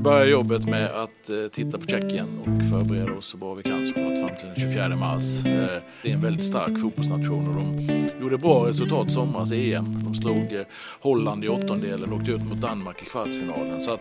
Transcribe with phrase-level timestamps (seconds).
[0.00, 3.86] börjar jobbet med att eh, titta på Tjeckien och förbereda oss så bra vi kan
[3.86, 5.46] såklart fram till den 24 mars.
[5.46, 10.04] Eh, det är en väldigt stark fotbollsnation och de gjorde bra resultat somras i EM.
[10.04, 10.62] De slog eh,
[11.00, 13.80] Holland i åttondelen och åkte ut mot Danmark i kvartsfinalen.
[13.80, 14.00] Så att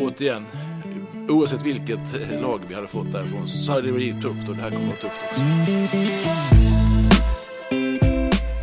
[0.00, 0.44] återigen,
[1.28, 4.70] oavsett vilket lag vi hade fått därifrån så hade det blivit tufft och det här
[4.70, 5.42] kommer att vara tufft också.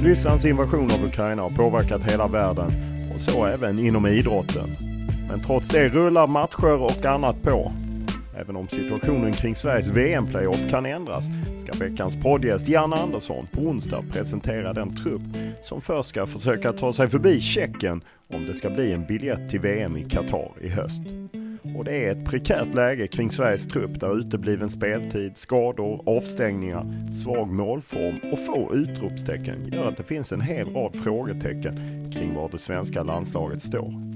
[0.03, 2.71] Rysslands invasion av Ukraina har påverkat hela världen
[3.15, 4.92] och så även inom idrotten.
[5.33, 7.71] Men trots det rullar matcher och annat på.
[8.37, 11.25] Även om situationen kring Sveriges VM-playoff kan ändras
[11.63, 15.21] ska veckans poddgäst Janne Andersson på onsdag presentera den trupp
[15.63, 18.01] som först ska försöka ta sig förbi Tjeckien
[18.33, 21.01] om det ska bli en biljett till VM i Qatar i höst.
[21.77, 27.47] Och det är ett prekärt läge kring Sveriges trupp där utebliven speltid, skador, avstängningar, svag
[27.47, 31.75] målform och få utropstecken gör att det finns en hel rad frågetecken
[32.11, 34.12] kring var det svenska landslaget står.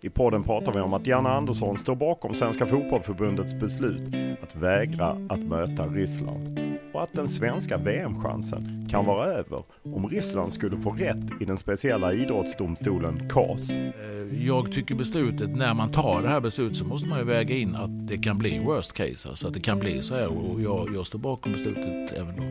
[0.00, 5.06] I podden pratar vi om att Janne Andersson står bakom Svenska Fotbollförbundets beslut att vägra
[5.28, 6.60] att möta Ryssland
[6.92, 11.56] och att den svenska VM-chansen kan vara över om Ryssland skulle få rätt i den
[11.56, 13.70] speciella idrottsdomstolen CAS.
[13.70, 17.54] Eh, Jag tycker beslutet, när man tar det här beslutet så måste man ju väga
[17.56, 20.60] in att det kan bli worst case, alltså att det kan bli så här och
[20.60, 22.42] jag, jag står bakom beslutet även då.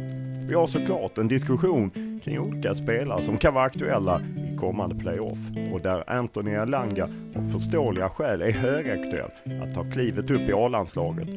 [0.48, 1.92] Vi har såklart en diskussion
[2.24, 4.22] kring olika spelare som kan vara aktuella
[4.58, 5.38] i kommande playoff
[5.74, 9.32] och där Anthony Elanga av förståeliga skäl är högaktuell
[9.64, 11.28] att ta klivet upp i A-landslaget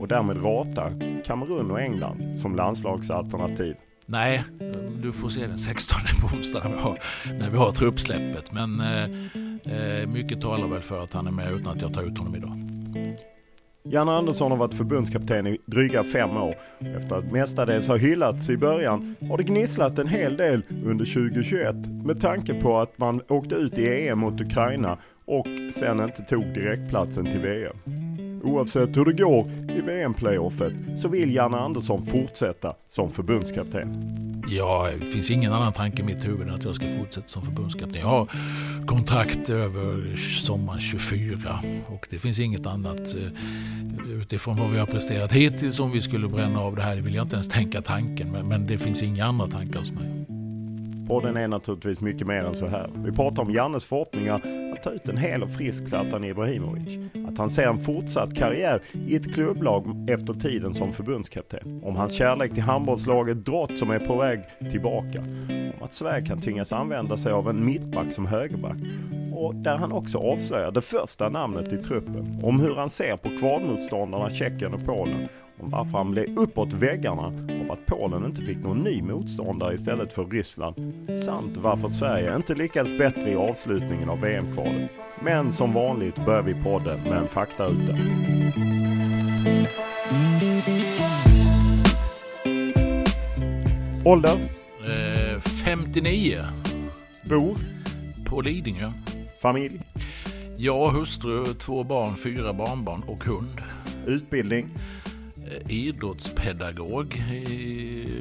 [0.00, 0.92] och därmed rata
[1.24, 3.76] Kamerun och England som landslagsalternativ.
[4.06, 4.44] Nej,
[5.02, 6.98] du får se den 16 på onsdag när vi har,
[7.40, 8.52] när vi har truppsläppet.
[8.52, 9.04] Men eh,
[9.74, 12.36] eh, mycket talar väl för att han är med utan att jag tar ut honom
[12.36, 12.69] idag.
[13.82, 16.54] Janne Andersson har varit förbundskapten i dryga fem år.
[16.96, 21.74] Efter att mestadels ha hyllats i början har det gnisslat en hel del under 2021
[22.04, 26.44] med tanke på att man åkte ut i EM mot Ukraina och sen inte tog
[26.54, 27.76] direktplatsen till VM.
[28.42, 34.16] Oavsett hur det går i VM-playoffet så vill Janne Andersson fortsätta som förbundskapten.
[34.48, 37.42] Ja, det finns ingen annan tanke i mitt huvud än att jag ska fortsätta som
[37.42, 38.00] förbundskapten.
[38.00, 38.28] Jag har
[38.86, 45.32] kontrakt över sommaren 24 och det finns inget annat eh, utifrån vad vi har presterat
[45.32, 46.96] hittills om vi skulle bränna av det här.
[46.96, 49.92] Det vill jag inte ens tänka tanken, men, men det finns inga andra tankar hos
[49.92, 50.39] mig.
[51.10, 52.90] Podden är naturligtvis mycket mer än så här.
[52.94, 54.40] Vi pratar om Jannes förhoppningar
[54.74, 56.98] att ta ut en hel och frisk Zlatan Ibrahimovic.
[57.28, 61.82] Att han ser en fortsatt karriär i ett klubblag efter tiden som förbundskapten.
[61.84, 64.40] Om hans kärlek till handbollslaget Drott som är på väg
[64.70, 65.20] tillbaka.
[65.78, 68.78] Om att Sverige kan tvingas använda sig av en mittback som högerback.
[69.34, 72.40] Och där han också avslöjar det första namnet i truppen.
[72.42, 75.28] Om hur han ser på kvalmotståndarna Tjeckien och Polen
[75.62, 80.12] om varför han blev uppåt väggarna av att Polen inte fick någon ny motståndare istället
[80.12, 80.74] för Ryssland
[81.24, 84.90] samt varför Sverige inte lyckades bättre i avslutningen av VM-kvalet.
[85.22, 87.96] Men som vanligt börjar vi podden med en faktaruta.
[94.04, 94.38] Ålder?
[94.80, 96.44] Eh, 59.
[97.22, 97.56] Bor?
[98.26, 98.92] På Lidingö.
[99.42, 99.80] Familj?
[100.56, 103.60] Jag, hustru, två barn, fyra barnbarn och hund.
[104.06, 104.68] Utbildning?
[105.50, 107.22] Eh, idrottspedagog.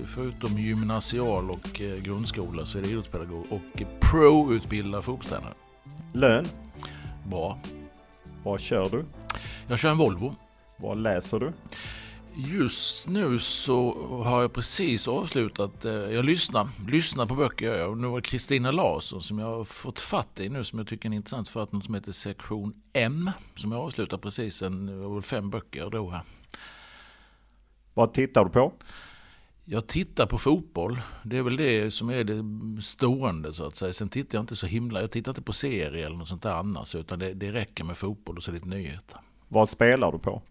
[0.08, 5.54] Förutom gymnasial och eh, grundskola så är det idrottspedagog och pro-utbildad fotbollstränare.
[6.14, 6.48] Lön?
[7.28, 7.60] Bra.
[8.44, 9.06] Vad kör du?
[9.68, 10.36] Jag kör en Volvo.
[10.78, 11.54] Vad läser du?
[12.36, 17.90] Just nu så har jag precis avslutat, eh, jag lyssnar, lyssnar på böcker gör jag.
[17.90, 20.88] Och nu var det Kristina Larsson som jag har fått fatt i nu som jag
[20.88, 23.32] tycker är intressant för att något som heter Sektion M.
[23.56, 26.22] Som jag avslutat precis, en, fem böcker då här.
[28.00, 28.74] Vad tittar du på?
[29.66, 31.02] Jag tittar på fotboll.
[31.24, 32.44] Det är väl det som är det
[32.82, 33.94] stående så att säga.
[33.94, 36.54] Sen tittar jag inte så himla, jag tittar inte på serier eller något sånt där
[36.54, 36.96] annars.
[36.96, 39.20] Utan det, det räcker med fotboll och så lite nyheter.
[39.48, 40.42] Vad spelar du på?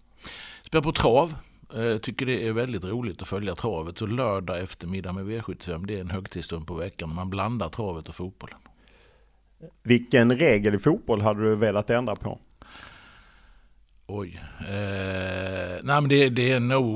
[0.62, 1.34] Spelar på trav.
[1.74, 3.98] Jag tycker det är väldigt roligt att följa travet.
[3.98, 7.14] Så lördag eftermiddag med V75 det är en högtidsstund på veckan.
[7.14, 8.58] Man blandar travet och fotbollen.
[9.82, 12.38] Vilken regel i fotboll hade du velat ändra på?
[14.10, 14.40] Oj.
[14.60, 16.88] Eh, nej men det, det är nog...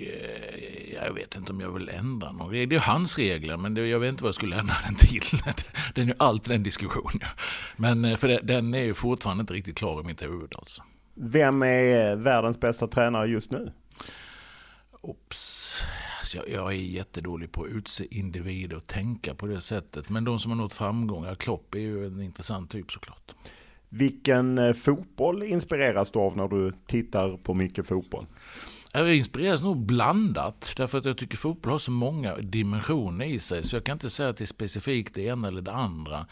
[0.00, 2.68] Eh, jag vet inte om jag vill ändra någon regel.
[2.68, 5.22] Det är hans regler men det, jag vet inte vad jag skulle ändra den till.
[5.94, 7.20] Den är ju alltid en diskussion.
[7.76, 10.82] Men eh, för det, den är ju fortfarande inte riktigt klar i mitt huvud alltså.
[11.14, 13.72] Vem är världens bästa tränare just nu?
[15.00, 15.82] Ops.
[16.34, 20.08] Jag, jag är jättedålig på att utse individer och tänka på det sättet.
[20.08, 23.34] Men de som har nått framgångar, Klopp är ju en intressant typ såklart.
[23.94, 28.26] Vilken eh, fotboll inspireras du av när du tittar på mycket fotboll?
[28.92, 30.72] Jag inspireras nog blandat.
[30.76, 33.64] Därför att jag tycker fotboll har så många dimensioner i sig.
[33.64, 36.26] Så jag kan inte säga att det är specifikt det ena eller det andra.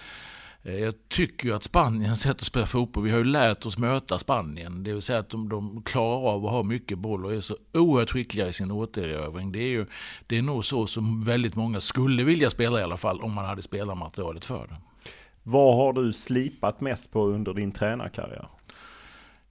[0.63, 3.79] Eh, jag tycker ju att Spaniens sätt att spela fotboll, vi har ju lärt oss
[3.79, 4.85] möta Spanien.
[4.85, 7.57] Det vill säga att de, de klarar av att ha mycket boll och är så
[7.73, 9.53] oerhört skickliga i sin återerövring.
[9.53, 9.87] Det är, ju,
[10.27, 13.45] det är nog så som väldigt många skulle vilja spela i alla fall om man
[13.45, 14.77] hade spelarmaterialet för det.
[15.51, 18.49] Vad har du slipat mest på under din tränarkarriär?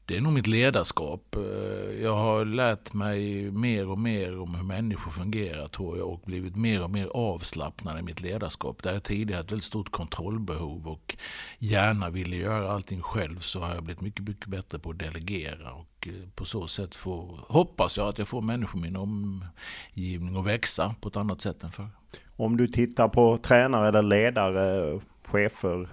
[0.05, 1.35] Det är nog mitt ledarskap.
[1.35, 6.21] Eh, jag har lärt mig mer och mer om hur människor fungerar tror jag och
[6.25, 8.83] blivit mer och mer avslappnad i mitt ledarskap.
[8.83, 11.17] Där jag tidigare hade ett väldigt stort kontrollbehov och
[11.57, 15.73] gärna ville göra allting själv så har jag blivit mycket, mycket bättre på att delegera
[15.73, 20.37] och eh, på så sätt få, hoppas jag att jag får människor i min omgivning
[20.37, 21.98] att växa på ett annat sätt än förr.
[22.39, 25.89] Om du tittar på tränare eller ledare, chefer,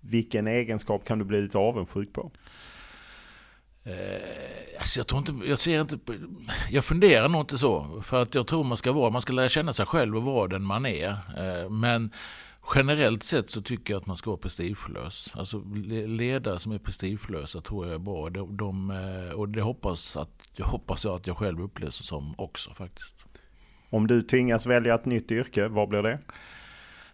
[0.00, 2.30] vilken egenskap kan du bli lite avundsjuk på?
[3.84, 5.98] Eh, alltså jag, tror inte, jag, ser inte,
[6.70, 8.02] jag funderar nog inte så.
[8.02, 10.48] För att jag tror man ska vara, man ska lära känna sig själv och vara
[10.48, 11.08] den man är.
[11.10, 12.10] Eh, men
[12.74, 15.32] generellt sett så tycker jag att man ska vara prestigelös.
[15.34, 15.62] Alltså
[16.06, 18.30] ledare som är prestigelösa tror jag är bra.
[18.30, 22.34] De, de, eh, och det hoppas, att, jag hoppas jag att jag själv upplevs som
[22.38, 23.27] också faktiskt.
[23.90, 26.18] Om du tvingas välja ett nytt yrke, vad blir det?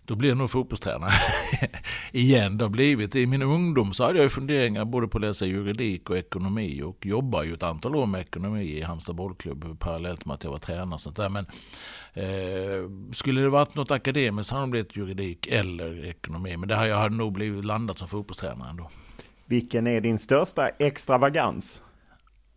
[0.07, 1.13] Då blir det nog fotbollstränare
[2.13, 2.59] igen.
[2.59, 3.17] Det har blivit.
[3.17, 7.07] I min ungdom så hade jag funderingar både på att läsa juridik och ekonomi och
[7.07, 10.59] jobbar ju ett antal år med ekonomi i Halmstad bollklubb parallellt med att jag var
[10.59, 10.95] tränare.
[10.95, 11.29] Och sånt där.
[11.29, 11.47] Men
[12.13, 16.57] eh, skulle det varit något akademiskt hade det blivit juridik eller ekonomi.
[16.57, 18.91] Men det här, jag hade nog blivit landat som fotbollstränare ändå.
[19.47, 21.83] Vilken är din största extravagans?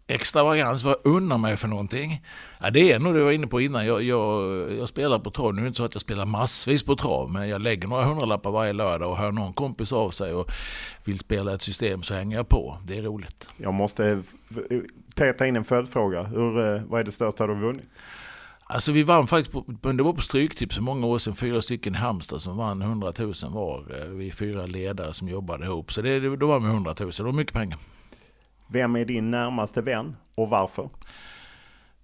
[0.08, 2.24] Extravagans, vad unnar mig för någonting?
[2.60, 3.86] Ja, det är nog det jag var inne på innan.
[3.86, 5.54] Jag, jag, jag spelar på trav.
[5.54, 8.06] Nu är det inte så att jag spelar massvis på trav, men jag lägger några
[8.06, 10.52] hundralappar varje lördag och hör någon kompis av sig och
[11.06, 12.78] vill spela ett system så hänger jag på.
[12.86, 13.50] Det är roligt.
[13.58, 14.24] Jag måste
[15.16, 16.24] peta in en följdfråga.
[16.24, 17.86] Hur, eh, vad är det största du har vunnit?
[18.70, 21.96] Alltså vi vann faktiskt, på, det var på Stryktip så många år sedan, fyra stycken
[21.96, 23.80] i Halmstad som vann 100 000 var.
[23.80, 25.94] Eh, vi fyra ledare som jobbade ihop.
[25.94, 27.78] Så det, då var vi 100 000, det var mycket pengar.
[28.68, 30.90] Vem är din närmaste vän och varför?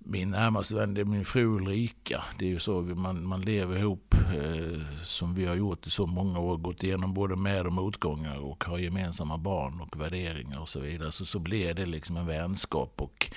[0.06, 2.24] Min närmaste vän är min fru Ulrika.
[2.40, 6.08] Det är ju så man, man lever ihop eh, som vi har gjort i så
[6.08, 6.58] många år.
[6.58, 11.12] Gått igenom både med och motgångar och har gemensamma barn och värderingar och så vidare.
[11.12, 13.32] Så, så blir det liksom en vänskap och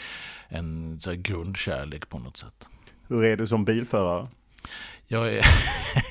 [0.48, 2.68] en så här, grundkärlek på något sätt.
[3.08, 4.28] Hur är du som bilförare?
[5.06, 5.46] Jag är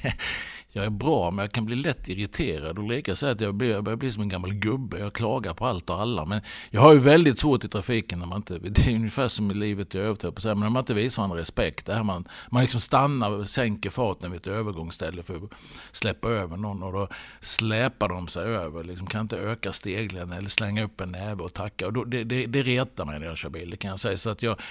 [0.76, 3.70] jag är bra men jag kan bli lätt irriterad och leka så att jag, blir,
[3.70, 5.00] jag börjar bli som en gammal gubbe.
[5.00, 6.26] Jag klagar på allt och alla.
[6.26, 9.52] Men jag har ju väldigt svårt i trafiken när man inte, det är ungefär som
[9.52, 11.86] i livet jag övrigt på men när man inte visar varandra respekt.
[11.86, 15.52] Det här man, man liksom stannar och sänker farten vid ett övergångsställe för att
[15.92, 17.08] släppa över någon och då
[17.40, 18.84] släpar de sig över.
[18.84, 21.88] Liksom kan inte öka steglen eller slänga upp en näve och tacka.
[21.88, 24.18] Och då, det, det, det retar mig när jag kör bil, det kan jag säga.
[24.18, 24.62] Så att jag,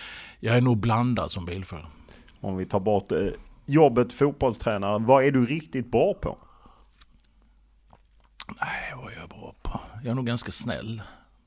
[0.41, 1.87] jag är nog blandad som bilförare.
[2.41, 3.19] Om vi tar bort eh,
[3.67, 6.39] jobbet fotbollstränare, vad är du riktigt bra på?
[8.61, 9.81] Nej, vad är jag bra på?
[10.03, 11.03] Jag är nog ganska snäll.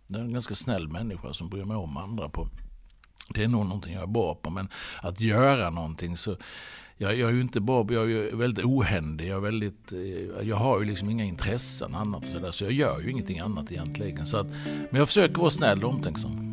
[0.07, 2.47] Jag är en ganska snäll människa som bryr mig om andra på.
[3.29, 4.50] Det är nog någonting jag är bra på.
[4.50, 4.69] Men
[5.01, 6.36] att göra någonting så...
[7.00, 9.27] Jag, jag är ju inte bra jag är väldigt ohändig.
[9.27, 12.51] Jag, är väldigt, eh, jag har ju liksom inga intressen annat så, sådär.
[12.51, 14.25] så jag gör ju ingenting annat egentligen.
[14.25, 16.47] Så att, men jag försöker vara snäll och omtänksam.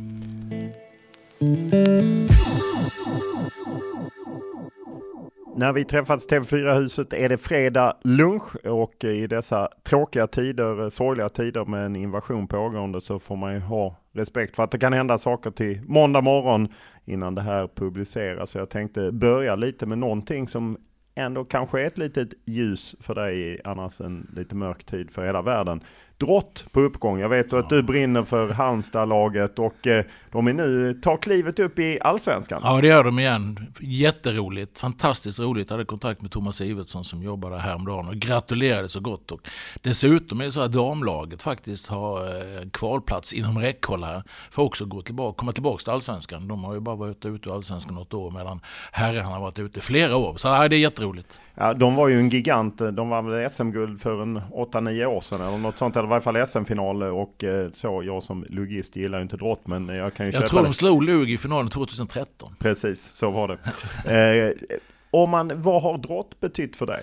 [5.56, 11.28] När vi träffats TV4-huset är det fredag lunch och i dessa tråkiga tider, eh, sorgliga
[11.28, 14.92] tider med en invasion pågående så får man ju ha respekt för att det kan
[14.92, 16.68] hända saker till måndag morgon
[17.04, 18.50] innan det här publiceras.
[18.50, 20.76] Så jag tänkte börja lite med någonting som
[21.14, 25.42] ändå kanske är ett litet ljus för dig annars en lite mörk tid för hela
[25.42, 25.80] världen
[26.18, 27.18] drott på uppgång.
[27.18, 31.78] Jag vet att du brinner för Halmstad-laget och eh, de är nu, tar klivet upp
[31.78, 32.60] i Allsvenskan.
[32.64, 33.58] Ja det gör de igen.
[33.80, 35.70] Jätteroligt, fantastiskt roligt.
[35.70, 39.32] Jag hade kontakt med Thomas Iversson som jobbar där häromdagen och gratulerade så gott.
[39.32, 39.48] Och
[39.82, 44.22] dessutom är det så att damlaget faktiskt har eh, en kvalplats inom räckhåll här.
[44.50, 46.48] För också gå tillbaka, komma tillbaka till Allsvenskan.
[46.48, 48.60] De har ju bara varit ute i Allsvenskan något år medan
[48.92, 50.36] herrarna har varit ute flera år.
[50.36, 51.40] Så ja, det är jätteroligt.
[51.54, 52.78] Ja, de var ju en gigant.
[52.78, 55.96] De var väl SM-guld för en 8-9 år sedan eller något sånt.
[56.04, 58.02] Eller i varje fall SM-final och eh, så.
[58.06, 60.66] Jag som logist gillar ju inte drott men jag kan ju Jag tror det.
[60.66, 62.56] de slog Lug i finalen 2013.
[62.58, 63.58] Precis, så var det.
[64.48, 64.70] eh,
[65.10, 67.02] om man, vad har drott betytt för dig?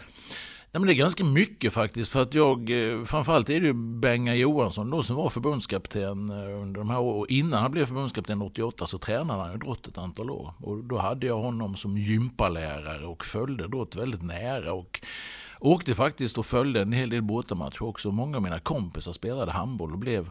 [0.73, 2.11] Nej, men det är ganska mycket faktiskt.
[2.11, 6.61] För att jag, eh, framförallt är det ju Benga Johansson då som var förbundskapten eh,
[6.61, 7.25] under de här åren.
[7.29, 10.53] Innan han blev förbundskapten 88 så tränade han ju Drott ett antal år.
[10.61, 14.73] Och då hade jag honom som gympalärare och följde Drott väldigt nära.
[14.73, 15.01] Och
[15.61, 18.11] åkte faktiskt och följde en hel del bortamatcher också.
[18.11, 20.29] Många av mina kompisar spelade handboll och blev,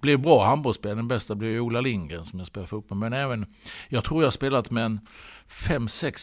[0.00, 0.96] blev bra handbollsspelare.
[0.96, 3.46] Den bästa blev Ola Lindgren som jag spelade fotboll Men även,
[3.88, 5.00] jag tror jag har spelat med en
[5.48, 6.20] fem, sex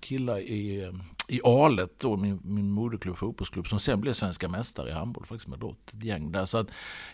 [0.00, 0.92] killar i,
[1.28, 5.48] i Alet, då, min, min moderklubb, fotbollsklubb, som sen blev svenska mästare i handboll faktiskt
[5.48, 6.44] med ett gäng där.
[6.44, 6.66] Så att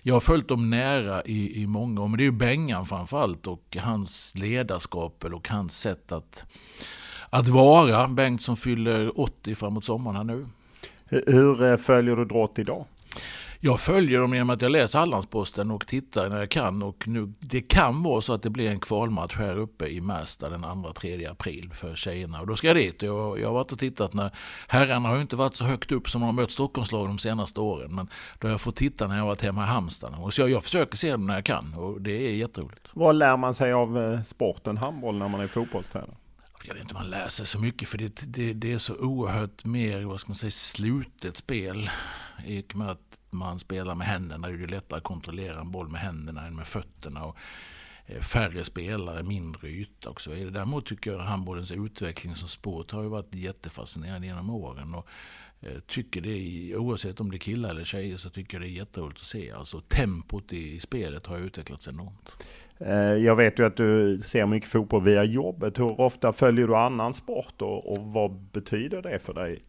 [0.02, 2.08] jag har följt dem nära i, i många år.
[2.08, 6.46] Men det är ju Bengan framförallt och hans ledarskap och hans sätt att,
[7.30, 8.08] att vara.
[8.08, 10.46] Bengt som fyller 80 framåt sommaren här nu.
[11.26, 12.84] Hur eh, följer du Drott idag?
[13.60, 16.82] Jag följer dem genom att jag läser Hallandsposten och tittar när jag kan.
[16.82, 20.48] Och nu, det kan vara så att det blir en kvalmatch här uppe i Märsta
[20.48, 22.40] den 2-3 april för tjejerna.
[22.40, 23.02] Och då ska jag dit.
[23.02, 24.30] Jag, jag har varit och tittat när
[24.68, 27.60] herrarna har ju inte varit så högt upp som de har mött Stockholmslag de senaste
[27.60, 27.94] åren.
[27.94, 28.08] Men
[28.38, 30.14] då har jag fått titta när jag varit hemma i Halmstad.
[30.18, 32.88] Och så jag, jag försöker se dem när jag kan och det är jätteroligt.
[32.92, 36.14] Vad lär man sig av eh, sporten handboll när man är fotbollstränare?
[36.64, 38.96] Jag vet inte om man lär sig så mycket för det, det, det, är så
[38.96, 41.90] oerhört mer, vad ska man säga, slutet spel.
[42.46, 45.88] I och med att man spelar med händerna är det lättare att kontrollera en boll
[45.88, 47.24] med händerna än med fötterna.
[47.24, 47.36] Och
[48.06, 50.50] eh, färre spelare, mindre yta och så vidare.
[50.50, 54.94] Däremot tycker jag handbollens utveckling som sport har ju varit jättefascinerande genom åren.
[54.94, 55.08] Och
[55.60, 58.78] eh, tycker det oavsett om det är killar eller tjejer så tycker jag det är
[58.78, 59.50] jätteroligt att se.
[59.50, 62.32] Alltså tempot i spelet har utvecklats enormt.
[62.80, 65.78] Eh, jag vet ju att du ser mycket fotboll via jobbet.
[65.78, 69.62] Hur ofta följer du annan sport och, och vad betyder det för dig?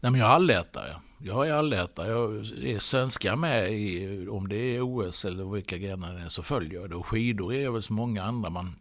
[0.00, 0.96] Nej, men jag är allätare.
[1.18, 2.08] Jag är allätare.
[2.08, 6.42] Jag är svenska med i, om det är OS eller vilka grenar det är så
[6.42, 6.96] följer jag det.
[6.96, 8.50] Och skidor är jag väl som många andra.
[8.50, 8.76] Man,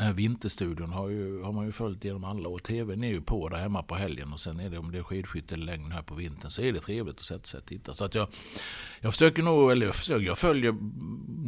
[0.00, 2.58] här vinterstudion har, ju, har man ju följt genom alla år.
[2.58, 5.02] TVn är ju på där hemma på helgen och sen är det om det är
[5.02, 7.94] skidskytte eller längd här på vintern så är det trevligt att sätta sig och titta.
[7.94, 8.28] Så att jag,
[9.00, 10.74] jag försöker nog, eller jag, försöker, jag följer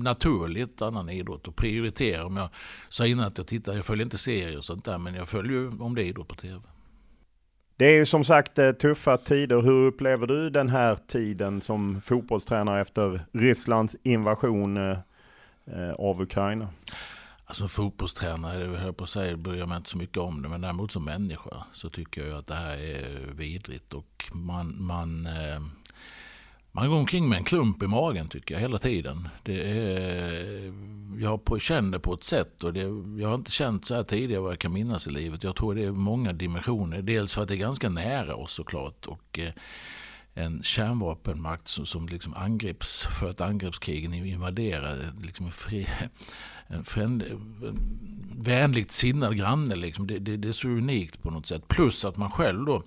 [0.02, 2.24] naturligt annan idrott och prioriterar.
[2.24, 2.48] Om jag
[2.88, 5.82] sa innan att jag tittar, jag följer inte serier och sånt där men jag följer
[5.82, 6.60] om det är idrott på TV.
[7.76, 9.62] Det är ju som sagt eh, tuffa tider.
[9.62, 14.98] Hur upplever du den här tiden som fotbollstränare efter Rysslands invasion eh,
[15.66, 16.68] eh, av Ukraina?
[17.52, 20.48] Som fotbollstränare, höll på att säga, bryr jag mig inte så mycket om det.
[20.48, 23.92] Men däremot som människa så tycker jag att det här är vidrigt.
[23.92, 25.60] Och man, man, eh,
[26.72, 29.28] man går omkring med en klump i magen tycker jag hela tiden.
[29.42, 30.72] Det är,
[31.20, 32.80] jag känner på ett sätt och det,
[33.22, 35.44] jag har inte känt så här tidigare vad jag kan minnas i livet.
[35.44, 37.02] Jag tror det är många dimensioner.
[37.02, 39.06] Dels för att det är ganska nära oss såklart.
[39.06, 39.52] Och, eh,
[40.34, 45.86] en kärnvapenmakt som, som liksom angrips för att angreppskrigen invaderar liksom en, fri,
[46.72, 47.98] en, fränd, en
[48.38, 49.76] vänligt sinnad granne.
[49.76, 50.06] Liksom.
[50.06, 51.68] Det, det, det, är så unikt på något sätt.
[51.68, 52.82] Plus att man själv då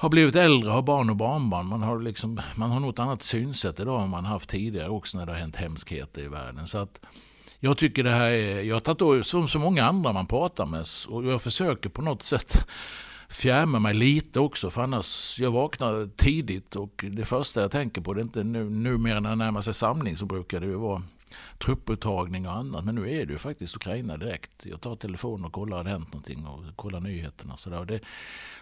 [0.00, 1.66] har blivit äldre, har barn och barnbarn.
[1.66, 5.26] Man har, liksom, man har något annat synsätt idag än man haft tidigare också när
[5.26, 6.66] det har hänt hemskheter i världen.
[6.66, 7.00] Så att
[7.60, 10.66] jag tycker det här är, jag har tagit då som så många andra man pratar
[10.66, 12.66] med och jag försöker på något sätt
[13.28, 18.14] fjärma mig lite också för annars, jag vaknar tidigt och det första jag tänker på,
[18.14, 21.02] det är inte nu, numera när det närmar sig samling så brukar det ju vara
[21.64, 22.84] trupputtagning och annat.
[22.84, 24.66] Men nu är det ju faktiskt Ukraina direkt.
[24.66, 27.56] Jag tar telefonen och kollar om det hänt någonting och kollar nyheterna.
[27.56, 27.84] Så, där.
[27.84, 28.00] Det,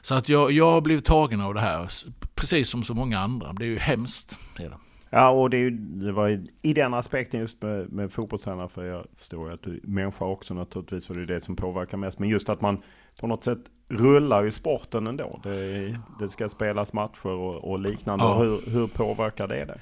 [0.01, 1.89] så att jag, jag har blivit tagen av det här,
[2.35, 3.53] precis som så många andra.
[3.53, 4.39] Det är ju hemskt.
[4.57, 4.73] Det.
[5.11, 9.07] Ja, och det, ju, det var i den aspekten just med, med fotbollstränare, för jag
[9.17, 12.19] förstår ju att du är människa också naturligtvis, och det är det som påverkar mest.
[12.19, 12.83] Men just att man
[13.21, 13.59] på något sätt
[13.89, 15.41] rullar ju sporten ändå.
[15.43, 18.25] Det, det ska spelas matcher och, och liknande.
[18.25, 18.39] Ja.
[18.39, 19.81] Hur, hur påverkar det det?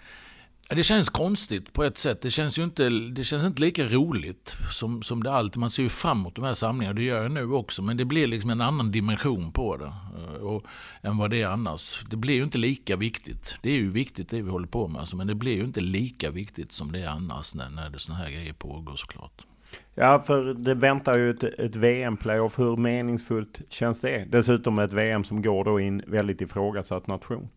[0.71, 2.21] Det känns konstigt på ett sätt.
[2.21, 5.61] Det känns ju inte, det känns inte lika roligt som, som det alltid.
[5.61, 7.83] Man ser ju fram emot de här samlingarna, det gör jag nu också.
[7.83, 10.65] Men det blir liksom en annan dimension på det eh, och,
[11.03, 12.05] än vad det är annars.
[12.11, 13.57] Det blir ju inte lika viktigt.
[13.63, 15.81] Det är ju viktigt det vi håller på med, alltså, men det blir ju inte
[15.81, 19.47] lika viktigt som det är annars när, när det sådana här grejer pågår såklart.
[19.95, 22.59] Ja, för det väntar ju ett, ett VM-playoff.
[22.59, 24.25] Hur meningsfullt känns det?
[24.29, 27.49] Dessutom ett VM som går då i en väldigt ifrågasatt nation.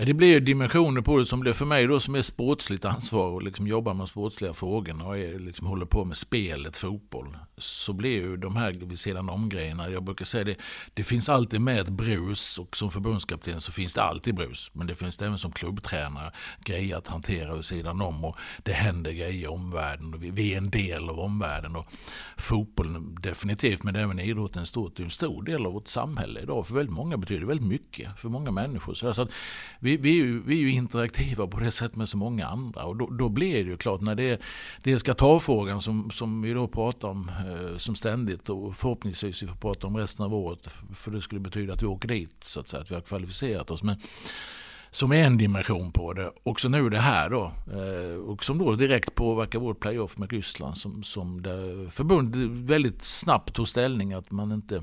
[0.00, 2.84] Ja, det blir ju dimensioner på det som blir för mig då som är sportsligt
[2.84, 7.36] ansvar och liksom jobbar med sportsliga frågorna och är, liksom håller på med spelet fotboll.
[7.60, 10.56] Så blir ju de här vid sidan om grejerna, jag brukar säga det,
[10.94, 14.70] det finns alltid med ett brus och som förbundskapten så finns det alltid brus.
[14.72, 16.32] Men det finns det även som klubbtränare
[16.64, 20.52] grejer att hantera vid sidan om och det händer grejer i omvärlden och vi, vi
[20.52, 21.76] är en del av omvärlden.
[21.76, 21.86] Och
[22.36, 26.66] fotbollen definitivt, men även idrotten stort, det är en stor del av vårt samhälle idag.
[26.66, 28.94] För väldigt många betyder det väldigt mycket för många människor.
[28.94, 29.28] Så alltså,
[29.80, 32.84] vi, vi, är ju, vi är ju interaktiva på det sättet med så många andra.
[32.84, 34.38] Och då, då blir det ju klart, när det är,
[34.82, 39.46] det är ska som, som vi då pratar om Eh, som ständigt och förhoppningsvis vi
[39.46, 40.74] får prata om resten av året.
[40.94, 43.70] För det skulle betyda att vi åker dit, så att säga, att vi har kvalificerat
[43.70, 43.82] oss.
[43.82, 43.96] Men,
[44.90, 46.30] som är en dimension på det.
[46.42, 47.52] Och så nu det här då.
[47.72, 50.76] Eh, och som då direkt påverkar vår playoff med Ryssland.
[50.76, 51.42] Som, som
[51.90, 54.82] förbundet väldigt snabbt tog ställning att man inte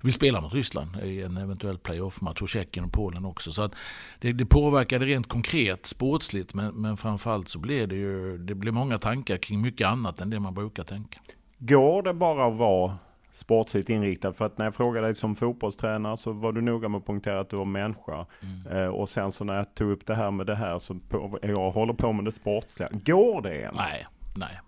[0.00, 3.52] vill spela mot Ryssland i en eventuell playoff-match och Tjeckien och Polen också.
[3.52, 3.72] Så att
[4.18, 8.74] det, det påverkade rent konkret sportsligt men, men framförallt så blev det ju det blev
[8.74, 11.20] många tankar kring mycket annat än det man brukar tänka.
[11.58, 12.98] Går det bara att vara
[13.30, 14.32] sportsligt inriktad.
[14.32, 17.40] För att när jag frågade dig som fotbollstränare så var du noga med att poängtera
[17.40, 18.26] att du var människa.
[18.42, 18.82] Mm.
[18.82, 21.38] Eh, och sen så när jag tog upp det här med det här så på,
[21.42, 22.88] jag håller på med det sportsliga.
[22.92, 23.78] Går det ens?
[23.78, 24.60] Nej, nej.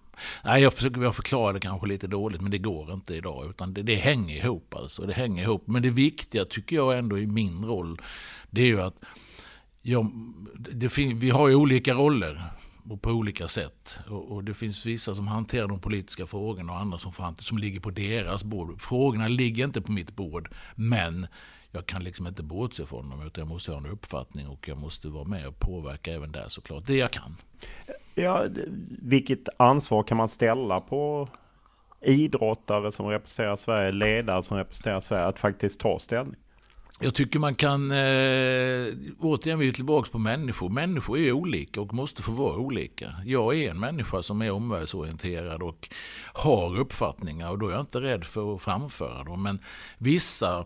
[0.45, 3.51] Nej, jag försöker jag förklara det kanske lite dåligt, men det går inte idag.
[3.51, 5.03] Utan det, det hänger ihop alltså.
[5.03, 5.63] Det hänger ihop.
[5.67, 8.01] Men det viktiga tycker jag ändå i min roll,
[8.51, 9.03] det är ju att
[9.83, 10.11] jag,
[10.55, 12.41] det, vi har ju olika roller
[12.89, 14.01] och på olika sätt.
[14.09, 17.59] Och, och, det finns vissa som hanterar de politiska frågorna och andra som, får, som
[17.59, 18.83] ligger på deras bord.
[18.83, 21.27] Frågorna ligger inte på mitt bord, men
[21.71, 24.79] jag kan liksom inte bortse från dem utan jag måste ha en uppfattning och jag
[24.79, 26.87] måste vara med och påverka även där såklart.
[26.87, 27.37] Det jag kan.
[28.15, 28.47] Ja,
[29.03, 31.29] vilket ansvar kan man ställa på
[32.01, 36.41] idrottare som representerar Sverige, ledare som representerar Sverige att faktiskt ta ställning?
[37.03, 40.69] Jag tycker man kan, eh, återigen vi är tillbaka på människor.
[40.69, 43.15] Människor är olika och måste få vara olika.
[43.25, 45.89] Jag är en människa som är omvärldsorienterad och
[46.33, 49.43] har uppfattningar och då är jag inte rädd för att framföra dem.
[49.43, 49.59] Men
[49.99, 50.65] vissa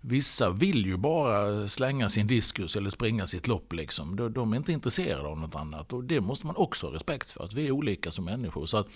[0.00, 3.72] Vissa vill ju bara slänga sin diskus eller springa sitt lopp.
[3.72, 4.16] Liksom.
[4.16, 5.92] De, de är inte intresserade av något annat.
[5.92, 7.44] Och det måste man också ha respekt för.
[7.44, 8.66] Att vi är olika som människor.
[8.66, 8.86] Så att,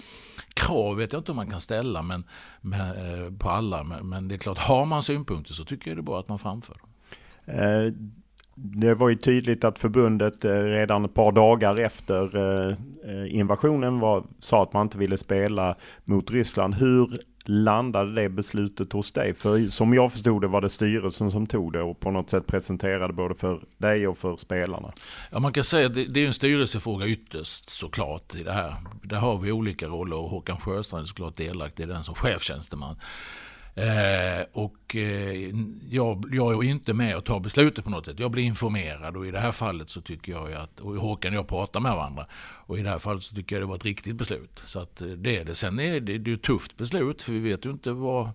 [0.54, 2.24] krav vet jag inte om man kan ställa men,
[2.60, 3.82] med, eh, på alla.
[3.82, 6.28] Men, men, det är klart, har man synpunkter så tycker jag det är bra att
[6.28, 6.88] man framför dem.
[7.46, 7.92] Eh,
[8.54, 12.76] det var ju tydligt att förbundet eh, redan ett par dagar efter eh,
[13.34, 16.74] invasionen var, sa att man inte ville spela mot Ryssland.
[16.74, 19.34] Hur landade det beslutet hos dig?
[19.34, 22.46] För som jag förstod det var det styrelsen som tog det och på något sätt
[22.46, 24.92] presenterade både för dig och för spelarna.
[25.30, 28.74] Ja, man kan säga att det, det är en styrelsefråga ytterst såklart i det här.
[29.02, 32.96] Där har vi olika roller och Håkan Sjöstrand är såklart delaktig i den som chefstjänsteman.
[33.76, 35.50] Eh, och eh,
[35.90, 38.18] jag, jag är inte med och tar beslutet på något sätt.
[38.18, 41.38] Jag blir informerad och i det här fallet så tycker jag att, och Håkan och
[41.38, 42.26] jag pratar med varandra,
[42.66, 44.62] och i det här fallet så tycker jag det var ett riktigt beslut.
[44.64, 45.54] Så att eh, det är det.
[45.54, 48.30] Sen är det, det är ett tufft beslut för vi vet ju inte vad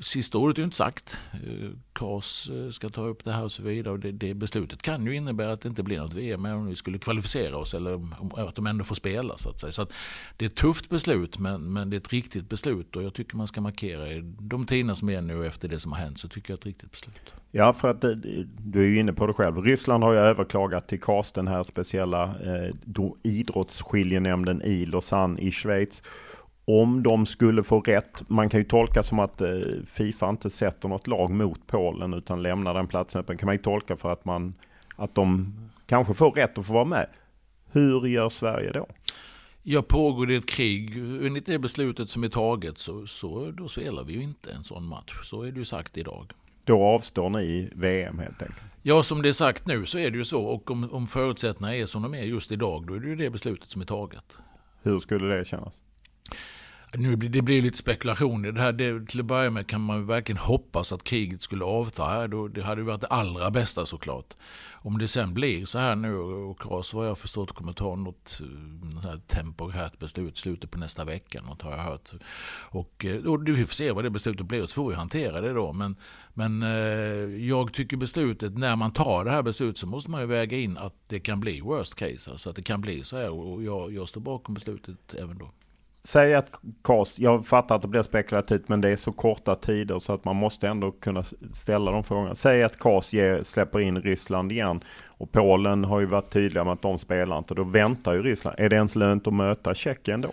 [0.00, 1.18] Sista ordet är ju inte sagt.
[1.32, 3.92] Eh, CAS eh, ska ta upp det här och så vidare.
[3.92, 6.66] Och det, det, beslutet kan ju innebära att det inte blir något VM även om
[6.66, 8.00] vi skulle kvalificera oss eller
[8.48, 9.38] att de ändå får spela.
[9.38, 9.72] Så att säga.
[9.72, 9.92] Så att
[10.36, 13.36] det är ett tufft beslut men, men det är ett riktigt beslut och jag tycker
[13.36, 16.28] man ska markera i de tiderna som är nu efter det som har hänt så
[16.28, 17.32] tycker jag ett riktigt beslut.
[17.50, 18.10] Ja, för att eh,
[18.58, 19.62] du är ju inne på det själv.
[19.62, 22.74] Ryssland har ju överklagat till CAS, den här speciella eh,
[23.22, 26.02] idrottsskiljenämnden i Lausanne i Schweiz
[26.68, 29.48] om de skulle få rätt, man kan ju tolka som att eh,
[29.86, 33.36] Fifa inte sätter något lag mot Polen utan lämnar den platsen öppen.
[33.36, 34.54] kan man ju tolka för att, man,
[34.96, 35.54] att de
[35.86, 37.06] kanske får rätt att få vara med.
[37.72, 38.86] Hur gör Sverige då?
[39.62, 44.04] Ja, pågår det ett krig enligt det beslutet som är taget så, så då spelar
[44.04, 45.20] vi ju inte en sån match.
[45.22, 46.32] Så är det ju sagt idag.
[46.64, 48.62] Då avstår ni VM helt enkelt?
[48.82, 50.44] Ja, som det är sagt nu så är det ju så.
[50.44, 53.30] Och om, om förutsättningarna är som de är just idag, då är det ju det
[53.30, 54.38] beslutet som är taget.
[54.82, 55.80] Hur skulle det kännas?
[56.94, 58.72] Nu, det blir lite spekulation i det här.
[58.72, 62.28] Det, till att börja med kan man verkligen hoppas att kriget skulle avta här.
[62.28, 64.34] Då, det hade varit det allra bästa såklart.
[64.72, 67.96] Om det sen blir så här nu och Kras vad jag förstått kommer ta eh,
[67.96, 68.40] något
[69.02, 71.42] här temporärt beslut slutet på nästa vecka.
[71.42, 72.10] Något har jag hört.
[72.58, 75.52] Och, eh, och vi får se vad det beslutet blir så får vi hantera det
[75.52, 75.72] då.
[75.72, 75.96] Men,
[76.34, 80.26] men eh, jag tycker beslutet, när man tar det här beslutet så måste man ju
[80.26, 82.30] väga in att det kan bli worst case.
[82.30, 85.50] Alltså att det kan bli så här och jag, jag står bakom beslutet även då.
[86.06, 86.50] Säg att
[86.84, 90.24] Kast, jag fattar att det blir spekulativt men det är så korta tider så att
[90.24, 92.34] man måste ändå kunna ställa de frågorna.
[92.34, 96.82] Säg att Kast släpper in Ryssland igen och Polen har ju varit tydliga med att
[96.82, 97.54] de spelar inte.
[97.54, 98.56] Då väntar ju Ryssland.
[98.60, 100.30] Är det ens lönt att möta Tjeckien då?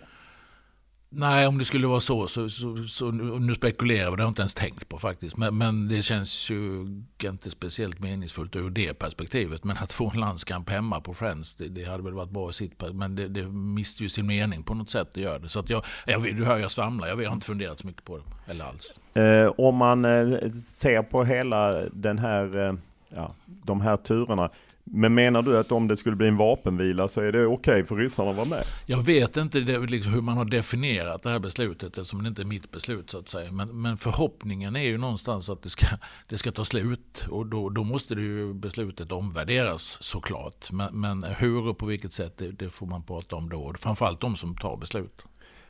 [1.15, 4.31] Nej, om det skulle vara så, så, så, så nu spekulerar vi, det har jag
[4.31, 5.37] inte ens tänkt på faktiskt.
[5.37, 6.85] Men, men, det känns ju
[7.23, 9.63] inte speciellt meningsfullt ur det perspektivet.
[9.63, 12.53] Men att få en landskamp hemma på Friends, det, det hade väl varit bra i
[12.53, 15.49] sitt Men det, det mister ju sin mening på något sätt, det gör det.
[15.49, 18.05] Så att jag, jag, du hör jag svamlar, jag, jag har inte funderat så mycket
[18.05, 18.99] på det, eller alls.
[19.13, 22.73] Eh, om man eh, ser på hela den här, eh,
[23.15, 24.49] ja, de här turerna.
[24.85, 27.85] Men menar du att om det skulle bli en vapenvila så är det okej okay
[27.85, 28.63] för ryssarna att vara med?
[28.85, 32.41] Jag vet inte det, liksom, hur man har definierat det här beslutet eftersom det inte
[32.41, 33.51] är mitt beslut så att säga.
[33.51, 35.85] Men, men förhoppningen är ju någonstans att det ska,
[36.27, 40.71] det ska ta slut och då, då måste det ju beslutet omvärderas såklart.
[40.71, 43.73] Men, men hur och på vilket sätt det, det får man prata om då.
[43.79, 45.25] Framförallt de som tar beslut.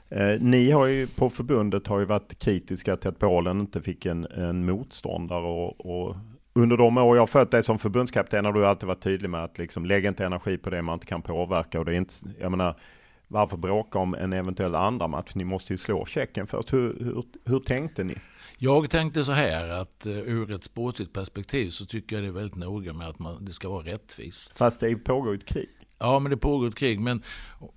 [0.10, 4.06] Eh, ni har ju på förbundet har ju varit kritiska till att Polen inte fick
[4.06, 6.16] en, en motståndare och, och
[6.56, 9.58] under de år jag följt dig som förbundskapten har du alltid varit tydlig med att
[9.58, 11.80] liksom lägga inte energi på det man inte kan påverka.
[11.80, 12.80] Och det är inte, jag menar,
[13.28, 15.32] varför bråka om en eventuell andra match?
[15.36, 16.74] Ni måste ju slå Tjeckien först.
[16.74, 18.16] Hur, hur, hur tänkte ni?
[18.58, 22.32] Jag tänkte så här att uh, ur ett sportsligt perspektiv så tycker jag det är
[22.32, 24.58] väldigt noga med att man, det ska vara rättvist.
[24.58, 25.70] Fast det pågår ett krig.
[26.00, 27.00] Ja, men det pågår ett krig.
[27.00, 27.24] Men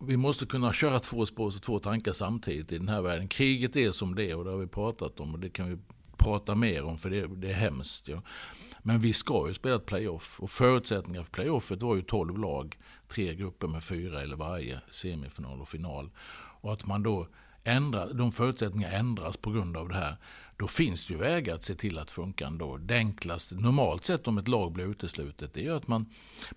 [0.01, 3.29] vi måste kunna köra två spår och två tankar samtidigt i den här världen.
[3.29, 5.79] Kriget är som det och det har vi pratat om och det kan vi
[6.17, 8.09] prata mer om för det, det är hemskt.
[8.09, 8.23] Ja.
[8.87, 12.79] Men vi ska ju spela ett playoff och förutsättningarna för playoffet var ju 12 lag,
[13.09, 16.11] tre grupper med fyra eller varje, semifinal och final.
[16.61, 17.29] Och att man då
[17.65, 20.17] ändrar, de förutsättningarna ändras på grund av det här.
[20.57, 22.77] Då finns det ju vägar att se till att funka ändå.
[22.77, 26.07] Det enklaste, normalt sett om ett lag blir uteslutet, det är att man,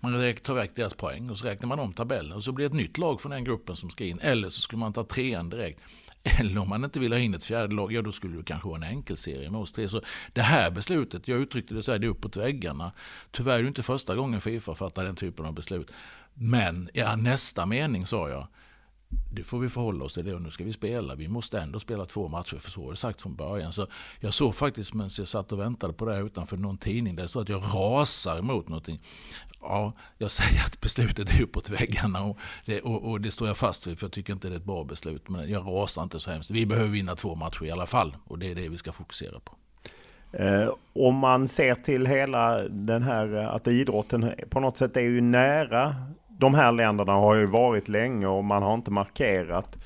[0.00, 2.72] man tar väck deras poäng och så räknar man om tabellen och så blir det
[2.72, 4.18] ett nytt lag från den gruppen som ska in.
[4.20, 5.80] Eller så skulle man ta trean direkt.
[6.38, 8.68] Eller om man inte vill ha in ett fjärde lag, ja då skulle det kanske
[8.68, 9.88] vara en enkelserie med oss tre.
[9.88, 10.02] Så
[10.32, 12.92] det här beslutet, jag uttryckte det så här, det är uppåt väggarna.
[13.30, 15.90] Tyvärr är det inte första gången Fifa fattar den typen av beslut.
[16.34, 18.46] Men ja, nästa mening sa jag,
[19.32, 21.14] det får vi förhålla oss till det och nu ska vi spela.
[21.14, 23.72] Vi måste ändå spela två matcher för så var det sagt från början.
[23.72, 23.86] Så
[24.20, 27.22] jag såg faktiskt medan jag satt och väntade på det här utanför någon tidning där
[27.22, 29.00] det stod att jag rasar emot någonting.
[29.62, 33.56] Ja, jag säger att beslutet är uppåt väggarna och det, och, och det står jag
[33.56, 35.28] fast vid för jag tycker inte det är ett bra beslut.
[35.28, 36.50] Men jag rasar inte så hemskt.
[36.50, 39.40] Vi behöver vinna två matcher i alla fall och det är det vi ska fokusera
[39.40, 39.52] på.
[40.32, 45.00] Eh, om man ser till hela den här eh, att idrotten på något sätt är
[45.00, 45.96] ju nära
[46.40, 49.78] de här länderna har ju varit länge och man har inte markerat.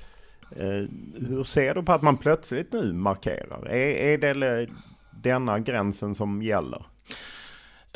[0.57, 0.89] Eh,
[1.29, 3.69] hur ser du på att man plötsligt nu markerar?
[3.69, 4.69] Är, är det
[5.11, 6.87] denna gränsen som gäller?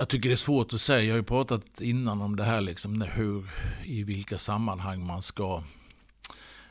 [0.01, 1.03] Jag tycker det är svårt att säga.
[1.03, 3.51] Jag har ju pratat innan om det här, liksom, hur,
[3.85, 5.63] i vilka sammanhang man ska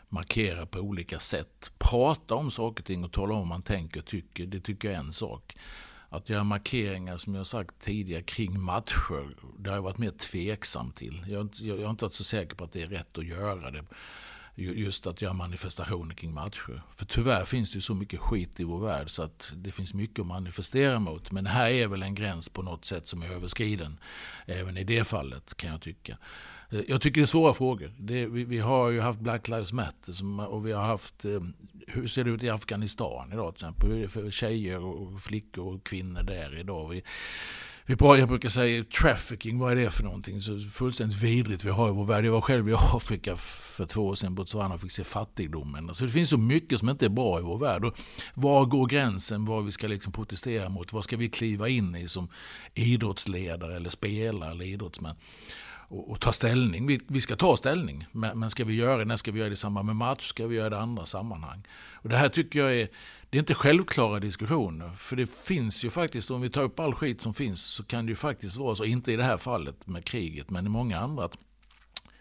[0.09, 1.71] markera på olika sätt.
[1.77, 4.87] Prata om saker och ting och tala om vad man tänker och tycker, det tycker
[4.87, 5.57] jag är en sak
[6.09, 10.91] att göra markeringar som jag sagt tidigare kring matcher, det har jag varit mer tveksam
[10.91, 11.25] till.
[11.27, 13.71] Jag, jag, jag har inte varit så säker på att det är rätt att göra
[13.71, 13.83] det.
[14.59, 16.81] Just att göra manifestationer kring matcher.
[16.95, 19.93] För tyvärr finns det ju så mycket skit i vår värld så att det finns
[19.93, 21.31] mycket att manifestera mot.
[21.31, 23.99] Men här är väl en gräns på något sätt som är överskriden.
[24.45, 26.17] Även i det fallet kan jag tycka.
[26.69, 27.91] Eh, jag tycker det är svåra frågor.
[27.99, 31.41] Det, vi, vi, har ju haft Black Lives Matter som, och vi har haft eh,
[31.87, 33.89] hur ser det ut i Afghanistan idag till exempel?
[33.89, 36.89] Hur är det för tjejer och flickor och kvinnor där idag?
[36.89, 37.03] Vi,
[37.89, 40.41] vi bara, jag brukar säga trafficking, vad är det för någonting?
[40.41, 42.25] Så fullständigt vidrigt vi har i vår värld.
[42.25, 45.89] Jag var själv i Afrika för två år sedan, Botswana, och fick se fattigdomen.
[45.89, 47.85] Alltså det finns så mycket som inte är bra i vår värld.
[47.85, 47.99] Och
[48.33, 50.93] var går gränsen vad vi ska liksom protestera mot?
[50.93, 52.29] Vad ska vi kliva in i som
[52.73, 55.15] idrottsledare eller spelare eller idrottsmän?
[55.87, 56.87] och, och ta ställning.
[56.87, 59.49] Vi, vi, ska ta ställning, men, men ska vi göra det, när ska vi göra
[59.49, 60.29] det i samband med match?
[60.29, 61.63] Ska vi göra det i andra sammanhang?
[61.93, 62.87] Och det här tycker jag är,
[63.29, 64.89] det är inte självklara diskussioner.
[64.95, 68.05] För det finns ju faktiskt, om vi tar upp all skit som finns, så kan
[68.05, 70.99] det ju faktiskt vara så, inte i det här fallet med kriget, men i många
[70.99, 71.37] andra, att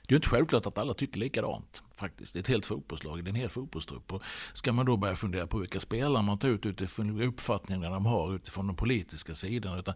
[0.06, 1.82] det är ju inte självklart att alla tycker likadant.
[1.94, 2.32] Faktiskt.
[2.32, 4.12] Det är ett helt fotbollslag, det är en hel fotbollstrupp.
[4.12, 8.06] Och ska man då börja fundera på vilka spelare man tar ut utifrån uppfattningarna de
[8.06, 9.78] har utifrån den politiska sidan.
[9.78, 9.94] Utan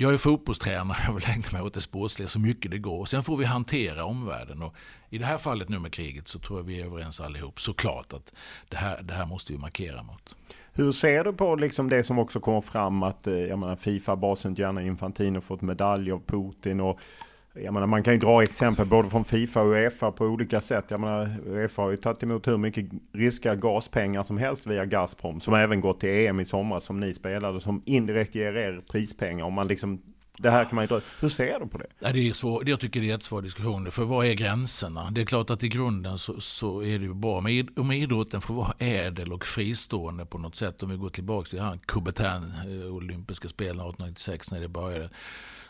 [0.00, 3.04] jag är fotbollstränare, jag vill ägna mig åt det sportsliga så mycket det går.
[3.04, 4.62] Sen får vi hantera omvärlden.
[4.62, 4.74] Och
[5.10, 8.12] I det här fallet nu med kriget så tror jag vi är överens allihop såklart
[8.12, 8.34] att
[8.68, 10.34] det här, det här måste vi markera mot.
[10.72, 14.54] Hur ser du på liksom det som också kommer fram att eh, jag menar, Fifa-basen
[14.54, 17.00] Gianna Infantino fått medalj av Putin och
[17.64, 20.84] jag menar, man kan ju dra exempel både från Fifa och Uefa på olika sätt.
[20.88, 25.40] Jag menar, Uefa har ju tagit emot hur mycket ryska gaspengar som helst via Gazprom.
[25.40, 27.60] Som även gått till EM i somras som ni spelade.
[27.60, 29.44] Som indirekt ger er prispengar.
[29.44, 30.02] Om man liksom,
[30.38, 31.00] det här kan man ju dra.
[31.20, 31.86] Hur ser du på det?
[31.98, 33.90] Ja, det är svår, jag tycker det är en jättesvår diskussion.
[33.90, 35.10] För vad är gränserna?
[35.10, 37.40] Det är klart att i grunden så, så är det ju bra.
[37.40, 40.82] Men om idrotten får vara ädel och fristående på något sätt.
[40.82, 45.10] Om vi går tillbaka till han Coubertin, eh, olympiska spelen 1896 när det började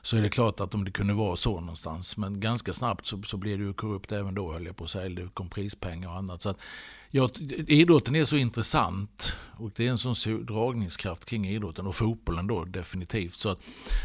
[0.02, 2.16] så är det klart att om det kunde vara så någonstans.
[2.16, 4.90] Men ganska snabbt så, så blev det ju korrupt även då höll jag på att
[4.90, 5.08] säga.
[5.08, 6.42] Det kom prispengar och annat.
[6.42, 6.60] Så att,
[7.10, 7.30] ja,
[7.66, 12.64] idrotten är så intressant och det är en sån dragningskraft kring idrotten och fotbollen då
[12.64, 13.32] definitivt.
[13.32, 13.58] Så att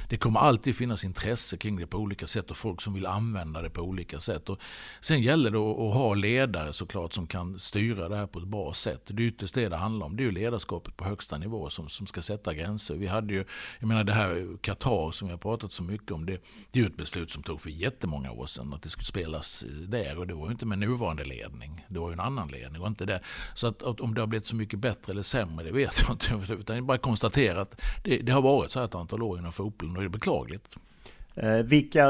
[0.09, 3.61] det kommer alltid finnas intresse kring det på olika sätt och folk som vill använda
[3.61, 4.49] det på olika sätt.
[4.49, 4.59] Och
[4.99, 8.73] sen gäller det att, ha ledare såklart som kan styra det här på ett bra
[8.73, 9.01] sätt.
[9.07, 10.15] Det är ytterst det det handlar om.
[10.15, 12.95] Det är ju ledarskapet på högsta nivå som, som ska sätta gränser.
[12.95, 13.45] Vi hade ju,
[13.79, 16.25] jag menar det här Qatar som vi har pratat så mycket om.
[16.25, 16.41] Det,
[16.71, 19.65] det är ju ett beslut som tog för jättemånga år sedan att det skulle spelas
[19.87, 21.85] där och det var ju inte med nuvarande ledning.
[21.89, 23.19] Det var ju en annan ledning och inte det.
[23.53, 26.11] Så att, att om det har blivit så mycket bättre eller sämre det vet jag
[26.11, 26.53] inte.
[26.59, 29.51] Utan jag bara konstaterar att det, det har varit så här ett antal år inom
[29.51, 30.75] fotbollen och det är beklagligt.
[31.35, 32.07] Eh, vilka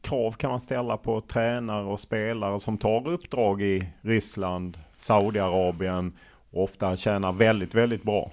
[0.00, 6.12] krav kan man ställa på tränare och spelare som tar uppdrag i Ryssland, Saudiarabien
[6.50, 8.30] och ofta tjänar väldigt, väldigt bra?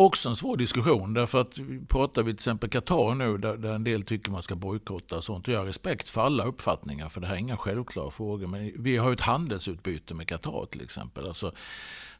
[0.00, 1.58] Också en svår diskussion därför att
[1.88, 5.24] pratar vi till exempel Qatar nu där, där en del tycker man ska bojkotta och
[5.24, 5.48] sånt.
[5.48, 8.46] Och jag har respekt för alla uppfattningar för det här är inga självklara frågor.
[8.46, 11.26] Men vi har ju ett handelsutbyte med Qatar till exempel.
[11.26, 11.52] Alltså,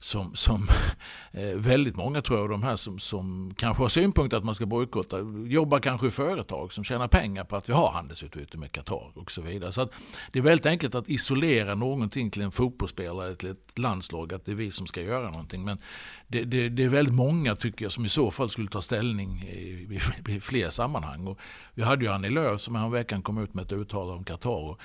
[0.01, 0.69] som, som
[1.33, 4.67] eh, väldigt många tror jag, de här som, som kanske har synpunkter att man ska
[4.67, 9.11] bojkotta, jobbar kanske i företag som tjänar pengar på att vi har handelsutbyte med Qatar
[9.15, 9.73] och så vidare.
[9.73, 9.89] Så
[10.33, 14.53] det är väldigt enkelt att isolera någonting till en fotbollsspelare, till ett landslag, att det
[14.53, 15.65] är vi som ska göra någonting.
[15.65, 15.79] Men
[16.27, 19.43] det, det, det är väldigt många tycker jag som i så fall skulle ta ställning
[19.43, 21.27] i, i, i fler sammanhang.
[21.27, 21.39] Och
[21.75, 24.77] vi hade ju Annie Lööf som häromveckan kom ut med ett uttalande om Qatar.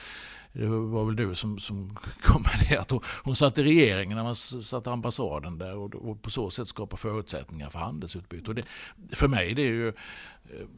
[0.53, 2.77] Det var väl du som, som kom med det.
[2.77, 6.49] Att hon, hon satt i regeringen när man satte ambassaden där och, och på så
[6.49, 8.49] sätt skapa förutsättningar för handelsutbyte.
[8.49, 8.63] Och det,
[9.11, 9.93] för mig det är ju eh,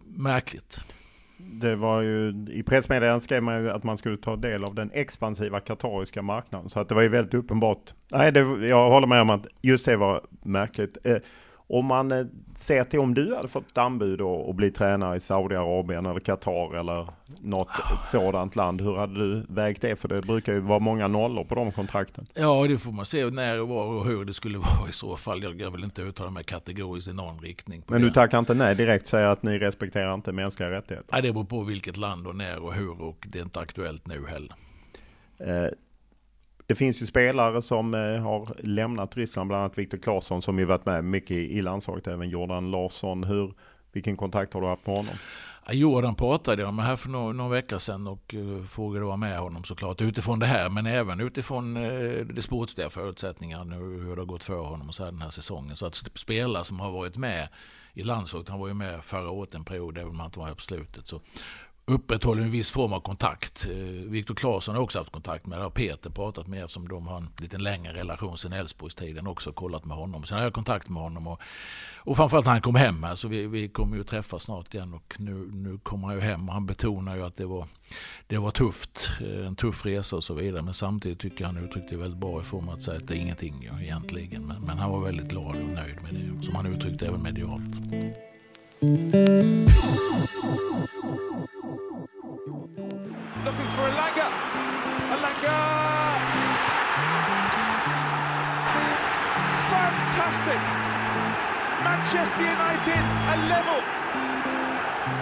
[0.06, 0.84] märkligt.
[1.38, 4.92] Det var ju, i pressmeddelandet skrev man ju att man skulle ta del av den
[4.94, 6.70] expansiva katariska marknaden.
[6.70, 7.94] Så att det var ju väldigt uppenbart.
[8.12, 10.98] Nej, det, jag håller med om att just det var märkligt.
[11.04, 11.18] Eh,
[11.68, 12.26] om man eh,
[12.56, 17.08] ser till om du hade fått anbud och bli tränare i Saudiarabien eller Qatar eller
[17.42, 17.70] något
[18.04, 18.82] sådant land.
[18.82, 19.96] Hur hade du vägt det?
[19.96, 22.28] För det brukar ju vara många nollor på de kontrakten.
[22.34, 25.16] Ja, det får man se när och var och hur det skulle vara i så
[25.16, 25.44] fall.
[25.60, 27.84] Jag, vill inte uttala mig kategoriskt i någon riktning.
[27.88, 31.10] Men du tackar inte nej direkt, säger att ni respekterar inte mänskliga rättigheter?
[31.12, 34.08] Nej, det beror på vilket land och när och hur och det är inte aktuellt
[34.08, 34.56] nu heller.
[35.38, 35.70] Eh,
[36.68, 40.66] det finns ju spelare som eh, har lämnat Ryssland, bland annat Viktor Claesson som ju
[40.66, 43.24] varit med mycket i landslaget, även Jordan Larsson.
[43.24, 43.54] Hur,
[43.92, 45.16] vilken kontakt har du haft med honom?
[45.72, 49.40] Jordan pratade jag med här för några, några veckor sedan och uh, frågade vara med
[49.40, 54.26] honom såklart utifrån det här men även utifrån uh, det sportsliga förutsättningarna hur det har
[54.26, 55.76] gått för honom och så här den här säsongen.
[55.76, 57.48] Så att spelare som har varit med
[57.94, 60.48] i landslaget, han var ju med förra året en period även om han inte var
[60.48, 61.08] här på slutet.
[61.08, 61.22] Så
[61.88, 63.66] upprätthåller en viss form av kontakt.
[63.66, 65.64] Eh, Viktor Claesson har också haft kontakt med det.
[65.64, 69.86] har Peter pratat med eftersom de har en lite längre relation sen Älvsborgstiden Också kollat
[69.86, 70.24] med honom.
[70.24, 71.28] Sen har jag kontakt med honom.
[71.28, 71.42] Och,
[71.98, 73.16] och framförallt när han kom hem här.
[73.16, 74.94] Så vi, vi kommer ju träffas snart igen.
[74.94, 76.50] Och nu, nu kommer han ju hem.
[76.50, 77.68] Och han betonar ju att det var,
[78.28, 79.10] det var tufft.
[79.22, 80.62] Eh, en tuff resa och så vidare.
[80.62, 83.18] Men samtidigt tycker jag han uttryckte det väldigt bra i form att säga att det
[83.18, 84.48] är ingenting ja, egentligen.
[84.48, 86.46] Men, men han var väldigt glad och nöjd med det.
[86.46, 87.80] Som han uttryckte även medialt.
[93.46, 94.28] Looking for Alanga.
[95.14, 95.58] Alanga!
[99.70, 100.62] Fantastic!
[101.86, 103.82] Manchester United a level.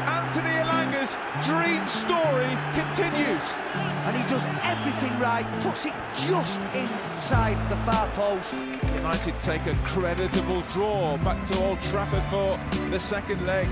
[0.08, 3.58] Anthony Alanga's dream story continues.
[4.06, 8.54] And he does everything right, puts it just inside the far post.
[8.96, 12.58] United take a creditable draw back to Old Trafford for
[12.90, 13.68] the second leg.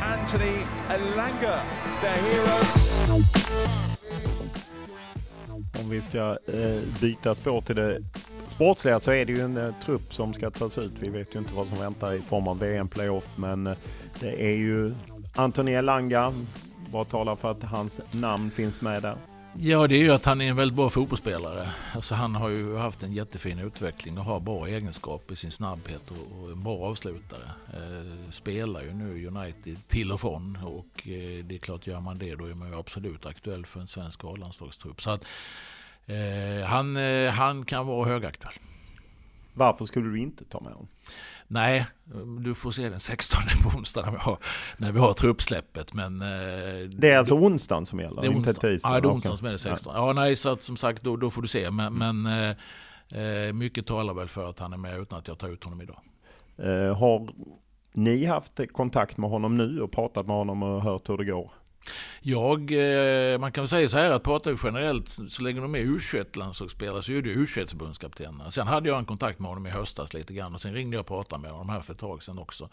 [0.00, 1.60] Anthony Elanga,
[2.00, 3.85] their heroes.
[5.80, 7.98] Om vi ska eh, byta spår till det
[8.46, 10.92] sportsliga så är det ju en eh, trupp som ska tas ut.
[11.00, 13.76] Vi vet ju inte vad som väntar i form av VM-playoff men eh,
[14.20, 14.94] det är ju
[15.34, 16.34] Antoni Elanga.
[16.90, 19.16] Vad talar för att hans namn finns med där?
[19.58, 21.70] Ja, det är ju att han är en väldigt bra fotbollsspelare.
[21.94, 26.02] Alltså, han har ju haft en jättefin utveckling och har bra egenskaper i sin snabbhet
[26.10, 27.50] och, en bra avslutare.
[27.72, 32.18] Eh, spelar ju nu United till och från och eh, det är klart, gör man
[32.18, 35.02] det då är man ju absolut aktuell för en svensk A-landslagstrupp.
[35.02, 35.24] Så att
[36.06, 38.54] eh, han, eh, han kan vara högaktuell.
[39.54, 40.88] Varför skulle du inte ta med honom?
[41.48, 41.86] Nej,
[42.40, 44.38] du får se den 16 på onsdag när vi har,
[44.76, 45.94] när vi har truppsläppet.
[45.94, 48.22] Men, eh, det är alltså onsdagen som gäller?
[48.22, 48.50] Det är onsdag.
[48.50, 48.88] inte tisdag?
[48.88, 49.92] Ja, det är onsdagen som är det 16.
[49.96, 50.12] Ja.
[50.12, 51.70] nej, så att, som sagt då, då får du se.
[51.70, 55.48] Men, men eh, mycket talar väl för att han är med utan att jag tar
[55.48, 56.00] ut honom idag.
[56.58, 57.28] Eh, har
[57.92, 61.52] ni haft kontakt med honom nu och pratat med honom och hört hur det går?
[62.20, 65.74] Jag, eh, man kan väl säga så här att pratar vi generellt så länge de
[65.74, 68.50] är U21-landslagsspelare så är det U21-förbundskaptenerna.
[68.50, 71.00] Sen hade jag en kontakt med honom i höstas lite grann och sen ringde jag
[71.00, 72.68] och pratade med honom här för ett tag sedan också.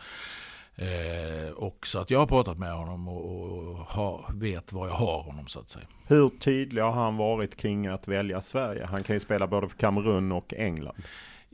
[0.76, 4.94] Eh, och så att jag har pratat med honom och, och ha, vet var jag
[4.94, 5.86] har honom så att säga.
[6.08, 8.86] Hur tydlig har han varit kring att välja Sverige?
[8.86, 10.96] Han kan ju spela både för Kamerun och England.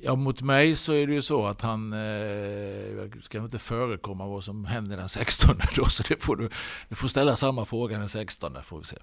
[0.01, 4.27] Ja, mot mig så är det ju så att han, eh, jag ska inte förekomma
[4.27, 6.49] vad som händer den 16 då, så det får du,
[6.89, 8.97] du får ställa samma fråga den 16 får vi se.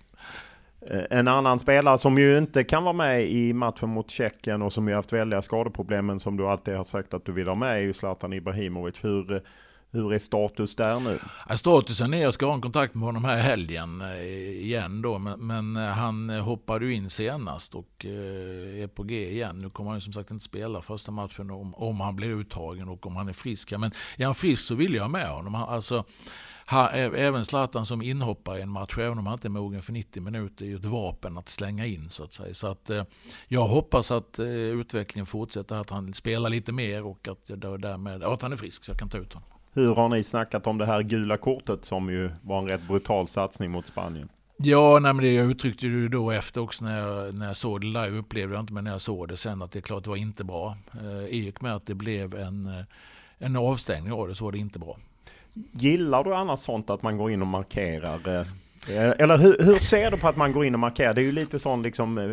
[0.90, 4.72] Eh, en annan spelare som ju inte kan vara med i matchen mot Tjeckien och
[4.72, 7.54] som ju haft väldiga skadeproblem men som du alltid har sagt att du vill ha
[7.54, 9.04] med är ju Zlatan Ibrahimovic.
[9.04, 9.42] Hur,
[9.90, 11.18] hur är status där nu?
[11.56, 14.20] statusen är, jag ska ha en kontakt med honom här i helgen eh,
[14.64, 19.30] igen då, men, men, eh, han eh, hoppade ju in senast och är på G
[19.30, 19.60] igen.
[19.60, 22.88] Nu kommer han ju som sagt inte spela första matchen om, om han blir uttagen
[22.88, 23.72] och om han är frisk.
[23.72, 25.54] Men är han frisk så vill jag ha med honom.
[25.54, 26.04] Alltså,
[26.70, 29.92] ha, även Zlatan som inhoppare i en match, även om han inte är mogen för
[29.92, 32.54] 90 minuter, är ju ett vapen att slänga in så att säga.
[32.54, 33.04] Så att, eh,
[33.48, 38.22] jag hoppas att eh, utvecklingen fortsätter, att han spelar lite mer och att, jag därmed,
[38.22, 39.55] att han är frisk så jag kan ta ut honom.
[39.76, 43.28] Hur har ni snackat om det här gula kortet som ju var en rätt brutal
[43.28, 44.28] satsning mot Spanien?
[44.56, 47.80] Ja, nej, men det jag uttryckte ju då efter också när jag, när jag såg
[47.80, 50.04] det live, upplevde jag inte, men när jag såg det sen att det är klart
[50.04, 50.76] det var inte bra.
[50.94, 52.84] Eh, I och med att det blev en, eh,
[53.38, 54.96] en avstängning av det så var det inte bra.
[55.72, 58.46] Gillar du annars sånt att man går in och markerar?
[58.88, 61.14] Eh, eller hur, hur, ser du på att man går in och markerar?
[61.14, 62.30] Det är ju lite sån liksom eh,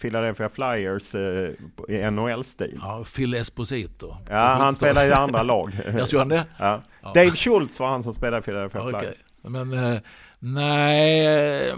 [0.00, 2.78] Philadelphia Flyers eh, NHL-stil.
[2.82, 4.16] Ja, Phil Esposito.
[4.28, 5.72] Ja, han spelar i andra lag.
[5.98, 6.44] Jag tror han det?
[6.58, 6.82] Ja.
[7.02, 7.12] ja.
[7.14, 9.16] Dave Schultz var han som spelade i Philadelphia ja, Flyers.
[9.42, 10.00] Men eh,
[10.38, 11.72] nej,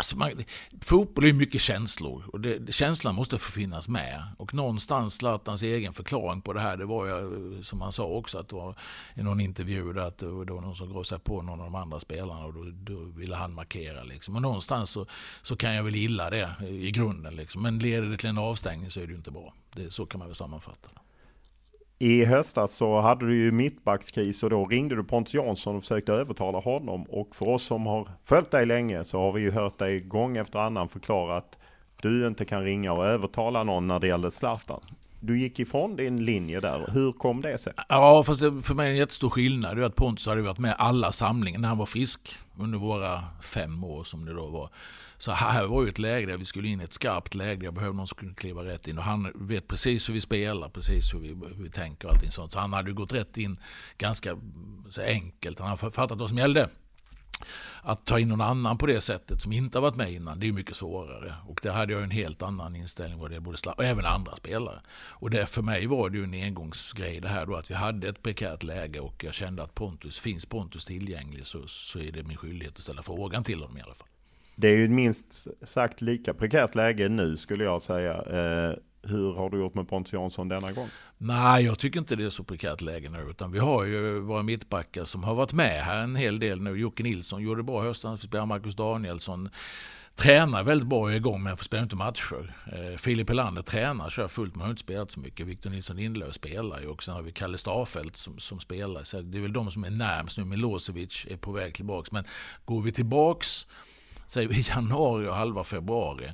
[0.00, 0.44] Alltså man,
[0.80, 4.24] fotboll är mycket känslor och det, känslan måste få finnas med.
[4.38, 7.12] Och någonstans Zlatans egen förklaring på det här, det var ju
[7.56, 8.74] eh, som han sa också att det var
[9.14, 12.00] i någon intervju där att det var någon som grossade på någon av de andra
[12.00, 14.02] spelarna och då, då ville han markera.
[14.02, 14.36] Liksom.
[14.36, 15.06] Och någonstans så,
[15.42, 17.36] så, kan jag väl gilla det i grunden.
[17.36, 17.62] Liksom.
[17.62, 19.54] Men leder det till en avstängning så är det ju inte bra.
[19.74, 21.00] Det, så kan man väl sammanfatta det.
[22.02, 26.12] I höstas så hade du ju mittbackskris och då ringde du Pontus Jansson och försökte
[26.12, 27.02] övertala honom.
[27.02, 30.36] Och för oss som har följt dig länge så har vi ju hört dig gång
[30.36, 31.58] efter annan förklara att
[32.02, 34.80] du inte kan ringa och övertala någon när det gäller Zlatan.
[35.20, 36.90] Du gick ifrån din linje där.
[36.92, 37.72] Hur kom det sig?
[37.88, 39.76] Ja, fast det, för mig är en jättestor skillnad.
[39.76, 42.38] Det är att Pontus hade varit med alla samlingar när han var frisk.
[42.58, 43.20] Under våra
[43.54, 44.68] fem år som det då var.
[45.20, 47.64] Så här var ju ett läge där vi skulle in i ett skarpt läge.
[47.64, 48.98] Jag behövde någon som kunde kliva rätt in.
[48.98, 52.30] Och han vet precis hur vi spelar, precis hur vi, hur vi tänker och allting
[52.30, 52.52] sånt.
[52.52, 53.58] Så han hade ju gått rätt in
[53.98, 54.38] ganska
[54.88, 55.58] så enkelt.
[55.58, 56.68] Han har fattat vad som gällde.
[57.82, 60.48] Att ta in någon annan på det sättet som inte har varit med innan, det
[60.48, 61.34] är mycket svårare.
[61.46, 64.80] Och där hade jag en helt annan inställning vad det både och även andra spelare.
[64.92, 68.08] Och det, för mig var det ju en engångsgrej det här då att vi hade
[68.08, 72.22] ett prekärt läge och jag kände att Pontus, finns Pontus tillgänglig så, så är det
[72.22, 74.08] min skyldighet att ställa frågan till honom i alla fall.
[74.60, 78.14] Det är ju minst sagt lika prekärt läge nu skulle jag säga.
[78.14, 80.88] Eh, hur har du gjort med Pontus Jansson denna gång?
[81.18, 83.26] Nej, jag tycker inte det är så prekärt läge nu.
[83.30, 86.76] Utan vi har ju våra mittbackar som har varit med här en hel del nu.
[86.76, 88.24] Jocke Nilsson gjorde det bra i höstas.
[88.24, 89.48] Vi spelar Marcus Danielsson.
[90.14, 92.54] Tränar väldigt bra och är igång men spelar inte matcher.
[92.72, 95.46] Eh, Filip Helander tränar, kör fullt men har inte spelat så mycket.
[95.46, 99.02] Victor Nilsson Lindelöf spelar ju och sen har vi Kalle Starfelt som, som spelar.
[99.02, 100.44] Så det är väl de som är närmst nu.
[100.44, 102.12] Milosevic är på väg tillbaks.
[102.12, 102.24] Men
[102.64, 103.66] går vi tillbaks
[104.30, 106.32] säger vi januari och halva februari.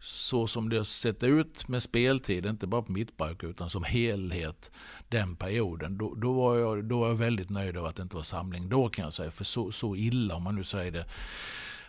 [0.00, 4.72] Så som det har sett ut med speltid, inte bara på mittback utan som helhet
[5.08, 5.98] den perioden.
[5.98, 8.68] Då, då, var jag, då var jag väldigt nöjd över att det inte var samling
[8.68, 9.30] då kan jag säga.
[9.30, 11.06] För så, så illa, om man nu säger det,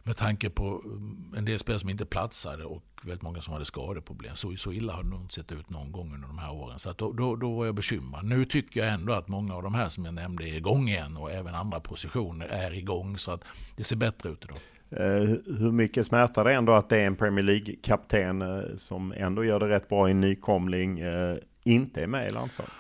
[0.04, 3.66] med tanke på mm, en del spelare som inte platsade och väldigt många som hade
[3.66, 4.36] skadeproblem.
[4.36, 6.80] Så, så illa har det nog inte sett ut någon gång under de här åren.
[6.80, 8.26] Så då, då, då var jag bekymrad.
[8.26, 11.18] Nu tycker jag ändå att många av de här som jag nämnde är igång igen
[11.18, 13.18] och även andra positioner är igång.
[13.18, 13.44] Så att
[13.76, 14.58] det ser bättre ut idag.
[14.92, 15.30] Eh,
[15.60, 19.60] hur mycket smärtar det ändå att det är en Premier League-kapten eh, som ändå gör
[19.60, 22.74] det rätt bra i en nykomling, eh, inte är med i landslaget?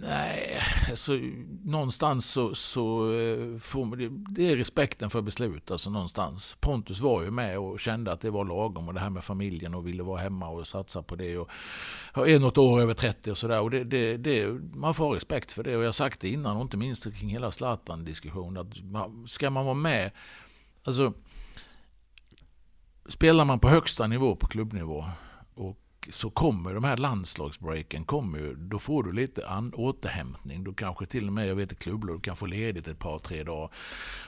[0.00, 0.60] Nej,
[0.90, 1.12] alltså,
[1.64, 3.06] någonstans så, så
[3.60, 5.70] får man, det är respekten för beslut.
[5.70, 6.56] Alltså någonstans.
[6.60, 9.74] Pontus var ju med och kände att det var lagom och det här med familjen
[9.74, 11.38] och ville vara hemma och satsa på det.
[11.38, 11.48] Och
[12.14, 13.70] är något år över 30 och sådär.
[13.70, 15.76] det, det, det, man får ha respekt för det.
[15.76, 18.72] Och jag har sagt det innan och inte minst kring hela Zlatan-diskussionen.
[19.26, 20.10] Ska man vara med,
[20.84, 21.12] alltså
[23.10, 25.04] spelar man på högsta nivå på klubbnivå
[25.54, 30.64] och så kommer de här landslagsbreaken, kommer ju, då får du lite an, återhämtning.
[30.64, 33.18] Du kanske till och med, jag vet i klubblag, du kan få ledigt ett par,
[33.18, 33.70] tre dagar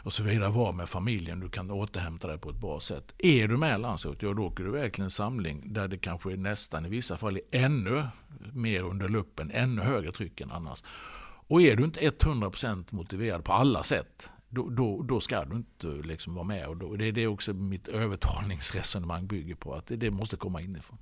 [0.02, 0.50] och så vidare.
[0.50, 3.14] Vara med familjen, du kan återhämta dig på ett bra sätt.
[3.18, 6.32] Är du med i landslaget, ja då åker du verkligen en samling där det kanske
[6.32, 8.04] är nästan i vissa fall är ännu
[8.52, 10.82] mer under luppen, ännu högre tryck än annars.
[11.48, 15.86] Och är du inte 100% motiverad på alla sätt, då, då, då, ska du inte
[15.86, 16.68] liksom vara med.
[16.68, 20.60] Och då, det är det också mitt övertalningsresonemang bygger på, att det, det måste komma
[20.60, 20.98] inifrån.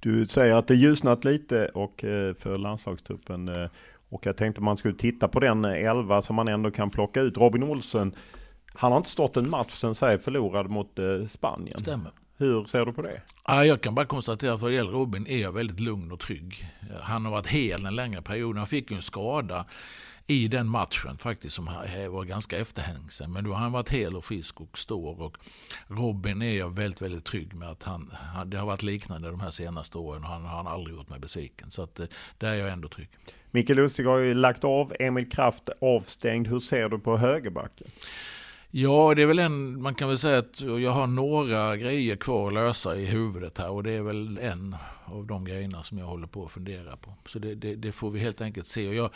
[0.00, 3.48] Du säger att det ljusnat lite och eh, för landslagstruppen.
[3.48, 3.70] Eh,
[4.08, 7.20] och jag tänkte man skulle titta på den eh, elva som man ändå kan plocka
[7.20, 7.36] ut.
[7.36, 8.14] Robin Olsen,
[8.74, 11.78] han har inte stått en match sen Sverige förlorade mot Spanien.
[11.78, 12.10] Stämmer.
[12.36, 13.22] Hur ser du på det?
[13.46, 16.68] jag kan bara konstatera att vad gäller Robin är jag väldigt lugn och trygg.
[17.00, 18.56] Han har varit hel en längre period.
[18.56, 19.64] Han fick ju en skada
[20.26, 21.64] i den matchen faktiskt som
[22.10, 23.32] var ganska efterhängsen.
[23.32, 25.20] Men då har han varit hel och frisk och stor.
[25.20, 25.36] Och
[25.86, 28.12] Robin är jag väldigt, väldigt trygg med att han,
[28.46, 31.70] det har varit liknande de här senaste åren och han har aldrig gjort mig besviken.
[31.70, 32.06] Så att, eh,
[32.38, 33.08] där är jag ändå trygg.
[33.50, 36.48] Mikael Lustig har ju lagt av, Emil Kraft avstängd.
[36.48, 37.88] Hur ser du på högerbacken?
[38.74, 42.46] Ja, det är väl en, man kan väl säga att jag har några grejer kvar
[42.46, 46.06] att lösa i huvudet här och det är väl en av de grejerna som jag
[46.06, 47.14] håller på att fundera på.
[47.26, 48.88] Så det, det, det får vi helt enkelt se.
[48.88, 49.10] Och jag,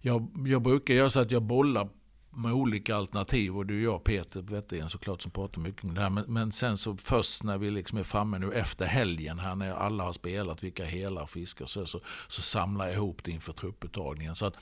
[0.00, 1.88] jag, jag brukar göra så att jag bollar
[2.30, 6.00] med olika alternativ och det är jag Peter Wettergren såklart som pratar mycket om det
[6.00, 6.10] här.
[6.10, 9.70] Men, men, sen så först när vi liksom är framme nu efter helgen här när
[9.70, 13.52] alla har spelat, vilka hela och friska så, så, så samlar jag ihop det inför
[13.52, 14.34] trupputtagningen.
[14.34, 14.54] Så att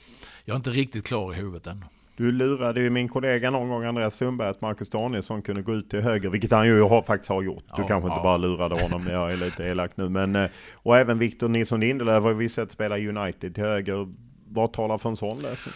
[0.45, 1.85] jag är inte riktigt klar i huvudet ännu.
[2.17, 5.89] Du lurade ju min kollega någon gång, Andreas Sundberg, att Marcus Danielsson kunde gå ut
[5.89, 7.63] till höger, vilket han ju har, faktiskt har gjort.
[7.75, 8.13] Du ja, kanske ja.
[8.13, 10.09] inte bara lurade honom, jag är lite elak nu.
[10.09, 14.07] Men, eh, och även Victor Nilsson Lindelöf har vi sett spela United till höger.
[14.47, 15.73] Vad talar för en sån lösning?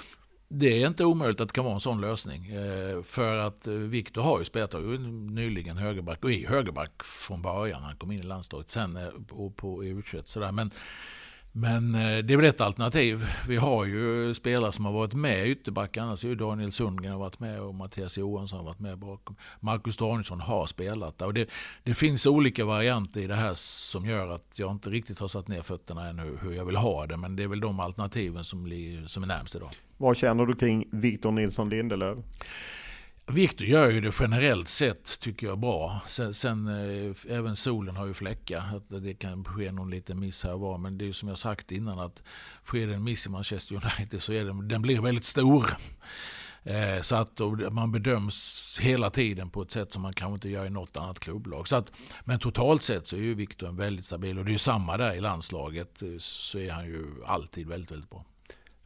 [0.49, 2.45] Det är inte omöjligt att det kan vara en sån lösning.
[2.45, 7.41] Eh, för att eh, Victor har ju spelat ju nyligen högerback och är högerback från
[7.41, 7.83] början.
[7.83, 10.21] Han kom in i landslaget sen på, på U21.
[10.25, 10.51] Sådär.
[10.51, 10.71] Men
[11.51, 13.27] men eh, det är väl ett alternativ.
[13.47, 15.97] Vi har ju spelare som har varit med i ytterback.
[15.97, 19.35] Annars Daniel Sundgren har varit med och Mattias Johansson har varit med bakom.
[19.59, 21.25] Marcus Danielsson har spelat där.
[21.25, 21.49] Och det,
[21.83, 25.47] det, finns olika varianter i det här som gör att jag inte riktigt har satt
[25.47, 27.17] ner fötterna ännu hur jag vill ha det.
[27.17, 28.59] Men det är väl de alternativen som,
[29.07, 29.69] som är närmst idag.
[29.97, 32.17] Vad känner du kring Victor Nilsson Lindelöf?
[33.31, 36.01] Victor gör ju det generellt sett tycker jag bra.
[36.07, 38.75] Sen, sen eh, även solen har ju fläckar.
[38.75, 40.77] Att det kan ske någon liten miss här och var.
[40.77, 42.23] Men det är ju som jag sagt innan att
[42.65, 45.65] sker det en miss i Manchester United så är den, den blir väldigt stor.
[46.63, 47.39] Eh, så att
[47.71, 51.19] man bedöms hela tiden på ett sätt som man kanske inte gör i något annat
[51.19, 51.67] klubblag.
[51.67, 51.91] Så att,
[52.23, 54.97] men totalt sett så är ju Victor en väldigt stabil och det är ju samma
[54.97, 56.01] där i landslaget.
[56.01, 58.25] Eh, så är han ju alltid väldigt, väldigt bra.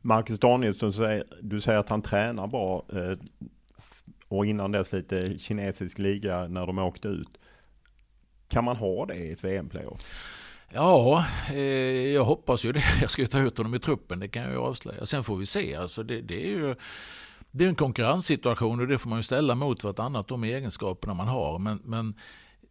[0.01, 0.93] Marcus Danielsson,
[1.41, 2.85] du säger att han tränar bra.
[2.93, 3.17] Eh,
[4.37, 7.37] och innan dess lite kinesisk liga när de åkte ut.
[8.47, 10.01] Kan man ha det i ett VM-playoff?
[10.73, 12.83] Ja, eh, jag hoppas ju det.
[13.01, 15.05] Jag ska ju ta ut honom i truppen, det kan jag ju avslöja.
[15.05, 15.75] Sen får vi se.
[15.75, 16.75] Alltså det, det är ju
[17.51, 21.27] det är en konkurrenssituation och det får man ju ställa mot vartannat, de egenskaperna man
[21.27, 21.59] har.
[21.59, 22.13] Men, men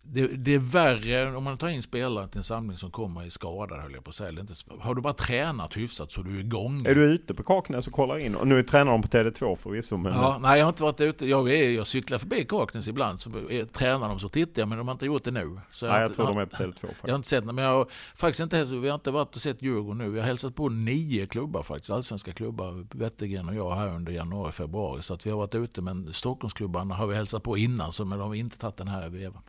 [0.07, 3.31] det, det, är värre om man tar in spelare till en samling som kommer i
[3.31, 4.41] skadad höll jag på att säga.
[4.41, 6.87] Inte, har du bara tränat hyfsat så är du igång.
[6.87, 8.35] Är du ute på Kaknäs och kollar in?
[8.35, 9.97] Och nu tränar de på TD2 förvisso.
[9.97, 10.13] Men...
[10.13, 11.27] Ja, nej jag har inte varit ute.
[11.27, 13.21] Jag, är, jag cyklar förbi Kaknäs ibland.
[13.21, 15.61] Så är, tränar de så tittar jag men de har inte gjort det nu.
[15.71, 17.01] Så nej jag, jag tror de är på TD2 faktiskt.
[17.03, 19.63] Jag har inte sett men jag har faktiskt inte, vi har inte varit och sett
[19.63, 20.11] Djurgården nu.
[20.11, 21.91] Vi har hälsat på nio klubbar faktiskt.
[21.91, 25.03] Allsvenska klubbar, Wettergren och jag här under januari, februari.
[25.03, 28.19] Så att vi har varit ute men Stockholmsklubbarna har vi hälsat på innan så men
[28.19, 29.43] de har inte tagit den här vevan.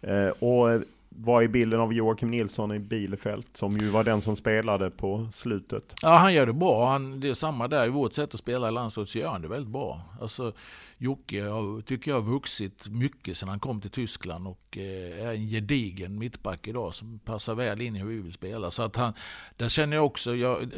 [0.00, 4.36] Eh, och vad är bilden av Joakim Nilsson i Bielefeld som ju var den som
[4.36, 5.94] spelade på slutet?
[6.02, 6.90] Ja, han gör det bra.
[6.90, 7.86] Han, det är samma där.
[7.86, 10.00] I vårt sätt att spela i landslaget så gör han det väldigt bra.
[10.20, 10.52] Alltså,
[10.98, 15.32] Jocke har, tycker jag har vuxit mycket sedan han kom till Tyskland och eh, är
[15.32, 18.70] en gedigen mittback idag som passar väl in i hur vi vill spela.
[18.70, 19.12] Så att han,
[19.56, 20.68] där känner jag också, jag, eh,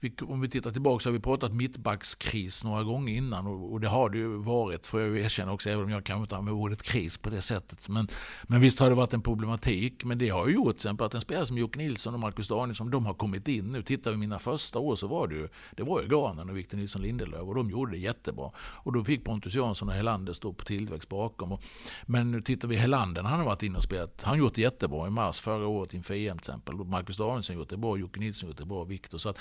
[0.00, 3.80] vi, om vi tittar tillbaka så har vi pratat mittbackskris några gånger innan och, och
[3.80, 6.62] det har det ju varit, får jag erkänna också, även om jag kanske inte använder
[6.62, 7.88] ordet kris på det sättet.
[7.88, 8.08] Men,
[8.42, 11.14] men visst har det varit en problematik, men det har ju gjort till exempel att
[11.14, 13.82] en spelare som Jocke Nilsson och Marcus Danielsson, de har kommit in nu.
[13.82, 16.78] Tittar vi mina första år så var det ju, det var ju Granen och Victor
[16.78, 18.50] Nilsson Lindelöf och de gjorde det jättebra.
[18.58, 21.52] Och då fick Pontus Jansson och Helander står på tillväxt bakom.
[21.52, 21.62] Och,
[22.06, 24.22] men nu tittar vi Helander, han har varit inne och spelat.
[24.22, 26.74] Han har gjort det jättebra i mars förra året inför EM till exempel.
[26.74, 29.18] Marcus Danielsson har gjort det bra, Jocke Nilsson har gjort det bra, Viktor.
[29.18, 29.38] Så att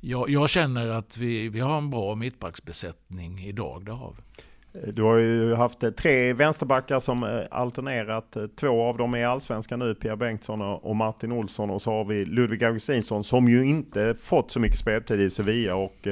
[0.00, 4.22] jag, jag, känner att vi, vi har en bra mittbacksbesättning idag, det har vi.
[4.92, 8.36] Du har ju haft eh, tre vänsterbackar som eh, alternerat.
[8.36, 11.70] Eh, två av dem är allsvenska nu, Pia Bengtsson och Martin Olsson.
[11.70, 15.74] Och så har vi Ludvig Augustinsson som ju inte fått så mycket speltid i Sevilla
[15.74, 16.08] och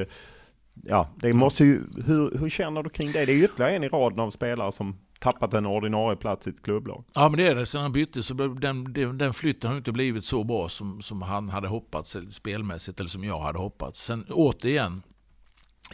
[0.83, 3.25] ja, det måste ju, hur, hur känner du kring det?
[3.25, 6.63] Det är ytterligare en i raden av spelare som tappat en ordinarie plats i ett
[6.63, 7.05] klubblag.
[7.15, 7.67] Ja men det är det.
[7.67, 11.23] Sen han bytte så den, den, den flytten har inte blivit så bra som, som
[11.23, 14.05] han hade hoppats spelmässigt eller som jag hade hoppats.
[14.05, 15.03] Sen återigen,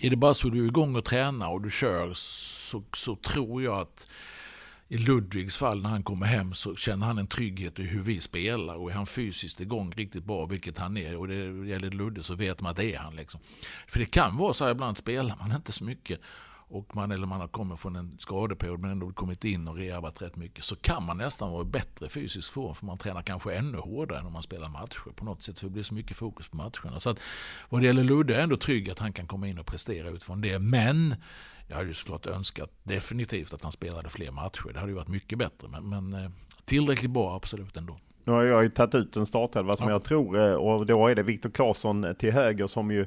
[0.00, 3.62] är det bara så du är igång och tränar och du kör så, så tror
[3.62, 4.08] jag att
[4.92, 8.20] i Ludvigs fall när han kommer hem så känner han en trygghet i hur vi
[8.20, 11.34] spelar och är han fysiskt igång riktigt bra, vilket han är, och det
[11.68, 13.16] gäller Ludde så vet man att det är han.
[13.16, 13.40] Liksom.
[13.86, 16.20] För det kan vara så här ibland spelar man inte så mycket
[16.70, 20.22] och man, eller man har kommit från en skadeperiod men ändå kommit in och rehabat
[20.22, 23.54] rätt mycket så kan man nästan vara i bättre fysisk form för man tränar kanske
[23.54, 26.16] ännu hårdare än om man spelar matcher på något sätt för det blir så mycket
[26.16, 27.00] fokus på matcherna.
[27.00, 27.20] Så att
[27.68, 30.08] vad det gäller Ludde är jag ändå trygg att han kan komma in och prestera
[30.08, 30.58] utifrån det.
[30.58, 31.14] Men
[31.70, 34.70] jag hade ju såklart önskat definitivt att han spelade fler matcher.
[34.72, 35.68] Det hade ju varit mycket bättre.
[35.68, 36.30] Men, men eh,
[36.64, 37.98] tillräckligt bra absolut ändå.
[38.24, 39.92] Nu har jag ju tagit ut en startelva som ja.
[39.92, 43.06] jag tror eh, och då är det Viktor Claesson till höger som ju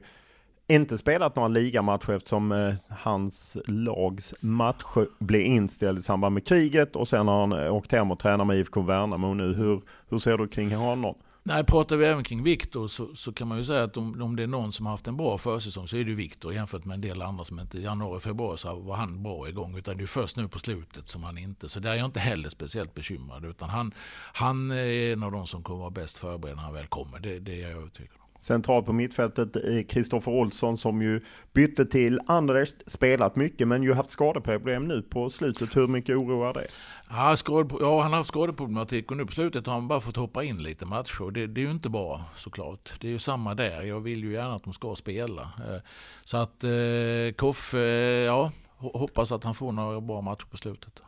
[0.68, 4.84] inte spelat några ligamatcher eftersom eh, hans lags match
[5.20, 8.58] blev inställd i samband med kriget och sen har han åkt hem och tränat med
[8.58, 9.54] IFK Värnamo nu.
[9.54, 11.16] Hur, hur ser du kring honom?
[11.46, 14.36] Nej, pratar vi även kring Viktor så, så, kan man ju säga att om, om
[14.36, 16.86] det är någon som har haft en bra försäsong så är det ju Viktor jämfört
[16.86, 19.78] med en del andra som inte i januari, februari så var han bra igång.
[19.78, 22.20] Utan det är först nu på slutet som han inte, så där är jag inte
[22.20, 23.46] heller speciellt bekymrad.
[23.46, 23.94] Utan han,
[24.34, 27.20] han är en av de som kommer vara bäst förberedd när han väl kommer.
[27.20, 28.23] Det, det är jag övertygad om.
[28.44, 29.58] Centralt på mittfältet
[29.90, 31.22] Kristoffer Olsson som ju
[31.54, 35.76] bytte till Anders, spelat mycket men ju haft skadeproblem nu på slutet.
[35.76, 36.68] Hur mycket oroar det?
[37.10, 40.16] Ja, skade, ja, han har haft skadeproblematik och nu på slutet har han bara fått
[40.16, 41.32] hoppa in lite matcher.
[41.32, 42.94] Det, det är ju inte bra såklart.
[43.00, 43.82] Det är ju samma där.
[43.84, 45.42] Jag vill ju gärna att de ska spela.
[45.42, 45.82] Eh,
[46.24, 47.78] så att eh, Koffe,
[48.26, 51.04] ja, hoppas att han får några bra matcher på slutet.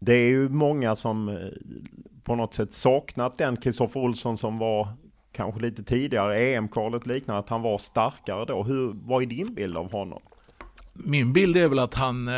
[0.00, 1.36] Det är ju många som eh,
[2.24, 4.88] på något sätt saknat den Kristoffer Olsson som var
[5.38, 8.62] kanske lite tidigare, EM-kvalet liknar att han var starkare då.
[8.62, 10.22] Hur, vad är din bild av honom?
[10.92, 12.34] Min bild är väl att han eh,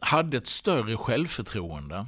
[0.00, 2.06] hade ett större självförtroende.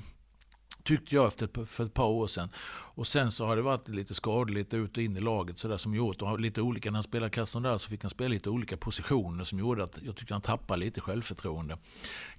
[0.83, 2.49] Tyckte jag efter, för ett par år sedan.
[2.95, 5.77] Och sen så har det varit lite skadligt ut och in i laget så där
[5.77, 6.23] som gjort.
[6.23, 9.45] Och lite olika, när han spelade Kassan där så fick han spela lite olika positioner
[9.45, 11.79] som gjorde att jag tyckte han tappade lite självförtroende.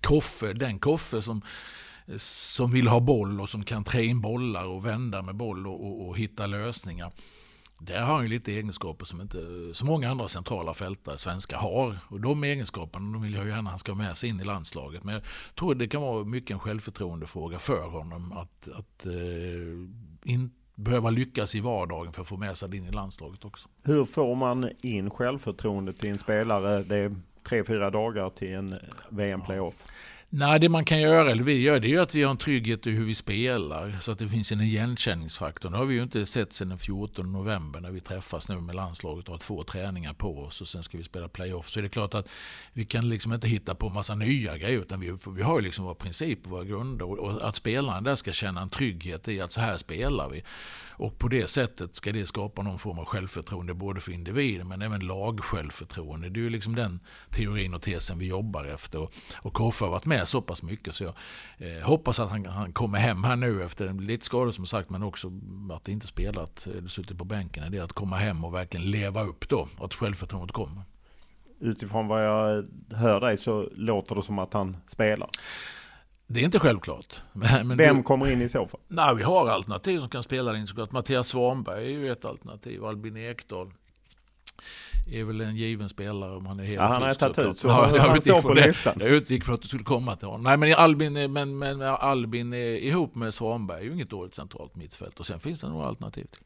[0.01, 1.41] Koffe, den Koffe som
[2.17, 5.87] som vill ha boll och som kan trä in bollar och vända med boll och,
[5.87, 7.11] och, och hitta lösningar.
[7.79, 9.37] Där har han ju lite egenskaper som inte
[9.73, 11.99] så många andra centrala fältare svenska har.
[12.07, 14.43] Och de egenskaperna de vill jag gärna att han ska ha med sig in i
[14.43, 15.03] landslaget.
[15.03, 15.23] Men jag
[15.55, 21.55] tror det kan vara mycket en självförtroendefråga för honom att, att eh, inte behöva lyckas
[21.55, 23.69] i vardagen för att få med sig det in i landslaget också.
[23.83, 26.83] Hur får man in självförtroendet till en spelare?
[26.83, 28.75] Det är tre, fyra dagar till en
[29.09, 29.75] VM-playoff.
[29.85, 29.91] Ja.
[30.35, 32.37] Nej, det man kan göra, eller vi gör, det är ju att vi har en
[32.37, 33.97] trygghet i hur vi spelar.
[34.01, 35.69] Så att det finns en igenkänningsfaktor.
[35.69, 38.75] Nu har vi ju inte sett sedan den 14 november när vi träffas nu med
[38.75, 41.69] landslaget och har två träningar på oss och sen ska vi spela playoff.
[41.69, 42.29] Så är det klart att
[42.73, 45.85] vi kan liksom inte hitta på massa nya grejer utan vi, vi har ju liksom
[45.85, 47.19] våra principer, våra grunder.
[47.19, 50.43] Och att spelaren där ska känna en trygghet i att så här spelar vi.
[51.03, 54.81] Och på det sättet ska det skapa någon form av självförtroende både för individen men
[54.81, 56.29] även lagsjälvförtroende.
[56.29, 56.99] Det är ju liksom den
[57.29, 58.99] teorin och tesen vi jobbar efter.
[58.99, 61.13] Och, och Koffe har varit med så pass mycket så jag
[61.57, 64.89] eh, hoppas att han, han kommer hem här nu efter en lite skador som sagt
[64.89, 65.31] men också
[65.71, 67.71] att inte spelat eh, eller suttit på bänken.
[67.71, 70.81] Det är att komma hem och verkligen leva upp då att självförtroendet kommer.
[71.59, 75.29] Utifrån vad jag hör dig så låter det som att han spelar.
[76.33, 77.21] Det är inte självklart.
[77.33, 78.79] Men Vem du, kommer in i så fall?
[78.87, 80.91] Nej, vi har alternativ som kan spela in såklart.
[80.91, 82.85] Mattias Svanberg är ju ett alternativ.
[82.85, 83.71] Albin Ekdal.
[85.11, 87.67] är väl en given spelare om han är helt Ja, han har tagit ut, så
[87.67, 88.67] Ja, han jag utgick står på det.
[88.67, 88.93] listan.
[88.99, 90.43] Jag utgick från att du skulle komma till honom.
[90.43, 94.75] Nej men Albin, är- men, men Albin ihop med Svanberg är ju inget dåligt centralt
[94.75, 95.19] mittfält.
[95.19, 96.23] Och sen finns det några alternativ.
[96.25, 96.41] till.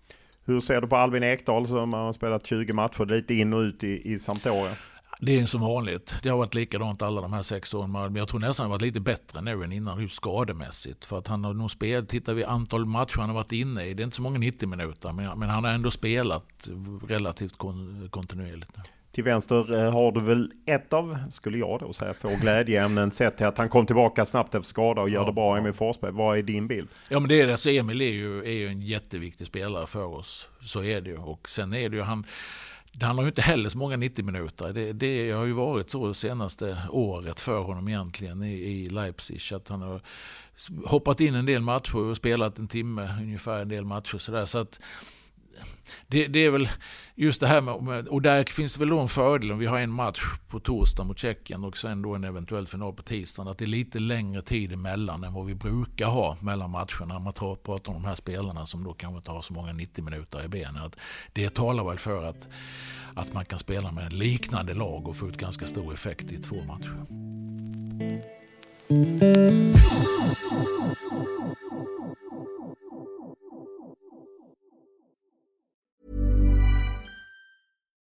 [0.46, 3.84] Hur ser du på Albin Ekdal som har spelat 20 matcher lite in och ut
[3.84, 4.72] i, i Sampdoria?
[5.20, 6.20] Det är som vanligt.
[6.24, 7.92] Det har varit likadant alla de här sex åren.
[7.92, 11.06] Men jag tror nästan det har varit lite bättre nu än innan, just skademässigt.
[11.06, 13.94] För att han har nog spelat, tittar vi antal matcher han har varit inne i,
[13.94, 16.70] det är inte så många 90 minuter, men, men han har ändå spelat
[17.08, 18.78] relativt kon, kontinuerligt.
[18.78, 18.84] nu.
[19.12, 23.38] Till vänster eh, har du väl ett av, skulle jag då säga, få glädjeämnen sett
[23.38, 25.58] till att han kom tillbaka snabbt efter skada och gör Ja, det bra.
[25.58, 26.12] Emil Forsberg.
[26.12, 26.88] Vad är din bild?
[27.10, 30.06] Ja men det är det, alltså Emil är ju, är ju en jätteviktig spelare för
[30.06, 30.50] oss.
[30.62, 31.18] Så är det ju.
[31.18, 32.26] Och sen är det ju han,
[33.02, 34.74] han har ju inte heller så många 90 minuter.
[34.74, 39.56] Det, det har ju varit så senaste året för honom egentligen i, i Leipzig.
[39.56, 40.02] Att han har
[40.86, 44.18] hoppat in en del matcher och spelat en timme ungefär en del matcher.
[44.18, 44.46] Så, där.
[44.46, 44.80] så att
[46.08, 46.70] det, det är väl
[47.16, 49.66] just det här med, med, och där finns det väl då en fördel om vi
[49.66, 53.52] har en match på torsdag mot Tjeckien och sen då en eventuell final på tisdagen.
[53.52, 57.20] Att det är lite längre tid emellan än vad vi brukar ha mellan matcherna.
[57.20, 60.04] Man tar- pratar om de här spelarna som då kanske inte har så många 90
[60.04, 60.84] minuter i benen.
[60.84, 60.96] Att
[61.34, 62.50] det talar väl för att,
[63.16, 66.64] att man kan spela med liknande lag och få ut ganska stor effekt i två
[66.64, 67.06] matcher.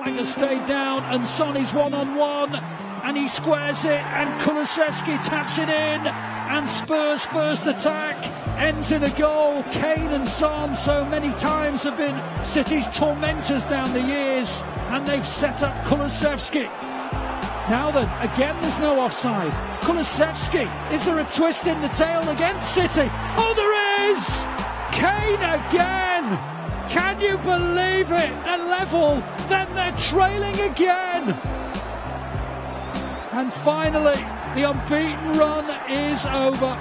[0.00, 2.54] The flanker stayed down, and Sonny's one on one,
[3.04, 8.16] and he squares it, and Kulusevski taps it in, and Spurs' first attack
[8.58, 9.62] ends in a goal.
[9.64, 15.28] Kane and Son, so many times, have been City's tormentors down the years, and they've
[15.28, 16.64] set up Kulusevski.
[17.68, 19.52] Now then, again, there's no offside.
[19.82, 23.06] Kulusevski, is there a twist in the tail against City?
[23.36, 24.26] Oh, there is!
[24.92, 26.59] Kane again!
[26.90, 28.30] Can you believe it?
[28.46, 31.34] A level, then they're trailing again.
[33.32, 34.18] And finally,
[34.54, 36.76] the unbeaten run is over.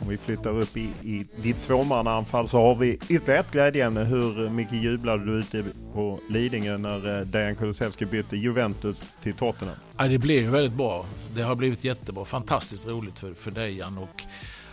[0.00, 4.04] Om vi flyttar upp i, i ditt tvåmannaanfall så har vi ytterligare ett glädjeämne.
[4.04, 9.76] Hur mycket jublade du ute på Lidingö när eh, Dejan Kulusevski bytte Juventus till Tottenham?
[9.98, 11.06] Ja, det blev ju väldigt bra.
[11.34, 12.24] Det har blivit jättebra.
[12.24, 13.98] Fantastiskt roligt för, för Dejan.
[13.98, 14.22] Och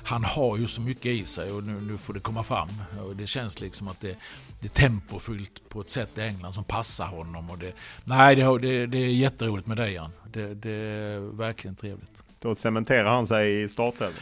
[0.05, 2.69] han har ju så mycket i sig och nu, nu får det komma fram.
[3.05, 4.17] Och det känns liksom att det,
[4.59, 7.49] det är tempofyllt på ett sätt i England som passar honom.
[7.49, 10.11] Och det, nej, det, det, det är jätteroligt med Dejan.
[10.33, 12.11] Det, det är verkligen trevligt.
[12.39, 14.13] Då cementerar han sig i startelvan.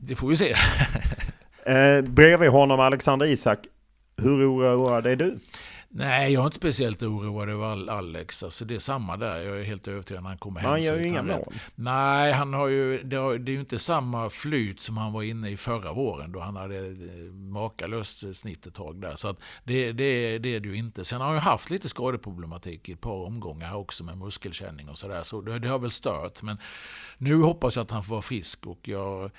[0.00, 0.54] Det får vi se.
[1.66, 3.58] Eh, bredvid honom Alexander Isak.
[4.16, 5.38] Hur oroad är du?
[5.96, 8.42] Nej, jag är inte speciellt oroad över Alex.
[8.42, 9.40] Alltså, det är samma där.
[9.40, 10.70] Jag är helt övertygad när han kommer hem.
[10.70, 11.54] Han gör ju inga mål.
[11.74, 15.22] Nej, han har ju, det, har, det är ju inte samma flyt som han var
[15.22, 19.14] inne i förra våren då han hade eh, makalöst snitt ett tag där.
[19.16, 21.04] Så att det, det, det är det ju inte.
[21.04, 24.88] Sen har han ju haft lite skadeproblematik i ett par omgångar här också med muskelkänning
[24.88, 25.22] och sådär.
[25.22, 26.42] Så det, det har väl stört.
[26.42, 26.58] Men
[27.18, 29.30] nu hoppas jag att han får vara frisk och jag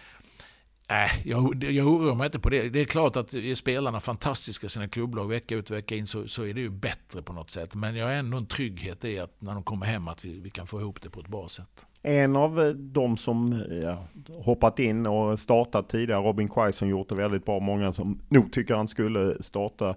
[0.90, 2.70] Nej, äh, jag, jag oroar mig inte på det.
[2.70, 6.28] Det är klart att är spelarna fantastiska sina klubblag vecka ut och vecka in så,
[6.28, 7.76] så är det ju bättre på något sätt.
[7.76, 10.50] Men jag har ändå en trygghet i att när de kommer hem att vi, vi
[10.50, 11.86] kan få ihop det på ett bra sätt.
[12.02, 14.08] En av eh, de som ja,
[14.44, 17.60] hoppat in och startat tidigare, Robin Quaison, gjort det väldigt bra.
[17.60, 19.96] Många som nog tycker han skulle starta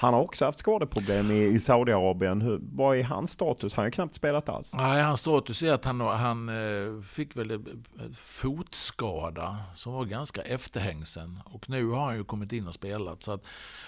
[0.00, 2.68] han har också haft skadeproblem i, i Saudiarabien.
[2.72, 3.74] vad är hans status?
[3.74, 4.72] Han har knappt spelat alls.
[4.72, 7.84] Nej, hans status är att han, han eh, fick väl en
[8.14, 11.38] fotskada som var ganska efterhängsen.
[11.44, 13.22] Och nu har han ju kommit in och spelat.
[13.22, 13.44] Så att,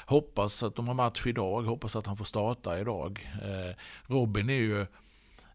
[0.06, 1.62] hoppas att de har match idag.
[1.62, 3.30] Hoppas att han får starta idag.
[3.42, 4.86] Eh, Robin är ju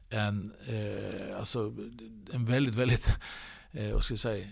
[0.09, 1.73] en, eh, alltså,
[2.33, 3.07] en väldigt, väldigt,
[3.71, 4.47] eh, vad ska jag säga,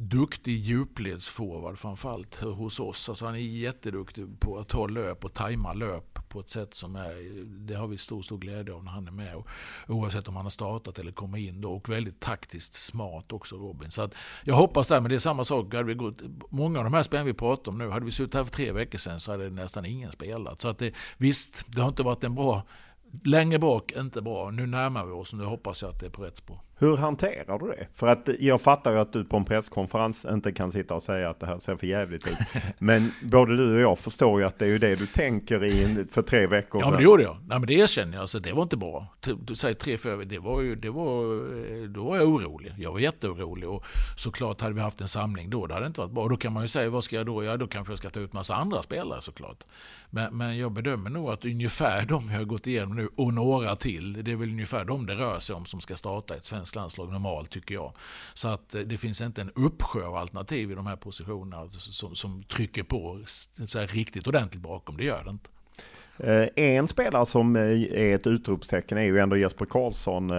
[0.00, 3.08] duktig djupledsforward framförallt hos oss.
[3.08, 6.96] Alltså han är jätteduktig på att ta löp och tajma löp på ett sätt som
[6.96, 9.36] är, det har vi stor, stor glädje av när han är med.
[9.36, 9.48] Och,
[9.88, 11.72] oavsett om han har startat eller kommer in då.
[11.72, 13.90] Och väldigt taktiskt smart också Robin.
[13.90, 15.74] Så att jag hoppas där, men det är samma sak.
[15.74, 18.34] Hade vi gått, många av de här spelen vi pratar om nu, hade vi suttit
[18.34, 20.60] här för tre veckor sedan så hade nästan ingen spelat.
[20.60, 22.62] Så att det, visst, det har inte varit en bra
[23.24, 24.50] Längre bak, inte bra.
[24.50, 26.60] Nu närmar vi oss och nu hoppas jag att det är på rätt spår.
[26.80, 27.86] Hur hanterar du det?
[27.94, 31.30] För att jag fattar ju att du på en presskonferens inte kan sitta och säga
[31.30, 32.38] att det här ser för jävligt ut.
[32.78, 36.06] Men både du och jag förstår ju att det är ju det du tänker i
[36.12, 36.86] för tre veckor sedan.
[36.86, 37.36] Ja men det gjorde jag.
[37.46, 38.20] Nej men det erkänner jag.
[38.20, 39.06] Alltså, det var inte bra.
[39.40, 41.24] Du säger tre, fyra det var ju, det var,
[41.86, 42.74] då var jag orolig.
[42.78, 43.68] Jag var jätteorolig.
[43.68, 43.84] Och
[44.16, 46.28] såklart hade vi haft en samling då, det hade inte varit bra.
[46.28, 47.44] Då kan man ju säga, vad ska jag då?
[47.44, 49.64] Ja då kanske jag ska ta ut massa andra spelare såklart.
[50.10, 53.76] Men, men jag bedömer nog att ungefär de jag har gått igenom nu och några
[53.76, 56.76] till, det är väl ungefär de det rör sig om som ska starta ett svenskt
[56.76, 57.92] landslag normalt tycker jag.
[58.34, 62.14] Så att eh, det finns inte en uppsjö av alternativ i de här positionerna som,
[62.14, 63.22] som trycker på
[63.66, 65.50] så riktigt ordentligt bakom, det gör det inte.
[66.20, 70.32] Eh, en spelare som eh, är ett utropstecken är ju ändå Jesper Karlsson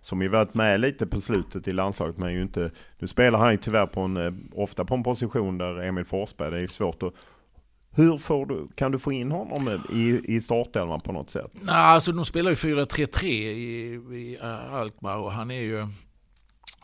[0.00, 2.70] som ju varit med lite på slutet i landslaget men ju inte.
[2.98, 6.60] Nu spelar han ju tyvärr på en, ofta på en position där Emil Forsberg, det
[6.60, 7.12] är svårt att
[7.94, 11.50] hur får du, kan du få in honom i, i startelvan på något sätt?
[11.52, 14.38] Nej, alltså de spelar ju 4-3-3 i, i
[14.70, 15.86] Alkmaar och han är ju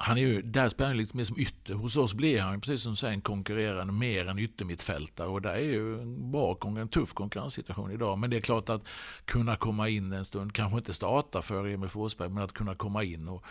[0.01, 1.75] han är ju, där spelar han lite mer som ytter.
[1.75, 5.29] Hos oss blir han precis som säger en konkurrerande mer än yttermittfältare.
[5.29, 8.19] Och där är ju en bra, en tuff konkurrenssituation idag.
[8.19, 8.83] Men det är klart att
[9.25, 13.05] kunna komma in en stund, kanske inte starta för Emil Forsberg, men att kunna komma
[13.05, 13.45] in och,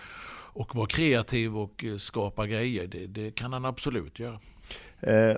[0.54, 4.40] och vara kreativ och skapa grejer, det, det kan han absolut göra.
[5.00, 5.36] Eh,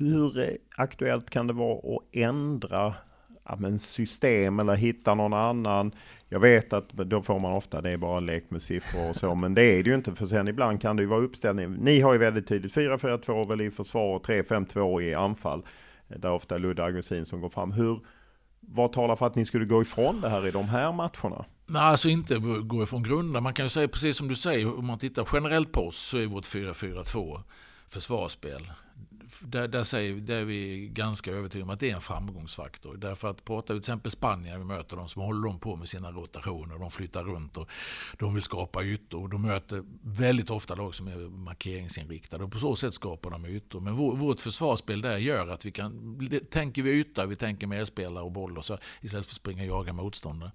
[0.00, 0.46] hur eh,
[0.76, 2.94] aktuellt kan det vara att ändra
[3.44, 5.92] ja, men system eller hitta någon annan?
[6.28, 9.16] Jag vet att då får man ofta det är bara en lek med siffror och
[9.16, 11.72] så, men det är det ju inte för sen ibland kan det ju vara uppställning.
[11.72, 15.62] Ni har ju väldigt tydligt 4-4-2 väl i försvar och 3-5-2 i anfall.
[16.08, 17.72] Eh, där ofta Ludde Augustin som går fram.
[17.72, 18.00] Hur,
[18.60, 21.44] vad talar för att ni skulle gå ifrån det här i de här matcherna?
[21.66, 23.42] Nej, alltså inte gå ifrån grunden.
[23.42, 26.18] Man kan ju säga precis som du säger, om man tittar generellt på oss så
[26.18, 27.40] är vårt 4-4-2
[27.88, 28.70] försvarsspel
[29.40, 32.96] där, där, säger, där är vi ganska övertygade om att det är en framgångsfaktor.
[32.96, 35.88] Därför att pratar vi till exempel Spanien, vi möter dem, så håller de på med
[35.88, 36.78] sina rotationer.
[36.78, 37.68] De flyttar runt och
[38.18, 39.28] de vill skapa ytor.
[39.28, 43.80] De möter väldigt ofta lag som är markeringsinriktade och på så sätt skapar de ytor.
[43.80, 46.18] Men vårt försvarsspel där gör att vi kan,
[46.50, 49.62] tänker vi yta, vi tänker mer spelare och boll och så, istället för att springa
[49.62, 50.52] och jaga motståndare.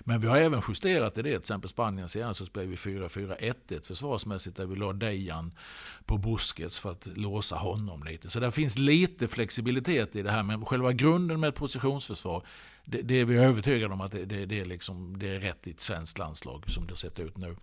[0.00, 1.30] Men vi har även justerat i det.
[1.30, 5.52] Till exempel Spanien senast så spelade vi 4-4-1-1 försvarsmässigt där vi la Dejan
[6.04, 8.15] på Busquets för att låsa honom lite.
[8.24, 10.42] Så det finns lite flexibilitet i det här.
[10.42, 12.46] Men själva grunden med ett positionsförsvar,
[12.84, 15.66] det, det är vi övertygade om att det, det, det, är liksom, det är rätt
[15.66, 17.56] i ett svenskt landslag som det sett ut nu.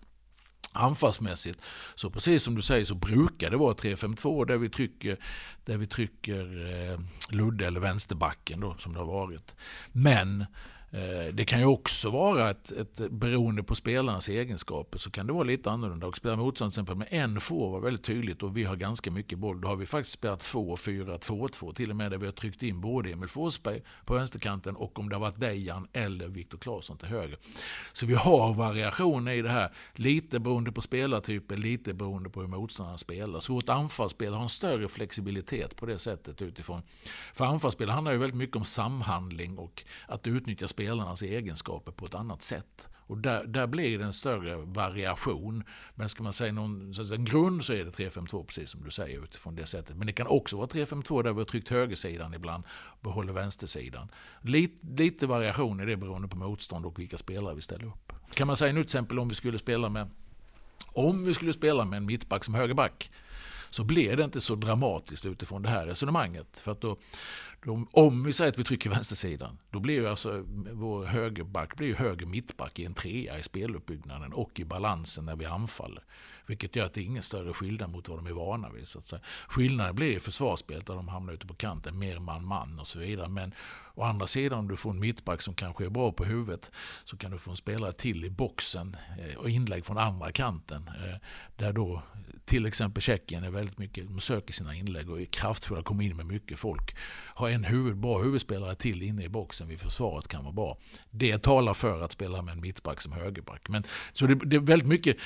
[0.75, 1.59] Anfallsmässigt,
[1.95, 5.17] så precis som du säger så brukar det vara 3-5-2 där vi trycker,
[5.65, 6.99] där vi trycker eh,
[7.29, 9.55] Ludde eller vänsterbacken då, som det har varit.
[9.91, 10.45] Men
[10.93, 15.33] Eh, det kan ju också vara ett, ett beroende på spelarnas egenskaper så kan det
[15.33, 16.07] vara lite annorlunda.
[16.07, 19.39] Och spela motstånd till exempel med en var väldigt tydligt och vi har ganska mycket
[19.39, 19.61] boll.
[19.61, 22.81] Då har vi faktiskt spelat 2-4, 2-2 till och med där vi har tryckt in
[22.81, 27.07] både Emil Forsberg på vänsterkanten och om det har varit Dejan eller Viktor Claesson till
[27.07, 27.37] höger.
[27.91, 29.71] Så vi har variationer i det här.
[29.93, 33.39] Lite beroende på spelartyper, lite beroende på hur motståndaren spelar.
[33.39, 36.81] Så vårt anfallsspel har en större flexibilitet på det sättet utifrån.
[37.33, 42.05] För anfallsspel handlar ju väldigt mycket om samhandling och att utnyttja spel spelarnas egenskaper på
[42.05, 42.89] ett annat sätt.
[42.95, 45.63] Och där, där blir det en större variation.
[45.95, 48.91] Men ska man säga någon så en grund så är det 3-5-2 precis som du
[48.91, 49.97] säger utifrån det sättet.
[49.97, 54.11] Men det kan också vara 3-5-2 där vi har tryckt högersidan ibland, och behåller vänstersidan.
[54.41, 58.13] Lite, lite variation i det beroende på motstånd och vilka spelare vi ställer upp.
[58.34, 60.09] Kan man säga nu till exempel om vi skulle spela med
[60.95, 63.11] om vi skulle spela med en mittback som högerback
[63.69, 66.57] så blir det inte så dramatiskt utifrån det här resonemanget.
[66.57, 66.97] För att då,
[67.91, 71.95] om vi säger att vi trycker vänstersidan, då blir ju alltså vår högerback blir ju
[71.95, 76.03] höger mittback i en trea i speluppbyggnaden och i balansen när vi anfaller.
[76.45, 78.88] Vilket gör att det är ingen större skillnad mot vad de är vana vid.
[78.88, 79.22] Så att säga.
[79.47, 83.28] Skillnaden blir i försvarsspelet där de hamnar ute på kanten, mer man-man och så vidare.
[83.28, 83.53] Men
[83.95, 86.72] å andra sidan om du får en mittback som kanske är bra på huvudet
[87.05, 90.88] så kan du få en spelare till i boxen eh, och inlägg från andra kanten.
[90.88, 91.18] Eh,
[91.55, 92.01] där då
[92.45, 96.15] till exempel Tjeckien är väldigt mycket, de söker sina inlägg och är kraftfulla, kommer in
[96.15, 96.95] med mycket folk.
[97.35, 100.77] Har en huvud, bra huvudspelare till inne i boxen vid försvaret kan vara bra.
[101.11, 103.69] Det talar för att spela med en mittback som högerback.
[103.69, 103.83] Men,
[104.13, 105.17] så det, det är väldigt mycket,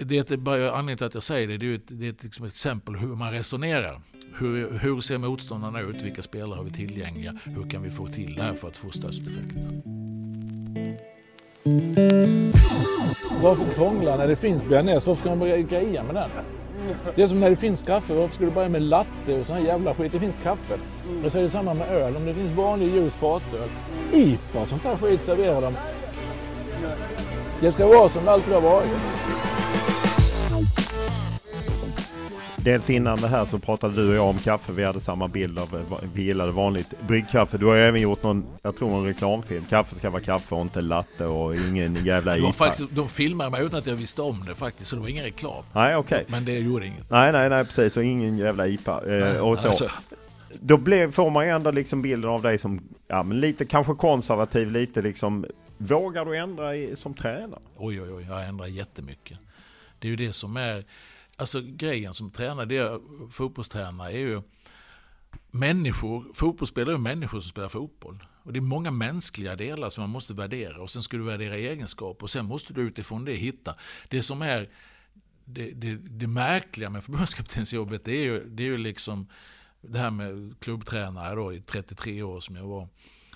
[0.00, 2.24] det är bara anledningen till att jag säger det, det är ett, det är ett,
[2.24, 4.00] liksom ett exempel hur man resonerar.
[4.34, 6.02] Hur, hur ser motståndarna ut?
[6.02, 7.38] Vilka spelare har vi tillgängliga?
[7.44, 9.68] Hur kan vi få till det här för att få störst effekt?
[13.42, 15.08] Varför krångla när det finns bearnaise?
[15.08, 16.30] Varför ska man börja greja med den?
[17.14, 18.14] Det är som när det finns kaffe.
[18.14, 20.12] Varför ska du börja med latte och sån här jävla skit?
[20.12, 20.74] Det finns kaffe.
[21.24, 22.16] Och så är det samma med öl.
[22.16, 23.68] Om det finns vanlig ljus fatöl.
[24.12, 25.74] IPA och sånt där skit serverar de.
[27.60, 28.88] Det ska vara som det alltid har varit.
[32.64, 34.72] Dels innan det här så pratade du och jag om kaffe.
[34.72, 37.58] Vi hade samma bild av, vi gillade vanligt bryggkaffe.
[37.58, 39.64] Du har ju även gjort någon, jag tror en reklamfilm.
[39.64, 42.52] Kaffe ska vara kaffe och inte latte och ingen jävla IPA.
[42.52, 45.24] faktiskt, de filmade mig utan att jag visste om det faktiskt, så det var ingen
[45.24, 45.64] reklam.
[45.72, 46.16] Nej, okej.
[46.16, 46.24] Okay.
[46.28, 47.10] Men det gjorde inget.
[47.10, 47.96] Nej, nej, nej, precis.
[47.96, 49.02] Och ingen jävla IPA.
[49.06, 49.68] Eh, och så.
[49.68, 49.88] Alltså.
[50.60, 53.94] Då blev, får man ju ändå liksom bilden av dig som, ja men lite kanske
[53.94, 55.46] konservativ, lite liksom
[55.78, 57.60] Vågar du ändra i, som tränare?
[57.76, 59.38] Oj, oj, oj, jag ändrar jättemycket.
[59.98, 60.84] Det är ju det som är
[61.38, 64.42] Alltså grejen som tränare, det är, fotbollstränare är ju
[65.50, 68.24] människor, fotbollsspelare är människor som spelar fotboll.
[68.42, 71.56] Och det är många mänskliga delar som man måste värdera och sen ska du värdera
[71.56, 72.22] egenskaper.
[72.22, 73.74] och sen måste du utifrån det hitta.
[74.08, 74.70] Det som är
[75.44, 79.26] det, det, det märkliga med förbundskaptensjobbet det är ju, det är ju liksom
[79.80, 82.88] det här med klubbtränare då i 33 år som jag var.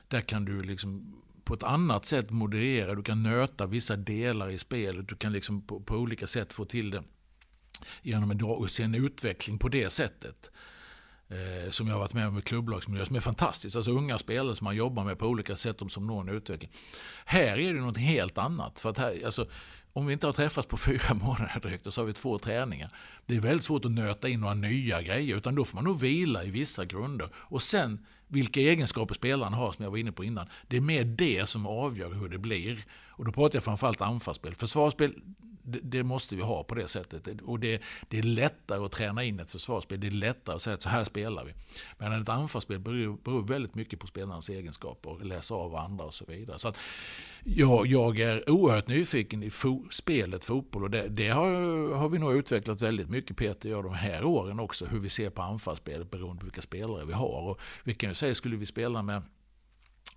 [0.09, 4.59] Där kan du liksom på ett annat sätt moderera, du kan nöta vissa delar i
[4.59, 7.03] spelet, du kan liksom på, på olika sätt få till det
[8.03, 10.51] genom att se en utveckling på det sättet.
[11.29, 13.77] Eh, som jag har varit med om i klubblagsmiljö som är fantastiskt.
[13.77, 16.71] Alltså unga spelare som man jobbar med på olika sätt som når en utveckling.
[17.25, 18.81] Här är det något helt annat.
[18.81, 19.47] För att här, alltså,
[19.93, 22.91] om vi inte har träffats på fyra månader direkt och så har vi två träningar.
[23.27, 26.01] Det är väldigt svårt att nöta in några nya grejer utan då får man nog
[26.01, 27.29] vila i vissa grunder.
[27.35, 30.47] Och sen vilka egenskaper spelaren har som jag var inne på innan.
[30.69, 32.85] Det är mer det som avgör hur det blir.
[33.09, 34.55] Och då pratar jag framförallt anfallsspel.
[34.55, 35.15] Försvarsspel,
[35.63, 37.41] det, det, måste vi ha på det sättet.
[37.43, 40.01] Och det, det, är lättare att träna in ett försvarsspel.
[40.01, 41.53] Det är lättare att säga att så här spelar vi.
[41.99, 45.11] Men ett anfallsspel beror, beror väldigt mycket på spelarens egenskaper.
[45.11, 46.59] och Läsa av andra och så vidare.
[46.59, 46.77] Så att
[47.45, 50.85] jag, jag är oerhört nyfiken i fo, spelet fotboll.
[50.85, 51.51] Och det, det har,
[51.95, 54.87] har, vi nog utvecklat väldigt mycket Peter och jag de här åren också.
[54.87, 57.51] Hur vi ser på anfallsspelet beroende på vilka spelare vi har.
[57.51, 59.23] Och vi kan ju säga, skulle vi spela med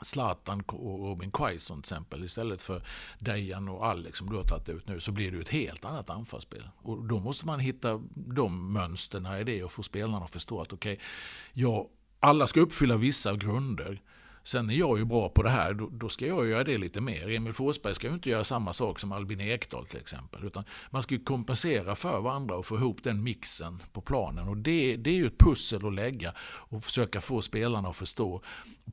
[0.01, 2.83] Zlatan och Robin Quaison till exempel istället för
[3.19, 6.09] Dejan och Alex som du har tagit ut nu så blir det ett helt annat
[6.09, 6.69] anfallsspel.
[6.77, 10.73] Och då måste man hitta de mönsterna i det och få spelarna att förstå att
[10.73, 11.05] okej, okay,
[11.53, 11.87] ja,
[12.19, 14.01] alla ska uppfylla vissa grunder
[14.47, 17.01] Sen är jag ju bra på det här, då, då ska jag göra det lite
[17.01, 17.29] mer.
[17.29, 20.43] Emil Forsberg ska ju inte göra samma sak som Albin Ekdal till exempel.
[20.43, 24.49] Utan man ska ju kompensera för varandra och få ihop den mixen på planen.
[24.49, 28.41] Och det, det är ju ett pussel att lägga och försöka få spelarna att förstå.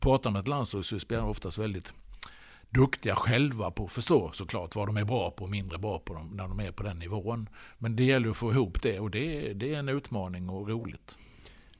[0.00, 1.92] Pratar med ett landslag så är spelarna oftast väldigt
[2.70, 6.14] duktiga själva på att förstå såklart vad de är bra på och mindre bra på
[6.14, 7.48] dem, när de är på den nivån.
[7.78, 11.16] Men det gäller att få ihop det och det, det är en utmaning och roligt.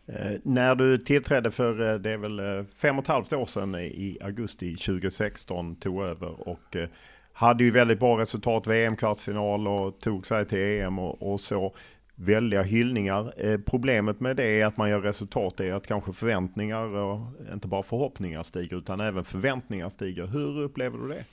[0.07, 3.47] Eh, när du tillträdde för, eh, det är väl eh, fem och ett halvt år
[3.47, 6.89] sedan i augusti 2016 tog över och eh,
[7.33, 11.75] hade ju väldigt bra resultat, VM-kvartsfinal och tog sig till EM och, och så.
[12.15, 13.59] Väldiga hyllningar.
[13.59, 17.21] Problemet med det är att man gör resultat är att kanske förväntningar och
[17.53, 20.27] inte bara förhoppningar stiger utan även förväntningar stiger.
[20.27, 21.25] Hur upplever du det?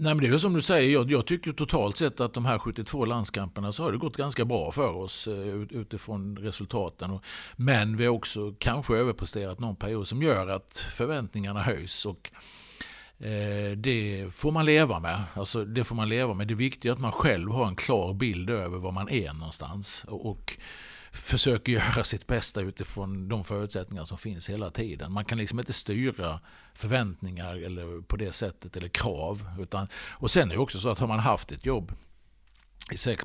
[0.00, 2.58] Nej, men det är som du säger, jag, jag, tycker totalt sett att de här
[2.58, 7.10] 72 landskamperna så har det gått ganska bra för oss eh, ut, utifrån resultaten.
[7.10, 7.24] Och,
[7.56, 12.06] men vi har också kanske överpresterat någon period som gör att förväntningarna höjs.
[12.06, 12.30] Och,
[13.26, 15.22] eh, det får man leva med.
[15.34, 16.48] Alltså, det får man leva med.
[16.48, 20.04] Det viktiga är att man själv har en klar bild över var man är någonstans.
[20.08, 20.58] Och, och
[21.18, 25.12] försöker göra sitt bästa utifrån de förutsättningar som finns hela tiden.
[25.12, 26.40] Man kan liksom inte styra
[26.74, 29.50] förväntningar eller på det sättet eller krav.
[29.60, 31.92] Utan, och sen är det också så att har man haft ett jobb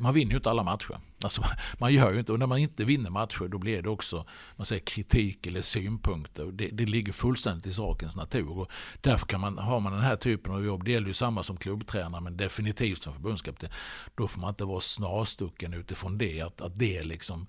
[0.01, 0.97] man vinner ju inte alla matcher.
[1.23, 1.43] Alltså,
[1.79, 4.65] man gör ju inte, och när man inte vinner matcher då blir det också man
[4.65, 6.45] säger, kritik eller synpunkter.
[6.45, 8.59] Det, det ligger fullständigt i sakens natur.
[8.59, 11.43] Och därför kan man, har man den här typen av jobb, det gäller ju samma
[11.43, 13.69] som klubbtränare men definitivt som förbundskapten,
[14.15, 16.41] då får man inte vara snarstucken utifrån det.
[16.41, 17.47] Att, att det liksom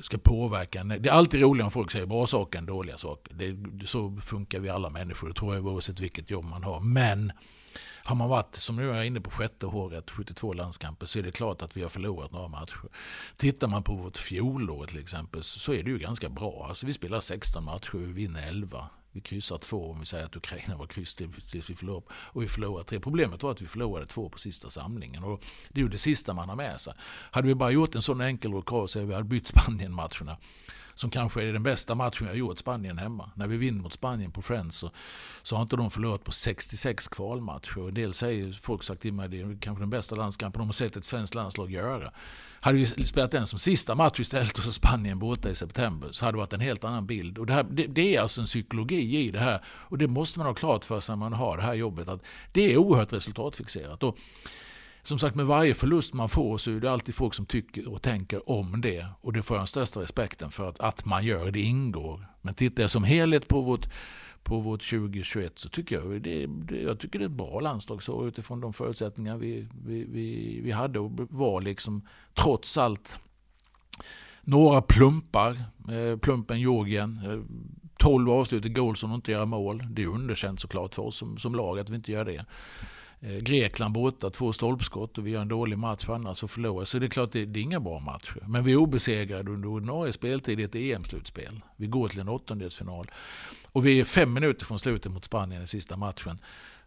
[0.00, 0.84] ska påverka.
[0.84, 3.34] Det är alltid roligare om folk säger bra saker än dåliga saker.
[3.34, 6.80] Det, så funkar vi alla människor, det tror jag oavsett vilket jobb man har.
[6.80, 7.32] Men
[8.04, 11.22] har man varit, som nu är jag inne på sjätte året, 72 landskamper, så är
[11.22, 12.88] det klart att vi har förlorat några matcher.
[13.36, 16.66] Tittar man på vårt fjolår till exempel så är det ju ganska bra.
[16.68, 18.88] Alltså vi spelar 16 matcher vi vinner 11.
[19.14, 22.06] Vi kryssar två om vi säger att Ukraina var kryss tills vi förlorade.
[22.10, 23.00] Och vi förlorade tre.
[23.00, 25.24] Problemet var att vi förlorade två på sista samlingen.
[25.24, 26.94] Och det är ju det sista man har med sig.
[27.30, 30.36] Hade vi bara gjort en sån enkel rockad så hade vi hade bytt Spanien-matcherna
[30.94, 33.30] som kanske är den bästa matchen jag gjort Spanien hemma.
[33.34, 34.90] När vi vinner mot Spanien på Friends så,
[35.42, 37.88] så har inte de förlorat på 66 kvalmatcher.
[37.88, 40.72] En del säger, folk sagt till mig, det är kanske den bästa landskampen de har
[40.72, 42.12] sett ett svenskt landslag göra.
[42.60, 46.24] Hade vi spelat den som sista match istället och så Spanien borta i september så
[46.24, 47.38] hade det varit en helt annan bild.
[47.38, 50.38] Och det, här, det, det, är alltså en psykologi i det här och det måste
[50.38, 52.22] man ha klart för sig när man har det här jobbet att
[52.52, 54.02] det är oerhört resultatfixerat.
[54.02, 54.18] Och
[55.02, 58.02] som sagt med varje förlust man får så är det alltid folk som tycker och
[58.02, 59.06] tänker om det.
[59.20, 62.26] Och det får jag den största respekten för att, att man gör, det ingår.
[62.40, 63.86] Men tittar jag som helhet på vårt,
[64.42, 68.28] på vårt 2021 så tycker jag det, det, jag tycker det är ett bra landslagsår
[68.28, 73.20] utifrån de förutsättningar vi, vi, vi, vi hade och var liksom trots allt
[74.40, 75.64] några plumpar.
[75.88, 77.20] Eh, plumpen Georgien.
[77.24, 77.38] Eh,
[77.98, 79.84] 12 avslut i goal som inte gör mål.
[79.90, 82.44] Det är underkänt såklart för oss som, som lag att vi inte gör det.
[83.22, 86.98] Eh, Grekland borta, två stolpskott och vi gör en dålig match annars så förlorar Så
[86.98, 88.44] det är klart, det, det är inga bra matcher.
[88.46, 91.60] Men vi är obesegrade under ordinarie speltid i ett EM-slutspel.
[91.76, 93.10] Vi går till en åttondelsfinal.
[93.72, 96.38] Och vi är fem minuter från slutet mot Spanien i sista matchen.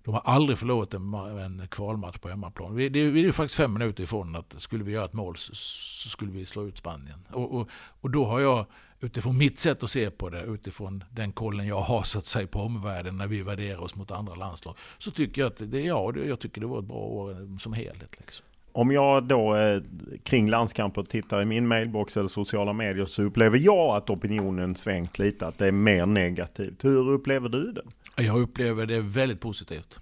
[0.03, 2.75] De har aldrig förlorat en, en kvalmatch på hemmaplan.
[2.75, 5.55] Vi, det, vi är faktiskt fem minuter ifrån att skulle vi göra ett mål så,
[5.55, 7.19] så skulle vi slå ut Spanien.
[7.31, 7.69] Och, och,
[8.01, 8.65] och då har jag
[9.05, 12.47] utifrån mitt sätt att se på det, utifrån den kollen jag har så att säga
[12.47, 16.13] på omvärlden när vi värderar oss mot andra landslag, så tycker jag att det, ja,
[16.27, 18.19] jag tycker det var ett bra år som helhet.
[18.19, 18.45] Liksom.
[18.71, 19.81] Om jag då eh,
[20.23, 25.19] kring landskamper tittar i min mailbox eller sociala medier så upplever jag att opinionen svängt
[25.19, 26.83] lite, att det är mer negativt.
[26.83, 27.83] Hur upplever du det?
[28.23, 29.99] Jag upplever det väldigt positivt.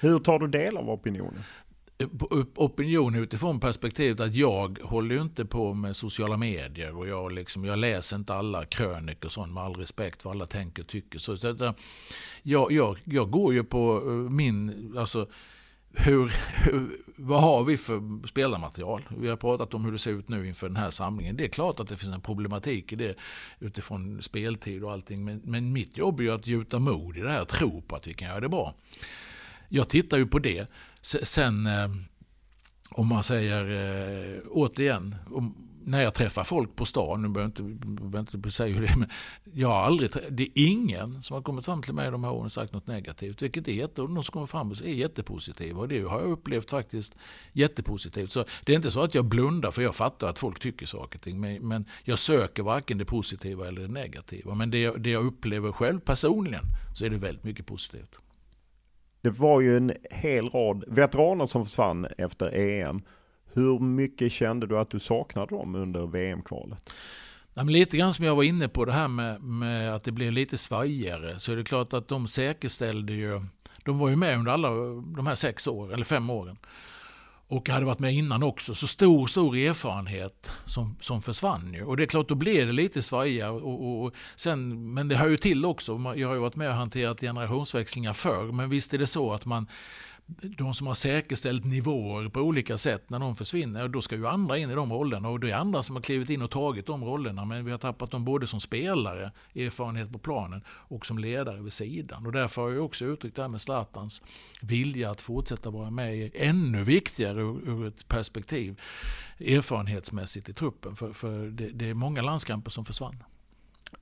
[0.00, 1.42] Hur tar du del av opinionen?
[2.54, 7.64] Opinion utifrån perspektivet att jag håller ju inte på med sociala medier och jag, liksom,
[7.64, 11.18] jag läser inte alla krönikor och sånt med all respekt vad alla tänker och tycker.
[11.18, 11.72] Så, så, eh,
[12.42, 15.28] jag, jag, jag går ju på eh, min, alltså
[15.98, 19.02] hur, hur, vad har vi för spelarmaterial?
[19.18, 21.36] Vi har pratat om hur det ser ut nu inför den här samlingen.
[21.36, 23.14] Det är klart att det finns en problematik i det
[23.58, 25.24] utifrån speltid och allting.
[25.24, 27.96] Men, men mitt jobb är ju att gjuta mod i det här och tro på
[27.96, 28.74] att vi kan göra det bra.
[29.68, 30.70] Jag tittar ju på det.
[31.06, 31.88] Sen eh,
[32.90, 35.54] om man säger eh, återigen, om,
[35.84, 39.10] när jag träffar folk på stan, nu behöver jag inte, behöver inte säga det, men
[39.52, 42.44] jag har aldrig, det är ingen som har kommit fram till mig de här åren
[42.44, 43.42] och sagt något negativt.
[43.42, 46.70] Vilket är jätte, och de som kommer fram är jättepositiva och det har jag upplevt
[46.70, 47.16] faktiskt
[47.52, 48.30] jättepositivt.
[48.30, 51.18] Så det är inte så att jag blundar för jag fattar att folk tycker saker
[51.18, 54.54] och ting, men, men jag söker varken det positiva eller det negativa.
[54.54, 58.16] Men det, det jag upplever själv personligen så är det väldigt mycket positivt.
[59.20, 63.02] Det var ju en hel rad veteraner som försvann efter EM.
[63.52, 66.94] Hur mycket kände du att du saknade dem under VM-kvalet?
[67.54, 70.32] Ja, lite grann som jag var inne på det här med, med, att det blev
[70.32, 71.38] lite svajigare.
[71.38, 73.42] Så är det klart att de säkerställde ju,
[73.84, 74.68] de var ju med under alla
[75.16, 76.56] de här sex åren, eller fem åren
[77.48, 78.74] och hade varit med innan också.
[78.74, 81.84] Så stor, stor erfarenhet som, som försvann ju.
[81.84, 83.50] Och det är klart, då blev det lite svajiga.
[83.50, 85.92] Och, och, och, sen, men det hör ju till också.
[86.16, 88.52] Jag har ju varit med och hanterat generationsväxlingar förr.
[88.52, 89.66] Men visst är det så att man
[90.26, 94.58] de som har säkerställt nivåer på olika sätt när de försvinner, då ska ju andra
[94.58, 95.28] in i de rollerna.
[95.28, 97.44] Och det är andra som har klivit in och tagit de rollerna.
[97.44, 101.72] Men vi har tappat dem både som spelare, erfarenhet på planen, och som ledare vid
[101.72, 102.26] sidan.
[102.26, 104.22] Och därför har jag också uttryckt det här med Zlatans
[104.62, 108.80] vilja att fortsätta vara med ännu viktigare ur, ur ett perspektiv
[109.38, 110.96] erfarenhetsmässigt i truppen.
[110.96, 113.22] För, för det, det är många landskamper som försvann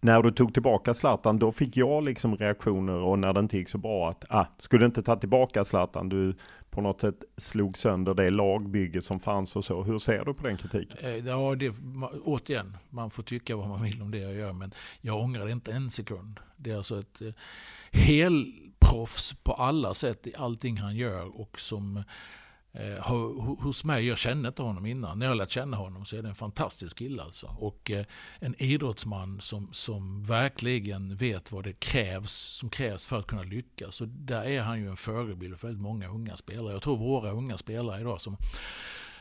[0.05, 3.69] när du tog tillbaka Zlatan, då fick jag liksom reaktioner och när det inte gick
[3.69, 6.35] så bra att, ah, skulle inte ta tillbaka Zlatan, du
[6.71, 9.83] på något sätt slog sönder det lagbygge som fanns och så.
[9.83, 10.99] Hur ser du på den kritiken?
[11.03, 11.75] Eh, ja, det,
[12.25, 15.73] återigen, man får tycka vad man vill om det jag gör, men jag ångrar inte
[15.73, 16.41] en sekund.
[16.57, 17.33] Det är alltså ett eh,
[17.93, 22.05] helproffs på alla sätt i allting han gör och som
[22.77, 23.13] Eh,
[23.61, 25.19] hos mig, jag kände inte honom innan.
[25.19, 27.47] När jag lärt känna honom så är det en fantastisk kille alltså.
[27.47, 28.05] Och eh,
[28.39, 34.01] en idrottsman som, som verkligen vet vad det krävs, som krävs för att kunna lyckas.
[34.01, 36.73] Och där är han ju en förebild för väldigt många unga spelare.
[36.73, 38.37] Jag tror våra unga spelare idag som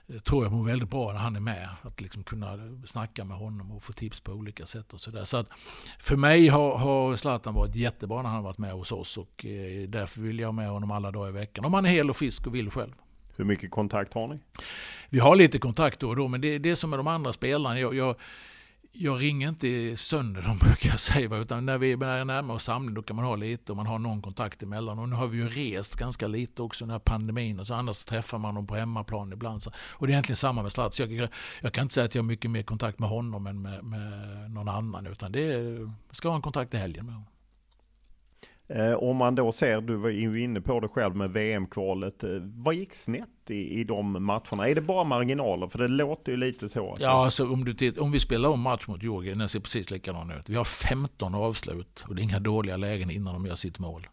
[0.08, 1.70] eh, tror jag mår väldigt bra när han är med.
[1.82, 4.94] Att liksom kunna snacka med honom och få tips på olika sätt.
[4.94, 5.26] och Så, där.
[5.26, 5.48] så att
[6.00, 9.46] För mig har, har Zlatan varit jättebra när han har varit med hos oss och
[9.46, 11.66] eh, därför vill jag ha med honom alla dagar i veckan.
[11.66, 12.94] Om han är hel och frisk och vill själv.
[13.36, 14.40] Hur mycket kontakt har ni?
[15.10, 17.34] Vi har lite kontakt då och då, men det är det som med de andra
[17.34, 17.80] spelarna.
[17.80, 18.16] Jag, jag,
[18.92, 22.94] jag ringer inte sönder dem brukar jag säga, utan när vi är närmare oss samling
[22.94, 25.00] då kan man ha lite och man har någon kontakt emellan.
[25.00, 28.38] Och nu har vi ju rest ganska lite också när pandemin och så annars träffar
[28.38, 29.64] man dem på hemmaplan ibland.
[29.64, 31.00] Så, och det är egentligen samma med Slats.
[31.00, 31.30] Jag,
[31.62, 34.52] jag, kan inte säga att jag har mycket mer kontakt med honom än med, med
[34.52, 37.33] någon annan, utan det är, ska ha en kontakt i helgen med honom.
[38.68, 42.24] Eh, om man då ser, du var ju inne på det själv med VM-kvalet.
[42.24, 44.70] Eh, vad gick snett i, i de matcherna?
[44.70, 45.68] Är det bara marginaler?
[45.68, 46.96] För det låter ju lite så.
[47.00, 49.92] Ja, alltså om, du tittar, om vi spelar om match mot Georgien, den ser precis
[49.92, 50.50] likadan ut.
[50.50, 54.08] Vi har 15 avslut och det är inga dåliga lägen innan de gör sitt mål.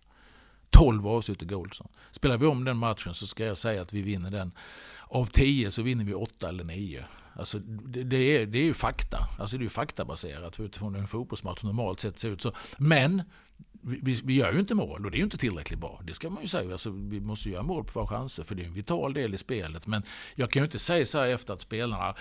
[0.71, 1.89] 12 avslut i Goldson.
[2.11, 4.53] Spelar vi om den matchen så ska jag säga att vi vinner den.
[5.09, 7.05] Av 10 så vinner vi 8 eller 9.
[7.35, 9.29] Alltså, det, det, är, det är ju fakta.
[9.39, 12.41] Alltså, det är ju faktabaserat utifrån hur en fotbollsmatch normalt sett ser ut.
[12.41, 13.23] Så, men
[13.83, 16.01] vi, vi, gör ju inte mål och det är ju inte tillräckligt bra.
[16.05, 16.73] Det ska man ju säga.
[16.73, 19.39] Alltså, vi måste göra mål på våra chanser för det är en vital del i
[19.39, 19.87] spelet.
[19.87, 20.03] Men
[20.35, 22.15] jag kan ju inte säga så här efter att spelarna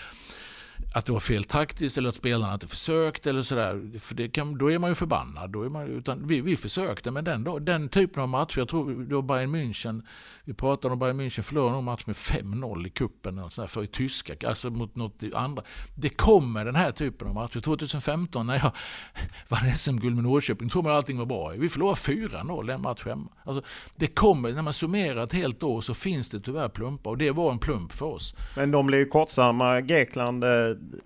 [0.93, 3.99] att det var fel taktiskt eller att spelarna inte försökt eller sådär.
[3.99, 5.51] För det kan, då är man ju förbannad.
[5.51, 9.03] Då är man, utan vi, vi försökte, men den, den typen av matcher, jag tror
[9.03, 10.03] det var Bayern München,
[10.43, 13.41] vi pratade om Bayern München förlorade någon match med 5-0 i cupen.
[13.67, 15.63] för i tyska, alltså mot något andra.
[15.95, 17.59] Det kommer den här typen av matcher.
[17.59, 18.71] 2015 när jag
[19.47, 21.49] vann SM-guld med Norrköping, tror man allting var bra.
[21.49, 23.31] Vi förlorade 4-0 en match hemma.
[23.43, 23.63] Alltså,
[23.95, 27.31] det kommer, när man summerar ett helt år så finns det tyvärr plumpar och det
[27.31, 28.35] var en plump för oss.
[28.55, 29.81] Men de blev kortsamma.
[29.81, 30.49] Grekland eh,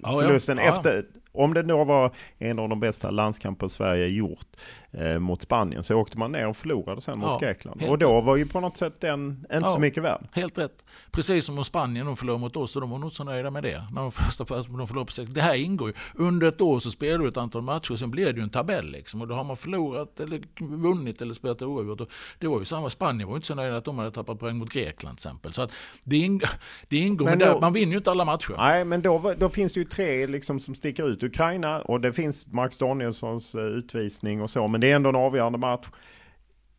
[0.03, 0.76] förlusten ja, ja.
[0.76, 4.47] efter om det då var en av de bästa landskamper Sverige gjort
[4.94, 7.84] eh, mot Spanien så åkte man ner och förlorade sen mot ja, Grekland.
[7.84, 10.28] Och då var ju på något sätt den inte ja, så mycket värd.
[10.32, 10.86] Helt rätt.
[11.12, 13.64] Precis som om Spanien de förlorade mot oss och de var nog så nöjda med
[13.64, 13.84] det.
[13.91, 15.32] När de första de förlorade på sex.
[15.32, 15.94] Det här ingår ju.
[16.14, 18.91] Under ett år så spelar du ett antal matcher sen blir det ju en tabell
[18.91, 19.22] liksom.
[19.22, 22.12] Och då har man förlorat eller vunnit eller spelat oavgjort.
[22.39, 22.89] Det var ju samma.
[22.89, 25.54] Spanien var inte så nöjda att de hade tappat poäng mot Grekland till exempel.
[25.54, 25.72] Så att
[26.04, 26.50] det, ingår,
[26.88, 27.26] det ingår.
[27.26, 28.56] Men, men då, där, man vinner ju inte alla matcher.
[28.58, 31.24] Nej, men då, då finns det ju tre liksom som sticker ut.
[31.24, 34.68] Ukraina och det finns Max Danielssons eh, utvisning och så.
[34.68, 35.86] Men det är ändå en avgörande match.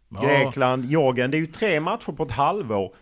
[0.09, 0.21] Ja.
[0.21, 1.31] Grekland, Jorgen.
[1.31, 2.95] Det är ju tre matcher på ett halvår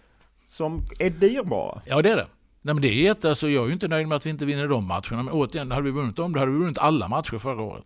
[0.44, 1.82] som är dyrbara.
[1.86, 2.26] Ja, det är det.
[2.62, 4.44] Nej, men det är jätte, alltså, jag är ju inte nöjd med att vi inte
[4.44, 5.22] vinner de matcherna.
[5.22, 7.84] Men återigen, hade vi vunnit dem, då hade vi vunnit alla matcher förra året.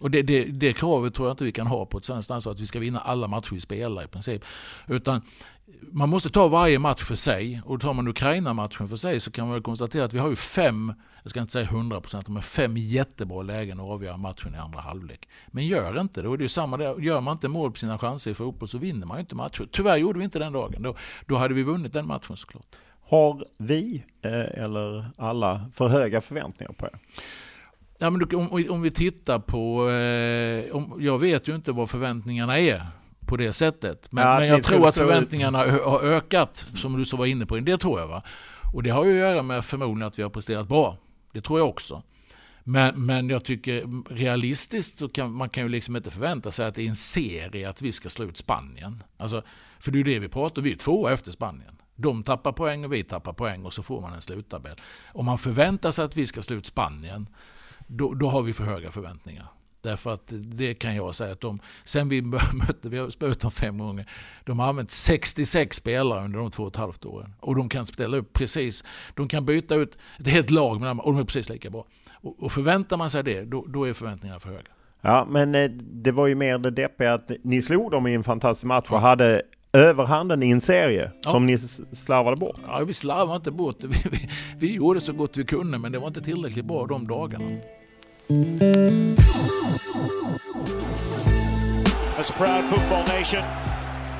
[0.00, 2.52] Och det, det, det kravet tror jag inte vi kan ha på ett svenskt landslag,
[2.52, 4.44] att vi ska vinna alla matcher vi spelar i princip.
[4.86, 5.22] Utan
[5.92, 7.62] man måste ta varje match för sig.
[7.64, 10.92] Och tar man Ukraina-matchen för sig så kan man konstatera att vi har ju fem,
[11.22, 15.28] jag ska inte säga 100%, men fem jättebra lägen att avgöra matchen i andra halvlek.
[15.46, 16.28] Men gör inte det.
[16.28, 17.00] Och det är samma där.
[17.00, 19.68] Gör man inte mål på sina chanser i fotboll så vinner man ju inte matcher.
[19.72, 20.82] Tyvärr gjorde vi inte den dagen.
[20.82, 20.94] Då,
[21.26, 22.66] då hade vi vunnit den matchen såklart.
[23.08, 26.98] Har vi, eh, eller alla, för höga förväntningar på er?
[27.98, 32.58] Ja, men om, om vi tittar på, eh, om, jag vet ju inte vad förväntningarna
[32.58, 32.86] är
[33.26, 34.12] på det sättet.
[34.12, 35.82] Men, ja, men jag tror att förväntningarna ut.
[35.84, 37.56] har ökat, som du så var inne på.
[37.56, 38.06] Det tror jag.
[38.06, 38.22] Va?
[38.72, 40.96] Och det har ju att göra med förmodligen att vi har presterat bra.
[41.38, 42.02] Det tror jag också.
[42.64, 46.74] Men, men jag tycker realistiskt så kan man kan ju liksom inte förvänta sig att
[46.74, 49.02] det är en serie att vi ska slå ut Spanien.
[49.16, 49.42] Alltså,
[49.78, 51.76] för det är ju det vi pratar om, vi är två efter Spanien.
[51.96, 54.76] De tappar poäng och vi tappar poäng och så får man en sluttabell.
[55.12, 57.28] Om man förväntar sig att vi ska slå ut Spanien
[57.86, 59.46] då, då har vi för höga förväntningar.
[59.88, 62.22] Därför att det kan jag säga att de, sen vi
[62.52, 64.06] mötte, vi har spelat dem fem gånger,
[64.44, 67.34] de har använt 66 spelare under de två och ett halvt åren.
[67.40, 68.84] Och de kan ställa upp precis,
[69.14, 71.86] de kan byta ut ett helt lag och de är precis lika bra.
[72.12, 74.70] Och, och förväntar man sig det, då, då är förväntningarna för höga.
[75.00, 78.24] Ja, men eh, det var ju mer det deppiga att ni slog dem i en
[78.24, 81.30] fantastisk match och hade överhanden i en serie ja.
[81.30, 82.60] som ni slarvade bort.
[82.66, 84.28] Ja, vi slarvade inte bort vi, vi,
[84.58, 87.44] vi gjorde så gott vi kunde men det var inte tillräckligt bra de dagarna.
[88.30, 88.36] As
[92.28, 93.42] a proud football nation,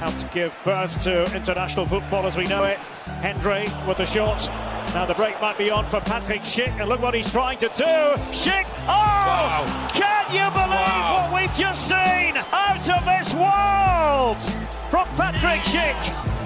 [0.01, 2.79] helped to give birth to international football as we know it.
[3.21, 4.47] Hendry with the shot.
[4.95, 7.69] Now the break might be on for Patrick Schick, and look what he's trying to
[7.69, 7.85] do.
[8.33, 8.65] Schick!
[8.85, 8.89] Oh!
[8.89, 9.89] Wow.
[9.93, 11.29] Can you believe wow.
[11.31, 14.41] what we've just seen out of this world
[14.89, 15.99] from Patrick Schick?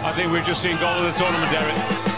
[0.02, 2.11] I think we've just seen goal of the tournament, Derek.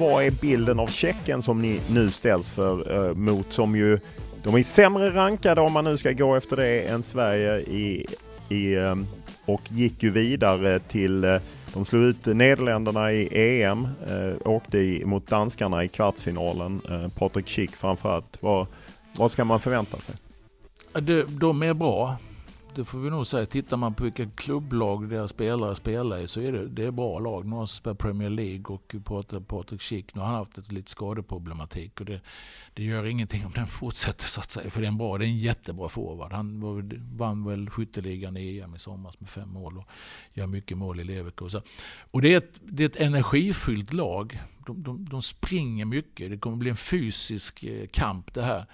[0.00, 3.98] Vad är bilden av Tjeckien som ni nu ställs för eh, mot som ju
[4.42, 8.06] de är sämre rankade om man nu ska gå efter det än Sverige i,
[8.48, 8.96] i, eh,
[9.44, 11.36] och gick ju vidare till eh,
[11.74, 16.80] De slog ut Nederländerna i EM, eh, åkte i, mot danskarna i kvartsfinalen.
[16.90, 18.38] Eh, Patrik Schick framförallt.
[18.40, 18.66] Vad,
[19.18, 20.14] vad ska man förvänta sig?
[20.92, 22.16] De, de är bra
[22.74, 23.46] det får vi nog säga.
[23.46, 27.18] Tittar man på vilka klubblag deras spelare spelar i så är det, det är bra
[27.18, 27.44] lag.
[27.44, 30.14] Nu har han spelat Premier League och pratar Patrik Schick.
[30.14, 32.20] Nu har han haft ett lite skadeproblematik och det,
[32.74, 34.70] det gör ingenting om den fortsätter så att säga.
[34.70, 36.32] För det är en bra, det är en jättebra forward.
[36.32, 39.88] Han var, vann väl skytteligan i EM i somras med fem mål och
[40.32, 41.62] gör mycket mål i Leverkusen.
[42.10, 44.40] Och det är ett, det är ett energifyllt lag.
[44.66, 46.30] De, de, de springer mycket.
[46.30, 48.66] Det kommer bli en fysisk eh, kamp det här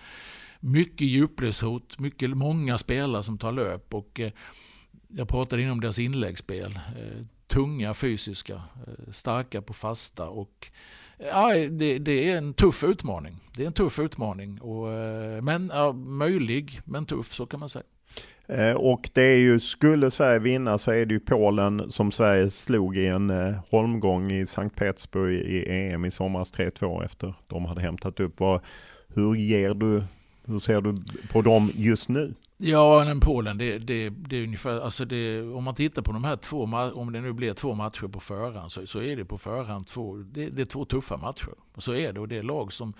[0.66, 3.94] mycket djupledshot, mycket, många spelare som tar löp.
[3.94, 4.32] Och, eh,
[5.08, 6.78] jag pratade inom deras inläggsspel.
[6.98, 10.28] Eh, tunga, fysiska, eh, starka på fasta.
[10.28, 10.70] och
[11.18, 13.34] eh, Ja, det, det, är en tuff utmaning.
[13.56, 14.60] Det är en tuff utmaning.
[14.60, 17.84] Och, eh, men ja, möjlig, men tuff så kan man säga.
[18.48, 22.50] Eh, och det är ju, skulle Sverige vinna så är det ju Polen som Sverige
[22.50, 27.80] slog i en holmgång i Sankt Petersburg i EM i somras 3-2 efter de hade
[27.80, 28.40] hämtat upp.
[29.08, 30.02] Hur ger du
[30.46, 30.94] hur ser du
[31.32, 32.34] på dem just nu?
[32.58, 36.24] Ja, men Polen, det, det, det är ungefär, alltså det, om man tittar på de
[36.24, 36.62] här två,
[36.94, 40.16] om det nu blir två matcher på förhand så, så är det på förhand två,
[40.16, 41.52] det, det är två tuffa matcher.
[41.76, 42.94] Så är det och det är lag som,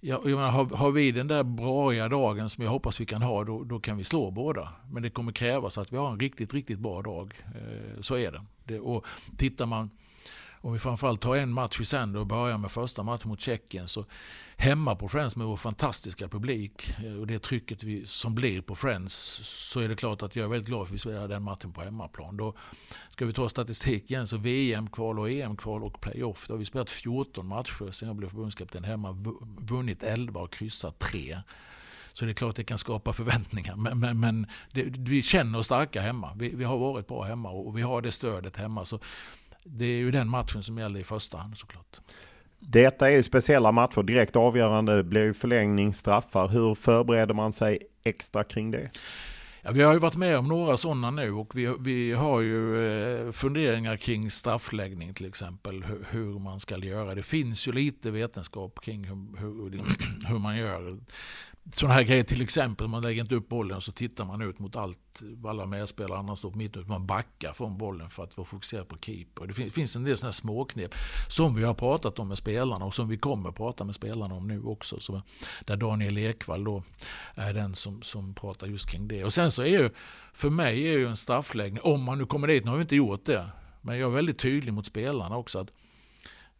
[0.00, 3.22] ja, jag menar, har, har vi den där braiga dagen som jag hoppas vi kan
[3.22, 4.68] ha, då, då kan vi slå båda.
[4.90, 7.34] Men det kommer krävas att vi har en riktigt, riktigt bra dag.
[7.54, 8.42] Eh, så är det.
[8.64, 9.06] det och
[9.36, 9.90] tittar man
[10.64, 13.88] om vi framförallt tar en match i sänder och börjar med första matchen mot Tjeckien
[13.88, 14.04] så
[14.56, 18.74] hemma på Friends med vår fantastiska publik eh, och det trycket vi, som blir på
[18.74, 21.42] Friends så är det klart att jag är väldigt glad för att vi spelar den
[21.42, 22.36] matchen på hemmaplan.
[22.36, 22.54] Då
[23.10, 26.46] ska vi ta statistik igen så VM-kval och EM-kval och playoff.
[26.48, 29.16] Då har vi spelat 14 matcher sen jag blev förbundskapten hemma,
[29.58, 31.38] vunnit 11 och kryssat 3.
[32.14, 33.76] Så det är klart att det kan skapa förväntningar.
[33.76, 36.32] Men, men, men det, vi känner oss starka hemma.
[36.36, 38.84] Vi, vi, har varit bra hemma och vi har det stödet hemma.
[38.84, 38.98] Så
[39.64, 42.00] det är ju den matchen som gäller i första hand såklart.
[42.58, 44.02] Detta är ju speciella matcher.
[44.02, 46.48] Direkt avgörande blir ju förlängning, straffar.
[46.48, 48.90] Hur förbereder man sig extra kring det?
[49.62, 52.86] Ja, vi har ju varit med om några sådana nu och vi, vi har ju
[52.86, 55.84] eh, funderingar kring straffläggning till exempel.
[55.84, 57.14] Hur, hur, man ska göra.
[57.14, 59.82] Det finns ju lite vetenskap kring hur, hur,
[60.28, 60.98] hur man gör
[61.72, 64.58] sådana här grejer, till exempel man lägger inte upp bollen och så tittar man ut
[64.58, 68.46] mot allt, alla medspelare, andra står på mitten, man backar från bollen för att vara
[68.46, 69.46] fokuserad på keeper.
[69.46, 70.94] Det finns en del sådana här småknep
[71.28, 74.48] som vi har pratat om med spelarna och som vi kommer prata med spelarna om
[74.48, 75.00] nu också.
[75.00, 75.22] Så
[75.64, 76.82] där Daniel Ekvall då
[77.34, 79.24] är den som, som pratar just kring det.
[79.24, 79.90] Och sen så är ju,
[80.32, 82.96] för mig är ju en straffläggning, om man nu kommer dit, nu har vi inte
[82.96, 83.48] gjort det,
[83.80, 85.72] men jag är väldigt tydlig mot spelarna också att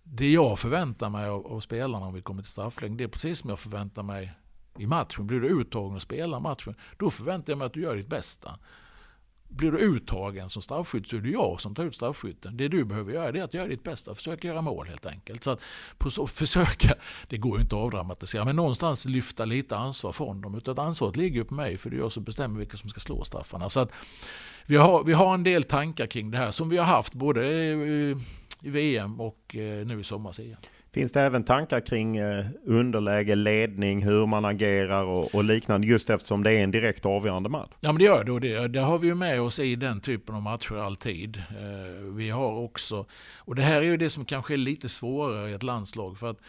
[0.03, 3.39] det jag förväntar mig av, av spelarna om vi kommer till straffläggning, det är precis
[3.39, 4.33] som jag förväntar mig
[4.79, 5.27] i matchen.
[5.27, 8.59] Blir du uttagen och spelar matchen, då förväntar jag mig att du gör ditt bästa.
[9.49, 12.57] Blir du uttagen som straffskytt så är det jag som tar ut straffskytten.
[12.57, 15.45] Det du behöver göra är att göra ditt bästa, försöka göra mål helt enkelt.
[15.45, 15.63] Så att
[15.99, 16.95] på så, försöka,
[17.29, 20.55] det går ju inte att avdramatisera, men någonstans lyfta lite ansvar från dem.
[20.55, 23.01] Utan ansvaret ligger ju på mig, för det är jag som bestämmer vilka som ska
[23.01, 23.71] slå straffarna.
[23.71, 23.93] Så att
[24.67, 27.47] vi, har, vi har en del tankar kring det här som vi har haft både
[28.63, 30.59] i VM och eh, nu i sommar igen.
[30.95, 36.11] Finns det även tankar kring eh, underläge, ledning, hur man agerar och, och, liknande just
[36.11, 37.71] eftersom det är en direkt avgörande match?
[37.81, 40.01] Ja men det gör det och det, det har vi ju med oss i den
[40.01, 41.37] typen av matcher alltid.
[41.37, 43.07] Eh, vi har också,
[43.37, 46.31] och det här är ju det som kanske är lite svårare i ett landslag för
[46.31, 46.41] att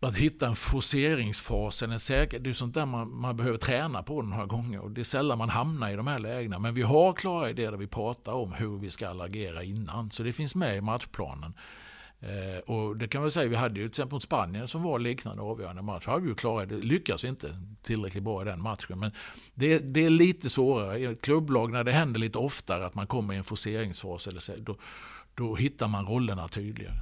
[0.00, 4.22] att hitta en forceringsfas, en säker, det är sånt där man, man behöver träna på
[4.22, 4.80] några gånger.
[4.80, 6.58] Och det är sällan man hamnar i de här lägena.
[6.58, 10.10] Men vi har klara idéer där vi pratar om hur vi ska agera innan.
[10.10, 11.54] Så det finns med i matchplanen.
[12.24, 14.98] Eh, och det kan man säga, vi hade ju till exempel mot Spanien som var
[14.98, 16.06] liknande avgörande match.
[16.06, 17.48] Har vi ju klarat det, lyckas vi inte
[17.82, 18.98] tillräckligt bra i den matchen.
[18.98, 19.10] Men
[19.54, 23.06] det, det, är lite svårare i ett klubblag när det händer lite oftare att man
[23.06, 24.26] kommer i en forceringsfas.
[24.26, 24.76] Eller så, då,
[25.34, 26.96] då hittar man rollerna tydligare.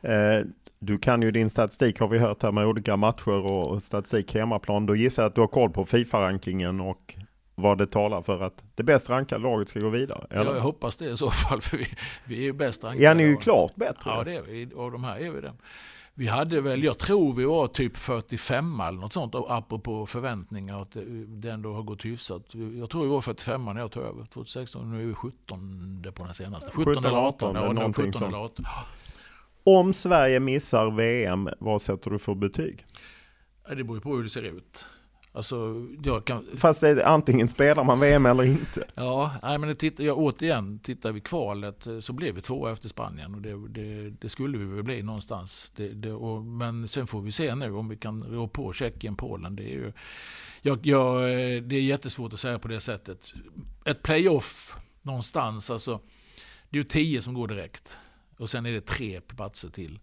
[0.00, 0.46] Eh,
[0.78, 4.86] du kan ju din statistik har vi hört här med olika matcher och statistik hemmaplan.
[4.86, 7.14] Då gissar jag att du har koll på Fifa-rankingen och
[7.54, 10.26] vad det talar för att det bäst rankade laget ska gå vidare?
[10.30, 10.50] Eller?
[10.50, 11.86] Ja, jag hoppas det i så fall, för vi,
[12.24, 13.04] vi är ju bäst rankade.
[13.04, 14.10] Ja, ni är ju klart bättre.
[14.10, 14.70] Ja, det är vi.
[14.74, 15.52] Och de här är vi det.
[16.14, 20.96] Vi hade väl, jag tror vi var typ 45 eller något sånt, apropå förväntningar, att
[21.26, 22.42] det ändå har gått hyfsat.
[22.78, 26.24] Jag tror vi var 45 när jag tog över 2016, nu är vi 17 på
[26.24, 26.70] den senaste.
[26.70, 27.56] 17, 17 eller 18.
[27.56, 28.64] 18 ja, 17 eller 18.
[29.64, 32.86] Om Sverige missar VM, vad sätter du för betyg?
[33.68, 34.86] Det beror på hur det ser ut.
[35.34, 36.46] Alltså, jag kan...
[36.56, 38.84] Fast det är, antingen spelar man VM eller inte.
[38.94, 42.88] Ja, nej, men titta, ja, återigen, tittar vi kvalet eh, så blev vi två efter
[42.88, 43.34] Spanien.
[43.34, 45.72] Och det, det, det skulle vi väl bli någonstans.
[45.76, 49.56] Det, och, men sen får vi se nu om vi kan rå på Tjeckien, Polen.
[49.56, 49.92] Det är, ju,
[50.62, 51.22] jag, jag,
[51.62, 53.32] det är jättesvårt att säga på det sättet.
[53.84, 56.00] Ett playoff någonstans, alltså
[56.70, 57.96] det är ju tio som går direkt.
[58.36, 59.98] Och sen är det tre platser till.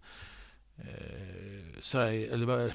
[0.76, 2.72] Eh, Sverige, eller,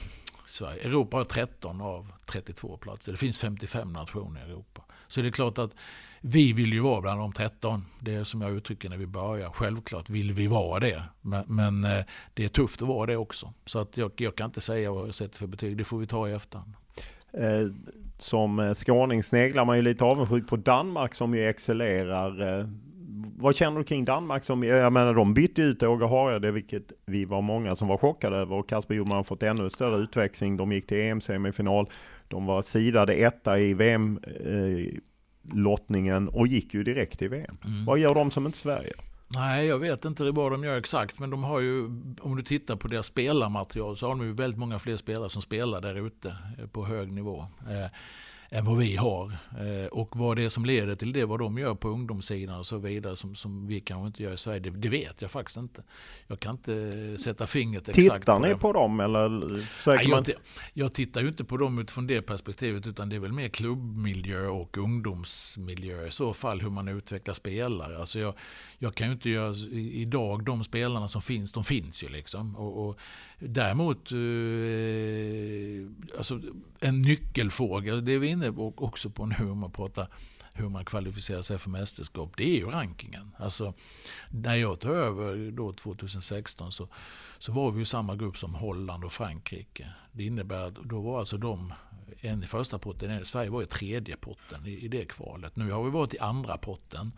[0.56, 3.12] Sverige, Europa har 13 av 32 platser.
[3.12, 4.82] Det finns 55 nationer i Europa.
[5.08, 5.76] Så det är klart att
[6.22, 7.86] vi vill ju vara bland de 13.
[8.00, 9.50] Det är som jag uttrycker när vi börjar.
[9.50, 11.04] Självklart vill vi vara det.
[11.22, 13.54] Men, men eh, det är tufft att vara det också.
[13.66, 15.78] Så att jag, jag kan inte säga vad jag sätter för betyg.
[15.78, 16.74] Det får vi ta i efterhand.
[17.34, 17.68] Eh,
[18.18, 22.60] som skåning sneglar man ju lite avundsjukt på Danmark som ju excellerar.
[22.60, 22.68] Eh,
[23.38, 24.44] vad känner du kring Danmark?
[24.44, 28.38] Som, jag menar de bytte ut Åge Hareide, vilket vi var många som var chockade
[28.38, 28.56] över.
[28.56, 30.58] Och Kasper Hjulman har fått ännu större utväxling.
[30.58, 31.90] De gick till EM-semifinal.
[32.28, 34.20] De var sidade etta i VM.
[34.24, 35.00] Eh,
[35.54, 37.58] lottningen och gick ju direkt till VM.
[37.66, 37.86] Mm.
[37.86, 38.94] Vad gör de som inte Sverige?
[39.28, 41.86] Nej, jag vet inte vad de gör exakt, men de har ju,
[42.22, 45.42] om du tittar på deras spelarmaterial så har de ju väldigt många fler spelare som
[45.42, 46.38] spelar där ute
[46.72, 47.46] på hög nivå.
[48.56, 49.38] Än vad vi har.
[49.60, 52.66] Eh, och vad det är som leder till det, vad de gör på ungdomssidan och
[52.66, 55.58] så vidare som, som vi kanske inte gör i Sverige, det, det vet jag faktiskt
[55.58, 55.84] inte.
[56.28, 58.58] Jag kan inte sätta fingret exakt Tittar på ni det.
[58.58, 59.30] på dem eller?
[59.88, 60.30] Nej, jag,
[60.74, 64.48] jag, tittar ju inte på dem utifrån det perspektivet utan det är väl mer klubbmiljö
[64.48, 68.00] och ungdomsmiljö i så fall hur man utvecklar spelare.
[68.00, 68.34] Alltså jag,
[68.80, 72.56] jag kan ju inte göra, idag de spelarna som finns, de finns ju liksom.
[72.56, 73.00] Och, och
[73.40, 74.18] däremot, eh,
[76.18, 76.42] alltså
[76.80, 80.08] en nyckelfråga, det är vi inne på också på nu om man pratar
[80.58, 83.32] hur man kvalificerar sig för mästerskap, det är ju rankingen.
[83.38, 83.74] Alltså,
[84.30, 86.88] när jag tog över då 2016 så,
[87.40, 89.94] så var vi i samma grupp som Holland och Frankrike.
[90.12, 91.74] Det innebär att då var alltså de
[92.22, 95.56] en i första potten, Sverige var i tredje potten i, i det kvalet.
[95.56, 97.12] Nu har vi varit i andra potten.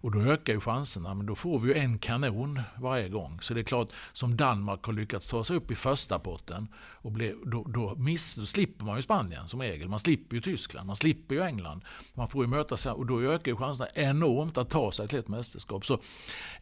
[0.00, 3.38] Och då ökar ju chanserna, men då får vi ju en kanon varje gång.
[3.40, 7.12] Så det är klart, som Danmark har lyckats ta sig upp i första potten, och
[7.12, 9.88] ble, då, då, miss, då slipper man ju Spanien som regel.
[9.88, 11.84] Man slipper ju Tyskland, man slipper ju England.
[12.14, 15.18] Man får ju möta sig, och då ökar ju chanserna enormt att ta sig till
[15.18, 15.86] ett mästerskap.
[15.86, 16.00] Så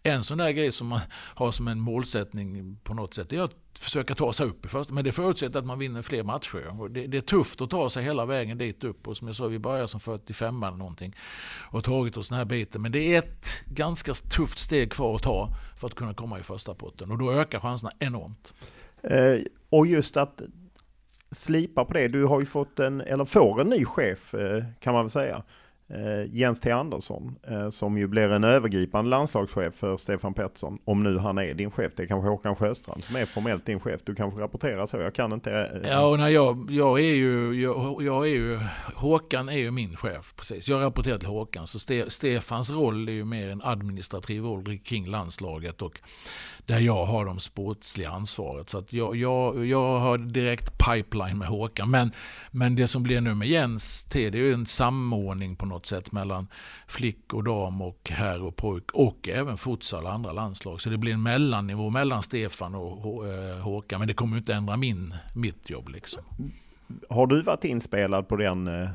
[0.03, 3.43] en sån där grej som man har som en målsättning på något sätt, det är
[3.43, 4.95] att försöka ta sig upp i första.
[4.95, 6.81] Men det förutsätter att man vinner fler matcher.
[6.81, 9.09] Och det, det, är tufft att ta sig hela vägen dit upp.
[9.09, 11.17] Och som jag sa, vi börjar som 45 eller någonting.
[11.71, 12.83] Och tagit oss den här biten.
[12.83, 16.43] Men det är ett ganska tufft steg kvar att ta för att kunna komma i
[16.43, 17.11] första potten.
[17.11, 18.55] Och då ökar chanserna enormt.
[19.03, 19.39] Eh,
[19.71, 20.43] och just att
[21.31, 22.09] slipa på det.
[22.09, 25.43] Du har ju fått en, eller får en ny chef eh, kan man väl säga
[25.89, 30.79] Eh, Jens T Andersson eh, som ju blir en övergripande landslagschef för Stefan Pettersson.
[30.85, 31.93] Om nu han är din chef.
[31.97, 34.01] Det är kanske Håkan Sjöstrand som är formellt din chef.
[34.05, 34.97] Du kanske rapporterar så.
[34.97, 35.81] Jag kan inte.
[35.85, 38.61] Eh, ja, och när jag, jag är ju, jag, jag, är ju,
[38.95, 40.35] Håkan är ju min chef.
[40.37, 40.69] Precis.
[40.69, 41.67] Jag rapporterar till Håkan.
[41.67, 46.01] Så Ste, Stefans roll är ju mer en administrativ roll kring landslaget och
[46.67, 48.71] där jag har de sportsliga ansvaret.
[48.71, 51.91] Så att jag, jag, jag har direkt pipeline med Håkan.
[51.91, 52.13] Men,
[52.51, 55.87] men det som blir nu med Jens T, det är ju en samordning på något
[55.87, 56.49] sätt mellan
[56.87, 60.81] flick och dam och herr och pojk och även futsal och andra landslag.
[60.81, 63.99] Så det blir en mellannivå mellan Stefan och eh, Håkan.
[63.99, 65.89] Men det kommer ju inte ändra min, mitt jobb.
[65.89, 66.23] Liksom.
[67.09, 68.89] Har du varit inspelad på den eh,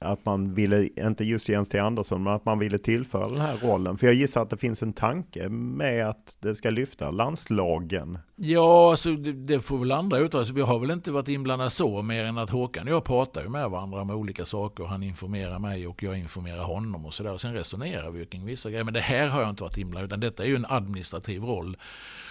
[0.00, 3.56] att man ville, inte just Jens T Andersson, men att man ville tillföra den här
[3.56, 3.98] rollen.
[3.98, 8.18] För jag gissar att det finns en tanke med att det ska lyfta landslagen.
[8.36, 10.54] Ja, alltså det, det får väl andra uttala sig.
[10.54, 13.48] Vi har väl inte varit inblandade så, mer än att Håkan och jag pratar ju
[13.48, 14.84] med varandra om olika saker.
[14.84, 17.36] Han informerar mig och jag informerar honom och sådär.
[17.36, 18.84] Sen resonerar vi kring vissa grejer.
[18.84, 21.76] Men det här har jag inte varit inblandad utan detta är ju en administrativ roll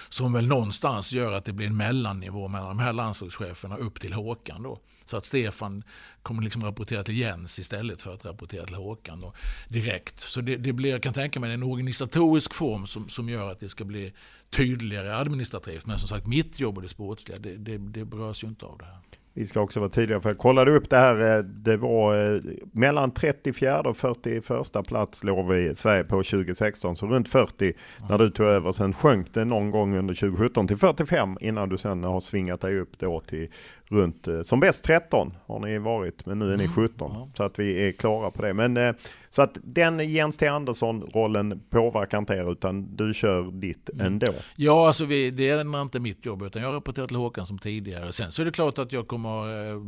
[0.10, 4.14] som väl någonstans gör att det blir en mellannivå mellan de här landslagscheferna upp till
[4.14, 4.80] Håkan då.
[5.06, 5.84] Så att Stefan
[6.22, 9.34] kommer liksom rapportera till Jens istället för att rapportera till Håkan då,
[9.68, 10.20] direkt.
[10.20, 13.60] Så det, det blir, jag kan tänka mig en organisatorisk form som, som gör att
[13.60, 14.14] det ska bli
[14.50, 15.86] tydligare administrativt.
[15.86, 18.78] Men som sagt, mitt jobb och det sportsliga, det, det, det berörs ju inte av
[18.78, 19.00] det här.
[19.38, 21.38] Vi ska också vara tydliga för jag kollade upp det här.
[21.38, 22.42] Eh, det var eh,
[22.72, 26.96] mellan 34 och 41 plats låg vi i Sverige på 2016.
[26.96, 27.76] Så runt 40 mm.
[28.10, 28.72] när du tog över.
[28.72, 32.80] Sen sjönk det någon gång under 2017 till 45 innan du sen har svingat dig
[32.80, 33.48] upp då till
[33.90, 37.16] runt, eh, som bäst 13 har ni varit, men nu är ni 17.
[37.16, 37.28] Mm.
[37.38, 38.54] Så att vi är klara på det.
[38.54, 38.94] Men eh,
[39.30, 44.06] så att den Jens T Andersson-rollen påverkar inte er, utan du kör ditt mm.
[44.06, 44.34] ändå.
[44.56, 48.12] Ja, alltså vi, det är inte mitt jobb, utan jag rapporterar till Håkan som tidigare.
[48.12, 49.82] Sen så är det klart att jag kommer, eh,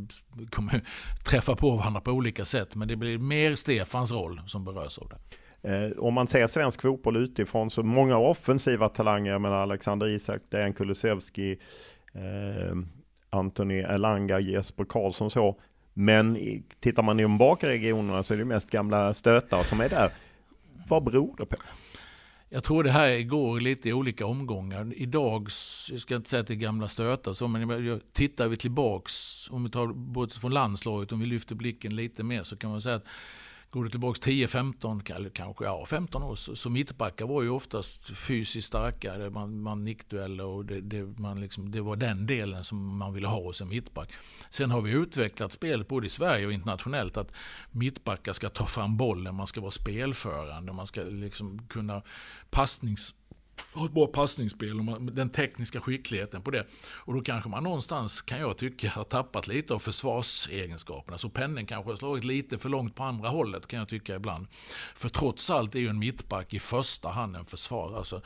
[0.49, 0.81] kommer
[1.25, 5.09] träffa på varandra på olika sätt, men det blir mer Stefans roll som berörs av
[5.09, 5.17] det.
[5.97, 11.57] om man ser svensk fotboll utifrån så många offensiva talanger, men Alexander Isak, Dejan Kulusevski,
[13.29, 15.59] Anthony Elanga, Jesper Karlsson så.
[15.93, 16.37] Men
[16.79, 20.11] tittar man i de bakre regionerna så är det mest gamla stötar som är där.
[20.87, 21.57] Vad beror det på?
[22.49, 24.93] Jag tror det här går lite i olika omgångar.
[24.95, 25.47] Idag,
[25.91, 29.63] jag ska inte säga att det är gamla stötar, så, men tittar vi tillbaks, om
[29.63, 32.95] vi tar bort från landslaget, om vi lyfter blicken lite mer, så kan man säga
[32.95, 33.05] att
[33.69, 38.67] Går du tillbaka 10-15, kanske ja, 15 år, så, så mittbackar var ju oftast fysiskt
[38.67, 39.29] starkare.
[39.29, 43.27] Man, man nickdueller och det, det, man liksom, det var den delen som man ville
[43.27, 44.09] ha hos en mittback.
[44.49, 47.31] Sen har vi utvecklat spelet både i Sverige och internationellt att
[47.71, 52.01] mittbackar ska ta fram bollen, man ska vara spelförande, man ska liksom kunna
[52.49, 53.15] passnings
[53.73, 56.67] har ett bra passningsspel och den tekniska skickligheten på det.
[56.89, 61.17] Och då kanske man någonstans, kan jag tycka, har tappat lite av försvarsegenskaperna.
[61.17, 64.47] Så pennen kanske har slagit lite för långt på andra hållet kan jag tycka ibland.
[64.95, 67.97] För trots allt är ju en mittback i första hand en försvarare.
[67.97, 68.21] Alltså,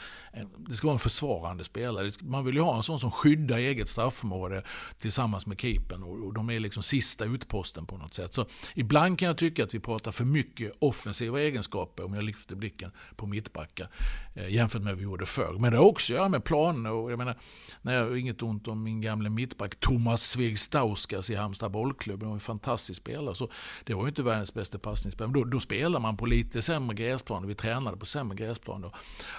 [0.57, 2.11] det ska vara en försvarande spelare.
[2.21, 4.63] Man vill ju ha en sån som skyddar eget straffområde
[4.97, 6.03] tillsammans med keepern.
[6.03, 8.33] Och de är liksom sista utposten på något sätt.
[8.33, 8.45] Så
[8.75, 12.91] ibland kan jag tycka att vi pratar för mycket offensiva egenskaper, om jag lyfter blicken,
[13.15, 13.89] på mittbackar.
[14.35, 15.57] Eh, jämfört med vad vi gjorde förr.
[15.60, 16.91] Men det har också att göra med planer.
[16.91, 17.38] Och jag menar,
[17.81, 22.22] när jag har inget ont om min gamle mittback Thomas Svegstauskas i Halmstad bollklubb.
[22.22, 23.35] Han var en fantastisk spelare.
[23.35, 23.49] Så
[23.84, 25.31] det var ju inte världens bästa passningsspelare.
[25.31, 28.91] Men då, då spelar man på lite sämre gräsplaner, Vi tränade på sämre gräsplaner.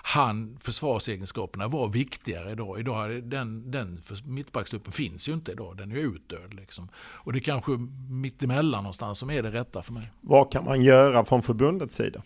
[0.03, 2.81] Han, försvarsegenskaperna var viktigare idag.
[2.81, 5.77] idag den, den mittbacksgruppen finns ju inte idag.
[5.77, 6.55] Den är ju utdöd.
[6.55, 6.89] Liksom.
[6.97, 7.73] Och det är kanske
[8.11, 10.13] mittemellan någonstans som är det rätta för mig.
[10.21, 12.23] Vad kan man göra från förbundets sida?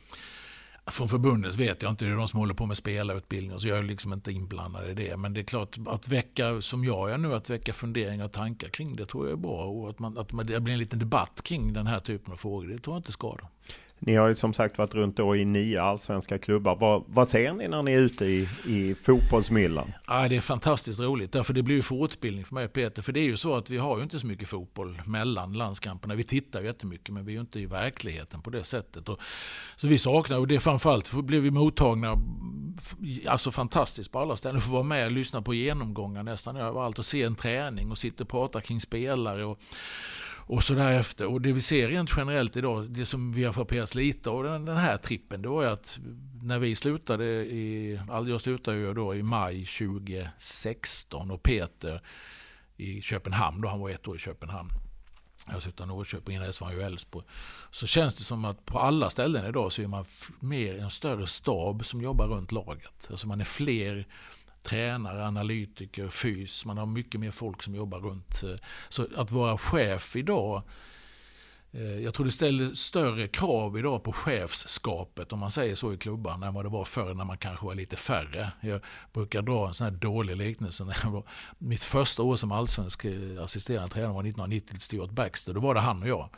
[0.90, 3.78] Från förbundet vet jag inte, det är de som håller på med spelarutbildning så jag
[3.78, 5.16] är liksom inte inblandad i det.
[5.16, 8.68] Men det är klart, att väcka, som jag är nu, att väcka funderingar och tankar
[8.68, 9.64] kring det tror jag är bra.
[9.64, 12.68] Och att, man, att det blir en liten debatt kring den här typen av frågor,
[12.68, 13.48] det tror jag inte skadar.
[13.98, 16.76] Ni har ju som sagt varit runt då i nio allsvenska klubbar.
[16.76, 19.92] Vad, vad ser ni när ni är ute i, i fotbollsmyllan?
[20.06, 21.32] Ja, det är fantastiskt roligt.
[21.32, 23.02] Därför det blir ju fortbildning för mig och Peter.
[23.02, 26.14] För det är ju så att vi har ju inte så mycket fotboll mellan landskamperna.
[26.14, 29.08] Vi tittar ju jättemycket men vi är ju inte i verkligheten på det sättet.
[29.08, 29.20] Och,
[29.76, 32.14] så vi saknar, och det framförallt blev vi mottagna
[33.28, 34.60] alltså fantastiskt på alla ställen.
[34.60, 38.24] Få vara med och lyssna på genomgångar nästan överallt och se en träning och sitta
[38.24, 39.44] och prata kring spelare.
[39.44, 39.58] Och,
[40.46, 41.26] och så därefter.
[41.26, 44.64] Och det vi ser rent generellt idag, det som vi har förpelats lite av den,
[44.64, 45.98] den här trippen, det var ju att
[46.42, 52.02] när vi slutade i, alltså jag slutade ju då i maj 2016 och Peter
[52.76, 54.70] i Köpenhamn, då han var ett år i Köpenhamn.
[55.48, 57.26] Jag slutade i Norrköping, innan dess var han ju Älvsborg.
[57.70, 60.04] Så känns det som att på alla ställen idag så är man
[60.40, 63.08] mer en större stab som jobbar runt laget.
[63.10, 64.06] Alltså man är fler
[64.66, 66.64] tränare, analytiker, fys.
[66.64, 68.42] Man har mycket mer folk som jobbar runt.
[68.88, 70.62] Så att vara chef idag
[71.72, 75.96] eh, jag tror det ställer större krav idag på chefskapet, om man säger så i
[75.96, 78.52] klubban, än vad det var förr när man kanske var lite färre.
[78.60, 78.80] Jag
[79.12, 80.84] brukar dra en sån här dålig liknelse.
[80.84, 81.22] När jag var,
[81.58, 85.52] mitt första år som allsvensk eh, assisterande tränare var 1990 till Stuart Baxter.
[85.52, 86.28] Då var det han och jag.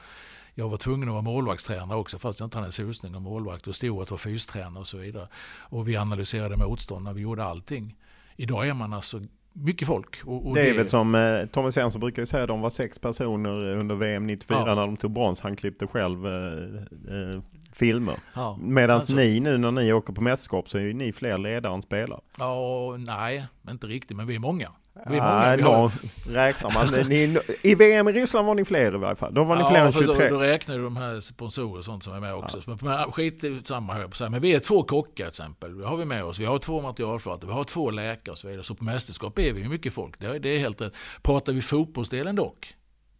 [0.55, 3.66] Jag var tvungen att vara målvaktstränare också fast jag inte hade en susning om målvakt.
[3.66, 5.28] Och Stuart var fystränare och så vidare.
[5.59, 7.96] Och vi analyserade motståndarna, vi gjorde allting.
[8.40, 9.20] Idag är man alltså
[9.52, 10.16] mycket folk.
[10.24, 13.77] Och, och det är väl som eh, Tommy Svensson brukar säga, de var sex personer
[13.77, 14.74] under VM 94 ja.
[14.74, 15.40] när de tog brons.
[15.40, 17.43] Han klippte själv eh, eh,
[17.73, 18.16] filmer.
[18.35, 21.39] Ja, Medan alltså, ni nu när ni åker på mästerskap så är ju ni fler
[21.39, 22.20] ledare än spelare.
[22.39, 24.73] Ja, nej, inte riktigt, men vi är många.
[25.07, 25.57] Vi många.
[25.57, 25.91] Vi har...
[26.29, 27.09] räknar man.
[27.09, 29.35] Ni, I VM i Ryssland var ni fler i varje fall.
[29.35, 30.29] Då var ni ja, fler än 23.
[30.29, 32.62] Då, då räknar du de här sponsorer och sånt som är med också.
[32.66, 32.77] Ja.
[32.83, 35.79] Men skit i samma på Men vi är två kockar till exempel.
[35.79, 36.39] Det har vi med oss.
[36.39, 37.49] Vi har två materialförvaltare.
[37.49, 38.65] Vi har två läkare och så vidare.
[38.65, 40.19] Så på mästerskap är vi ju mycket folk.
[40.19, 40.97] Det är, det är helt rätt.
[41.23, 42.75] Pratar vi fotbollsdelen dock.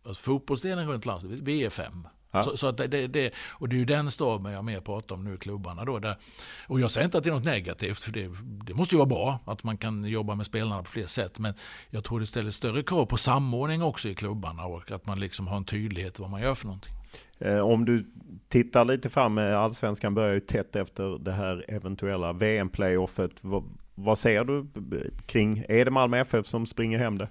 [0.07, 1.31] Alltså fotbollsdelen runt landet.
[1.43, 2.07] Vi är fem.
[2.31, 2.43] Ja.
[2.43, 5.25] Så, så, att det, det, och det är ju den staben jag mer pratar om
[5.25, 5.85] nu i klubbarna.
[5.85, 6.17] Då, där,
[6.67, 8.31] och jag säger inte att det är något negativt, för det,
[8.67, 11.39] det, måste ju vara bra att man kan jobba med spelarna på fler sätt.
[11.39, 11.55] Men
[11.91, 15.47] jag tror det ställer större krav på samordning också i klubbarna och att man liksom
[15.47, 16.93] har en tydlighet vad man gör för någonting.
[17.39, 18.07] Eh, om du
[18.49, 23.33] tittar lite fram, allsvenskan börjar ju tätt efter det här eventuella VM-playoffet.
[23.41, 23.65] Vad,
[23.95, 24.67] vad ser du
[25.27, 27.29] kring, är det Malmö FF som springer hem det?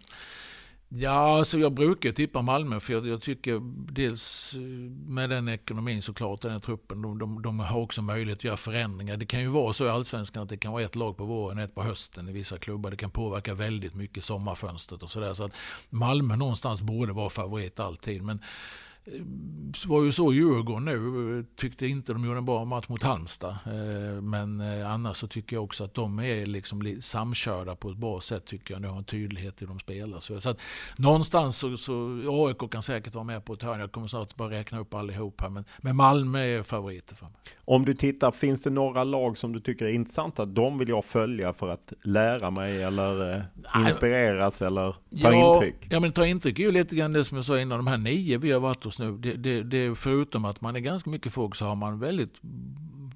[0.89, 3.59] Ja, alltså jag brukar tippa Malmö för jag, jag, tycker
[3.93, 4.61] dels eh,
[5.07, 8.57] med den ekonomin såklart, den här truppen, de, de, de, har också möjlighet att göra
[8.57, 9.17] förändringar.
[9.17, 11.57] Det kan ju vara så i Allsvenskan att det kan vara ett lag på våren
[11.57, 12.91] och ett på hösten i vissa klubbar.
[12.91, 15.33] Det kan påverka väldigt mycket sommarfönstret och sådär.
[15.33, 15.55] Så att
[15.89, 18.23] Malmö någonstans borde vara favorit alltid.
[18.23, 18.41] Men
[19.87, 21.45] var ju så Djurgården nu.
[21.55, 23.57] Tyckte inte de gjorde en bra match mot Halmstad.
[23.65, 27.97] Eh, men eh, annars så tycker jag också att de är liksom samkörda på ett
[27.97, 28.45] bra sätt.
[28.45, 28.81] tycker jag.
[28.81, 30.19] Nu har en tydlighet i de spelar.
[30.19, 30.61] Så, att
[30.97, 33.79] någonstans så, så AIK kan säkert vara med på ett hörn.
[33.79, 35.49] Jag kommer snart bara räkna upp allihop här.
[35.49, 37.35] Men, men Malmö är favoriter för mig.
[37.65, 40.45] Om du tittar, finns det några lag som du tycker är intressanta?
[40.45, 43.41] De vill jag följa för att lära mig eller eh,
[43.85, 45.87] inspireras eller ta ja, intryck?
[45.89, 47.77] Ja, men ta intryck är ju lite grann det som jag sa innan.
[47.77, 49.17] De här nio vi har varit hos nu.
[49.17, 52.39] Det, det, det, förutom att man är ganska mycket folk så har man väldigt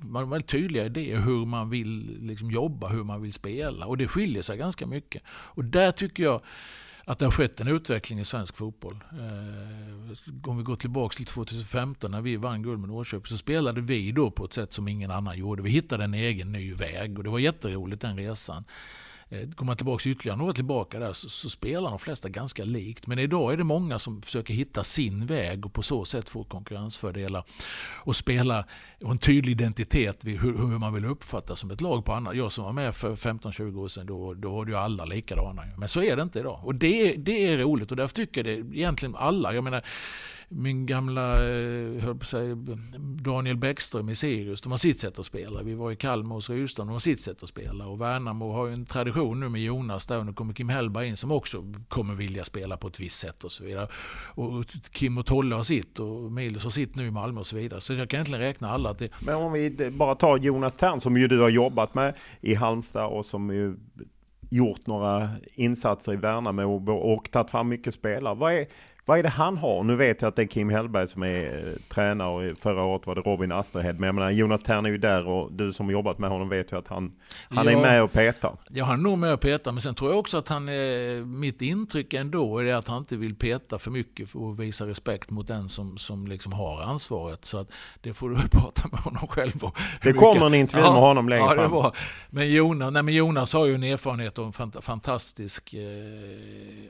[0.01, 3.85] man har väldigt tydliga idéer hur man vill liksom jobba, hur man vill spela.
[3.85, 5.21] Och det skiljer sig ganska mycket.
[5.27, 6.41] Och där tycker jag
[7.05, 9.03] att det har skett en utveckling i svensk fotboll.
[9.11, 13.81] Eh, om vi går tillbaka till 2015 när vi vann guld med Norrköping så spelade
[13.81, 15.63] vi då på ett sätt som ingen annan gjorde.
[15.63, 18.63] Vi hittade en egen ny väg och det var jätteroligt den resan.
[19.31, 23.07] Eh, Går man tillbaka ytterligare några tillbaka där så, så, spelar de flesta ganska likt.
[23.07, 26.43] Men idag är det många som försöker hitta sin väg och på så sätt få
[26.43, 27.43] konkurrensfördelar.
[28.03, 28.65] Och spela
[29.03, 32.35] och en tydlig identitet vid hur, hur, man vill uppfattas som ett lag på annat.
[32.35, 35.63] Jag som var med för 15-20 år sedan, då, då var det ju alla likadana.
[35.77, 36.59] Men så är det inte idag.
[36.63, 39.53] Och det, det är roligt och därför tycker jag det egentligen alla.
[39.53, 39.83] Jag menar,
[40.53, 42.55] min gamla eh, höll på sig,
[42.97, 45.63] Daniel Bäckström i Sirius, de har sitt sätt att spela.
[45.63, 47.87] Vi var i Kalmar hos Rydström, de har sitt sätt att spela.
[47.87, 51.07] Och Värnamo har ju en tradition nu med Jonas där och nu kommer Kim Hellberg
[51.07, 53.87] in som också kommer vilja spela på ett visst sätt och så vidare.
[54.35, 57.55] Och Kim och Tolle har sitt och Milos har sitt nu i Malmö och så
[57.55, 57.81] vidare.
[57.81, 58.93] Så jag kan egentligen räkna alla.
[58.93, 59.09] Till...
[59.19, 63.07] Men om vi bara tar Jonas Tern som ju du har jobbat med i Halmstad
[63.07, 63.75] och som ju
[64.51, 68.35] gjort några insatser i Värnamo och tagit fram mycket spelare.
[68.35, 68.65] Vad är,
[69.05, 69.83] vad är det han har?
[69.83, 73.07] Nu vet jag att det är Kim Hellberg som är eh, tränare och förra året
[73.07, 73.99] var det Robin Asterhed.
[73.99, 76.71] Men jag menar Jonas Tern är ju där och du som jobbat med honom vet
[76.71, 77.11] ju att han,
[77.49, 78.57] han ja, är med och petar.
[78.69, 79.71] Ja, han är nog med och petar.
[79.71, 83.17] Men sen tror jag också att han är, mitt intryck ändå är att han inte
[83.17, 87.45] vill peta för mycket för att visa respekt mot den som, som liksom har ansvaret.
[87.45, 87.71] Så att
[88.01, 89.71] det får du prata med honom själv om.
[90.03, 91.71] Det kommer en intervju ja, med honom längre ja, fram.
[91.71, 91.95] Var.
[92.29, 95.81] Men, Jonas, nej, men Jonas har ju en erfarenhet och en fantastisk eh,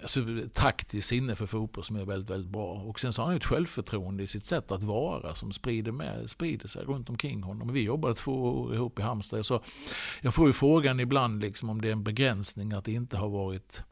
[0.01, 0.19] alltså,
[0.53, 2.73] taktisk sinne för fotboll som är väldigt, väldigt bra.
[2.73, 6.29] Och sen så har han ett självförtroende i sitt sätt att vara som sprider, med,
[6.29, 7.73] sprider sig runt omkring honom.
[7.73, 9.45] Vi jobbade två år ihop i Halmstad.
[9.45, 9.63] Så
[10.21, 13.29] jag får ju frågan ibland liksom om det är en begränsning att det inte har
[13.29, 13.83] varit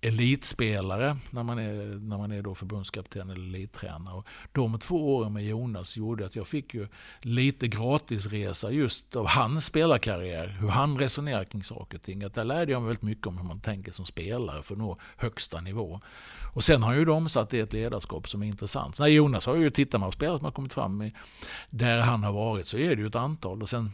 [0.00, 4.14] elitspelare när man är, när man är då förbundskapten eller elittränare.
[4.14, 6.88] Och de två åren med Jonas gjorde att jag fick ju
[7.20, 10.46] lite gratisresa just av hans spelarkarriär.
[10.60, 12.24] Hur han resonerar kring saker och ting.
[12.24, 14.78] Att där lärde jag mig väldigt mycket om hur man tänker som spelare för att
[14.78, 16.00] nå högsta nivå.
[16.54, 18.98] Och sen har han ju omsatt det i ett ledarskap som är intressant.
[18.98, 21.14] Nej, Jonas har ju, tittar man på spelare som har kommit fram i,
[21.70, 23.62] där han har varit så är det ju ett antal.
[23.62, 23.92] Och sen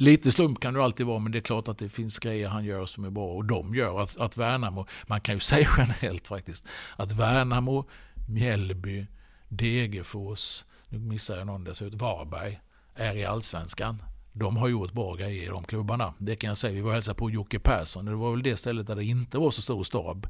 [0.00, 2.64] Lite slump kan det alltid vara, men det är klart att det finns grejer han
[2.64, 4.02] gör som är bra och de gör.
[4.02, 7.88] Att, att Värnamo, man kan ju säga generellt faktiskt, att Värnamo,
[8.28, 9.06] Mjällby,
[9.48, 12.60] Degerfors, nu missar jag någon dessutom, Varberg,
[12.94, 14.02] är i allsvenskan.
[14.32, 16.14] De har gjort bra grejer i de klubbarna.
[16.18, 16.74] Det kan jag säga.
[16.74, 18.04] Vi var och hälsade på Jocke Persson.
[18.04, 20.26] Det var väl det stället där det inte var så stor stab.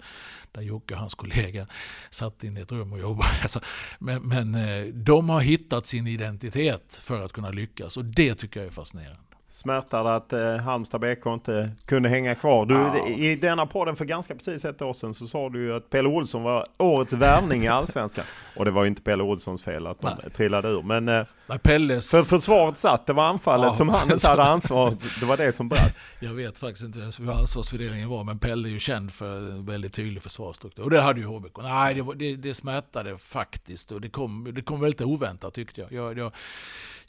[0.52, 1.66] Där Jocke och hans kollega
[2.10, 3.30] satt in i ett rum och jobbade.
[3.42, 3.60] Alltså,
[3.98, 8.60] men, men eh, de har hittat sin identitet för att kunna lyckas och det tycker
[8.60, 12.66] jag är fascinerande smärtar det att eh, Halmstad BK inte kunde hänga kvar.
[12.66, 13.08] Du, ja.
[13.08, 16.08] I denna podden för ganska precis ett år sedan så sa du ju att Pelle
[16.08, 18.24] Olsson var årets värvning i Allsvenskan.
[18.56, 20.32] Och det var ju inte Pelle Olssons fel att de Nej.
[20.32, 20.82] trillade ur.
[20.82, 22.10] Men eh, Nej, Pelles...
[22.10, 25.52] för försvaret satt, det var anfallet ja, som han inte hade ansvar Det var det
[25.52, 26.00] som brast.
[26.20, 28.24] Jag vet faktiskt inte hur ansvarsfördelningen var.
[28.24, 30.82] Men Pelle är ju känd för en väldigt tydlig försvarsstruktur.
[30.82, 31.58] Och det hade ju HBK.
[31.62, 33.92] Nej, det, det, det smärtade faktiskt.
[33.92, 35.92] Och det kom, det kom väldigt oväntat tyckte jag.
[35.92, 36.32] jag, jag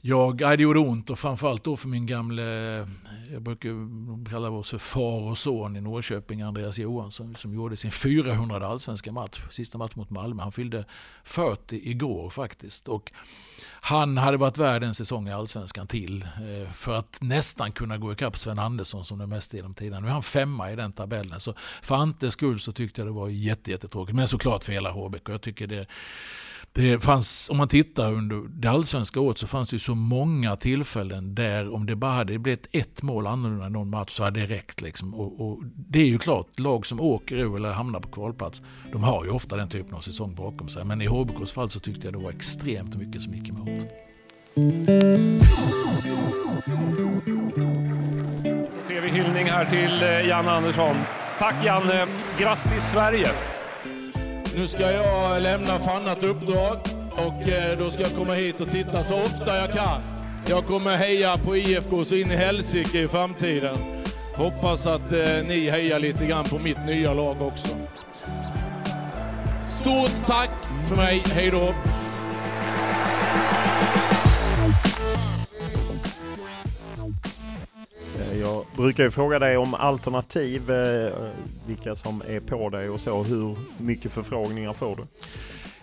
[0.01, 2.43] jag, det gjorde ont och framförallt då för min gamle,
[3.31, 3.69] jag brukar
[4.29, 9.11] kalla oss för far och son i Norrköping, Andreas Johansson, som gjorde sin 400 allsvenska
[9.11, 10.43] match, sista match mot Malmö.
[10.43, 10.85] Han fyllde
[11.23, 12.87] 40 igår faktiskt.
[12.87, 13.11] Och
[13.81, 18.11] han hade varit värd en säsong i allsvenskan till eh, för att nästan kunna gå
[18.11, 20.03] ikapp Sven Andersson som den mest genom tiden.
[20.03, 21.39] Nu är han femma i den tabellen.
[21.39, 24.15] Så för Antes skull så tyckte jag det var jättetråkigt.
[24.15, 25.29] Men såklart för hela HBK.
[25.29, 25.87] Jag tycker det
[26.73, 30.55] det fanns, om man tittar under det allsvenska året så fanns det ju så många
[30.55, 34.39] tillfällen där om det bara hade blivit ett mål annorlunda i någon match så hade
[34.39, 34.81] det räckt.
[34.81, 35.13] Liksom.
[35.13, 38.61] Och, och, det är ju klart, lag som åker ur eller hamnar på kvalplats,
[38.91, 40.83] de har ju ofta den typen av säsong bakom sig.
[40.85, 43.79] Men i HBKs fall så tyckte jag det var extremt mycket som gick emot.
[48.71, 50.95] Så ser vi hyllning här till eh, Janne Andersson.
[51.39, 52.07] Tack Janne,
[52.37, 53.60] grattis Sverige!
[54.55, 56.77] Nu ska jag lämna Fannat uppdrag
[57.11, 60.01] och eh, då ska jag komma hit och titta så ofta jag kan.
[60.47, 63.77] Jag kommer heja på IFK så in i helsike i framtiden.
[64.35, 67.67] Hoppas att eh, ni hejar lite grann på mitt nya lag också.
[69.69, 70.49] Stort tack
[70.89, 71.73] för mig, hej då!
[78.31, 81.13] Eh, jag brukar ju fråga dig om alternativ, eh,
[81.67, 83.23] vilka som är på dig och så.
[83.23, 85.03] Hur mycket förfrågningar får du?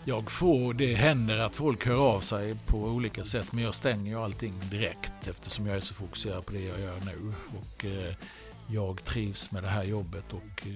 [0.05, 4.11] Jag får, det händer att folk hör av sig på olika sätt men jag stänger
[4.11, 7.33] ju allting direkt eftersom jag är så fokuserad på det jag gör nu.
[7.59, 8.15] Och, eh,
[8.71, 10.67] jag trivs med det här jobbet och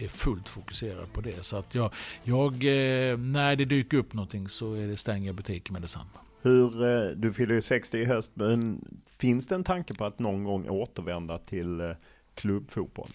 [0.00, 1.44] är fullt fokuserad på det.
[1.44, 1.92] Så att jag,
[2.22, 6.20] jag eh, när det dyker upp någonting så är det stänger butiken med detsamma.
[6.42, 8.84] Hur, eh, du fyller ju 60 i höst, men
[9.18, 11.90] finns det en tanke på att någon gång återvända till eh,
[12.34, 13.08] klubbfotboll?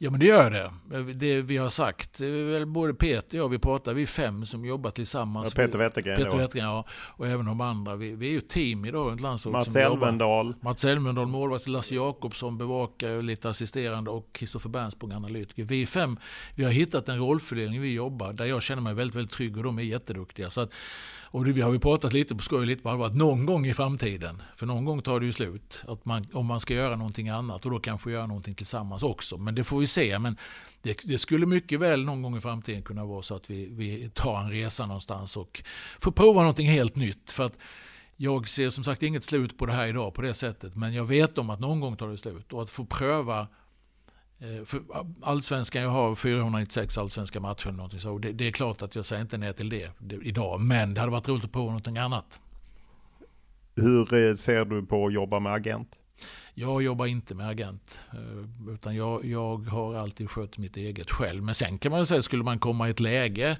[0.00, 0.70] Ja men det gör det.
[1.12, 2.20] Det vi har sagt,
[2.66, 5.54] både Peter och jag, vi pratar, vi är fem som jobbar tillsammans.
[5.56, 6.84] Ja, Peter Wettergren Peter Wettergren, ja.
[6.90, 7.96] Och även de andra.
[7.96, 9.66] Vi, vi är ju ett team idag runt landslaget.
[9.66, 10.54] Mats Elvendal.
[10.60, 15.64] Mats Elvendal, målvakt, Lasse Jakobsson bevakar lite assisterande och Kristoffer Bernsprung, analytiker.
[15.64, 16.18] Vi är fem,
[16.54, 19.62] vi har hittat en rollfördelning vi jobbar där jag känner mig väldigt, väldigt trygg och
[19.62, 20.50] de är jätteduktiga.
[20.50, 20.74] Så att,
[21.30, 23.66] och det, vi har ju pratat lite på skoj, lite på allvar, att någon gång
[23.66, 26.96] i framtiden, för någon gång tar det ju slut, att man, om man ska göra
[26.96, 29.38] någonting annat och då kanske göra någonting tillsammans också.
[29.38, 30.18] Men det får vi se.
[30.18, 30.36] Men
[30.82, 34.10] det, det, skulle mycket väl någon gång i framtiden kunna vara så att vi, vi
[34.14, 35.62] tar en resa någonstans och
[35.98, 37.30] får prova någonting helt nytt.
[37.30, 37.58] För att
[38.16, 41.04] jag ser som sagt inget slut på det här idag på det sättet, men jag
[41.04, 42.52] vet om att någon gång tar det slut.
[42.52, 43.48] Och att få pröva
[44.64, 44.80] för
[45.22, 47.70] allsvenskan, jag har 496 allsvenska matcher.
[47.70, 48.18] Någonting så.
[48.18, 50.60] Det, det, är klart att jag säger inte ner till det, det idag.
[50.60, 52.40] Men det hade varit roligt att prova någonting annat.
[53.76, 55.96] Hur eh, ser du på att jobba med agent?
[56.54, 58.02] Jag jobbar inte med agent.
[58.12, 61.42] Eh, utan jag, jag har alltid skött mitt eget själv.
[61.42, 63.56] Men sen kan man säga, skulle man komma i ett läge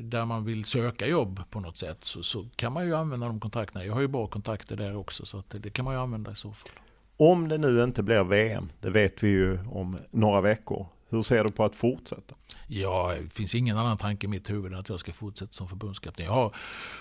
[0.00, 3.40] där man vill söka jobb på något sätt så, så kan man ju använda de
[3.40, 3.84] kontakterna.
[3.84, 6.34] Jag har ju bra kontakter där också så det, det kan man ju använda i
[6.34, 6.70] så fall.
[7.16, 10.86] Om det nu inte blir VM, det vet vi ju om några veckor.
[11.08, 12.34] Hur ser du på att fortsätta?
[12.66, 15.68] Ja, det finns ingen annan tanke i mitt huvud än att jag ska fortsätta som
[15.68, 16.26] förbundskapten.
[16.26, 16.54] Jag har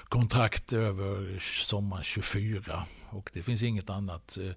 [0.05, 4.51] kontrakt över sommaren 24 och det finns inget annat eh,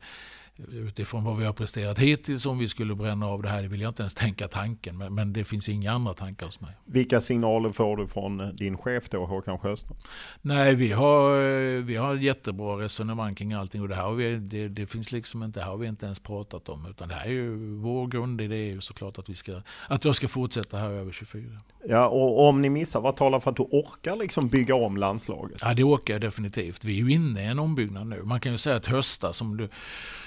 [0.57, 3.63] utifrån vad vi har presterat hittills om vi skulle bränna av det här.
[3.63, 6.61] Det vill jag inte ens tänka tanken, men, men det finns inga andra tankar hos
[6.61, 6.71] mig.
[6.85, 9.97] Vilka signaler får du från eh, din chef då, Håkan Sjöström?
[10.43, 14.69] Nej, vi har, eh, vi har jättebra resonemang kring allting och det här vi, det,
[14.69, 16.87] det, finns liksom inte, det har vi inte ens pratat om.
[16.91, 20.17] Utan det här är ju, vår grundidé är ju såklart att, vi ska, att jag
[20.17, 21.61] ska fortsätta här över 24.
[21.89, 25.59] Ja, och om ni missar, vad talar för att du orkar liksom bygga om landslaget?
[25.61, 26.85] Ja, det orkar jag definitivt.
[26.85, 28.23] Vi är ju inne i en ombyggnad nu.
[28.23, 29.69] Man kan ju säga att hösta som du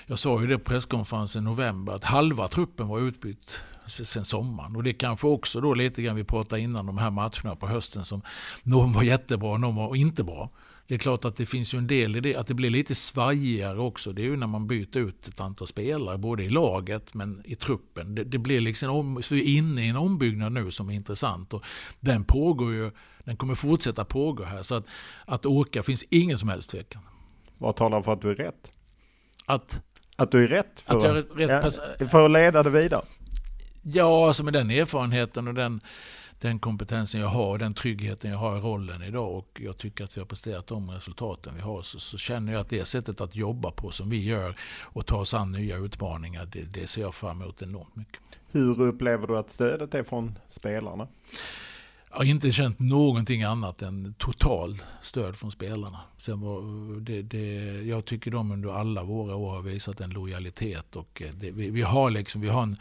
[0.07, 4.75] jag sa ju det på presskonferensen i november att halva truppen var utbytt sen sommaren.
[4.75, 8.05] Och det kanske också då lite grann vi pratade innan de här matcherna på hösten
[8.05, 8.21] som
[8.63, 10.49] någon var jättebra och någon var inte bra.
[10.88, 12.95] Det är klart att det finns ju en del i det, att det blir lite
[12.95, 14.13] svajigare också.
[14.13, 17.55] Det är ju när man byter ut ett antal spelare, både i laget men i
[17.55, 18.15] truppen.
[18.15, 20.93] Det, det blir liksom, om, så vi är inne i en ombyggnad nu som är
[20.93, 21.53] intressant.
[21.53, 21.63] Och
[21.99, 22.91] den pågår ju,
[23.23, 24.63] den kommer fortsätta pågå här.
[24.63, 24.88] Så att,
[25.25, 27.01] att åka finns ingen som helst tvekan.
[27.57, 28.71] Vad talar för att du är rätt?
[29.45, 29.81] Att?
[30.19, 33.06] Att du är rätt för, att, jag är rätt ja, för att leda det vidare?
[33.81, 35.81] Ja, alltså med den erfarenheten och den,
[36.39, 40.18] den kompetensen jag har, den tryggheten jag har i rollen idag och jag tycker att
[40.18, 43.35] vi har presterat de resultaten vi har så, så känner jag att det sättet att
[43.35, 47.15] jobba på som vi gör och ta oss an nya utmaningar, det, det ser jag
[47.15, 48.22] fram emot enormt mycket.
[48.52, 51.07] Hur upplever du att stödet är från spelarna?
[52.09, 55.99] Jag har inte känt någonting annat än total stöd från spelarna.
[56.17, 60.95] Sen var det, det, jag tycker de under alla våra år har visat en lojalitet.
[60.95, 62.75] Och eh, det, vi, vi, har liksom, vi har en,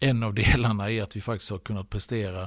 [0.00, 2.42] en av delarna är att vi faktiskt har kunnat prestera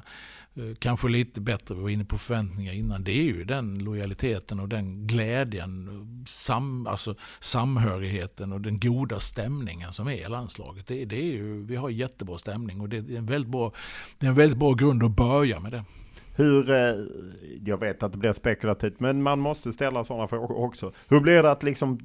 [0.56, 4.60] eh, kanske lite bättre, vi var inne på förväntningar innan, det är ju den lojaliteten
[4.60, 10.88] och den glädjen, sam, alltså samhörigheten och den goda stämningen som är i landslaget.
[10.88, 13.72] Det, det är ju, vi har jättebra stämning och det är, en väldigt bra,
[14.18, 15.84] det är en väldigt bra grund att börja med det.
[16.36, 16.96] Hur, eh,
[17.66, 20.92] jag vet att det blir spekulativt, men man måste ställa sådana frågor också.
[21.10, 22.00] Hur blir det att liksom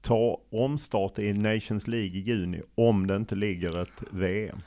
[0.00, 4.60] ta omstart i Nations League i juni om det inte ligger ett VM?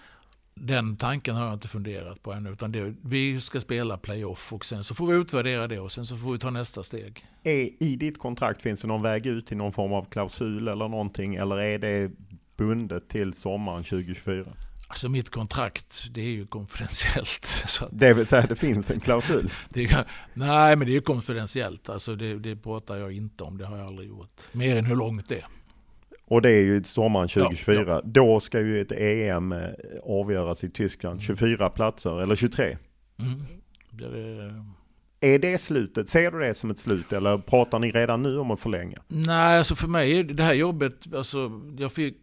[0.53, 2.49] Den tanken har jag inte funderat på ännu.
[2.49, 6.05] Utan det, vi ska spela playoff och sen så får vi utvärdera det och sen
[6.05, 7.25] så får vi ta nästa steg.
[7.43, 10.87] Är, I ditt kontrakt finns det någon väg ut i någon form av klausul eller
[10.87, 11.35] någonting?
[11.35, 12.11] Eller är det
[12.57, 14.45] bundet till sommaren 2024?
[14.91, 17.45] Alltså mitt kontrakt, det är ju konfidentiellt.
[17.68, 19.51] Så det vill säga det finns en klausul?
[19.69, 21.89] det, nej, men det är ju konfidentiellt.
[21.89, 24.41] Alltså det, det pratar jag inte om, det har jag aldrig gjort.
[24.51, 25.45] Mer än hur långt det är.
[26.26, 27.76] Och det är ju sommaren 2024.
[27.76, 28.01] Ja, ja.
[28.05, 29.69] Då ska ju ett EM eh,
[30.03, 31.22] avgöras i Tyskland.
[31.22, 31.72] 24 mm.
[31.72, 32.77] platser, eller 23.
[33.19, 33.45] Mm.
[35.19, 36.09] Det är det slutet?
[36.09, 39.01] Ser du det som ett slut eller pratar ni redan nu om att förlänga?
[39.07, 42.15] Nej, alltså för mig är det här jobbet, alltså jag fick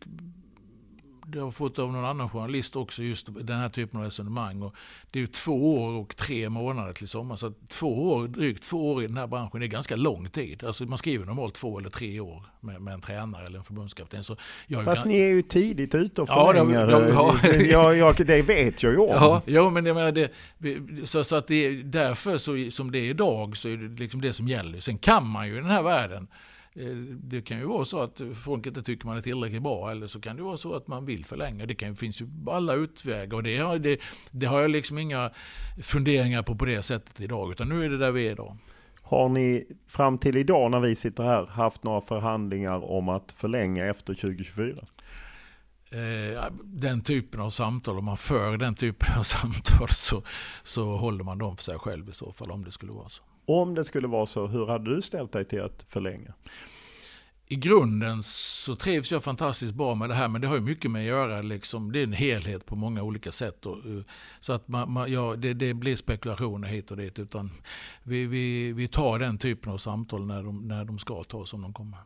[1.31, 4.63] det har fått av någon annan journalist också, just den här typen av resonemang.
[4.63, 4.75] Och
[5.11, 7.37] det är ju två år och tre månader till sommar.
[7.37, 10.65] Så två år, drygt två år i den här branschen är ganska lång tid.
[10.65, 14.25] Alltså man skriver normalt två eller tre år med, med en tränare eller en förbundskapten.
[14.25, 14.37] Så
[14.67, 15.13] jag Fast kan...
[15.13, 16.89] ni är ju tidigt ute och förlänger.
[16.89, 17.37] Ja, det, ja.
[17.71, 19.09] jag, jag, det vet jag ju om.
[19.09, 20.33] Ja, ja men jag menar det,
[21.09, 24.21] så, så att det är därför så, som det är idag så är det liksom
[24.21, 24.81] det som gäller.
[24.81, 26.58] Sen kan man ju i den här världen Eh,
[27.23, 30.21] det kan ju vara så att folk inte tycker man är tillräckligt bra eller så
[30.21, 31.67] kan det vara så att man vill förlänga.
[31.67, 34.01] Det kan, finns ju alla utvägar och det, det,
[34.31, 35.31] det har jag liksom inga
[35.83, 38.57] funderingar på på det sättet idag utan nu är det där vi är idag.
[39.03, 43.87] Har ni fram till idag när vi sitter här haft några förhandlingar om att förlänga
[43.87, 44.87] efter 2024?
[45.91, 50.23] eh, den typen av samtal, om man för den typen av samtal så,
[50.63, 53.23] så håller man dem för sig själv i så fall om det skulle vara så.
[53.49, 56.35] Om det skulle vara så, hur hade du ställt dig till att förlänga?
[57.51, 60.91] i grunden så trivs jag fantastiskt bra med det här men det har ju mycket
[60.91, 61.43] med att göra.
[61.43, 63.67] Liksom, det är en helhet på många olika sätt.
[63.67, 64.03] Och, eh,
[64.41, 67.19] så att man, man, ja, det, det, blir spekulationer hit och dit.
[67.19, 67.51] Utan
[68.03, 71.63] vi, vi, vi tar den typen av samtal när de, när de ska tas som
[71.63, 71.99] de kommer.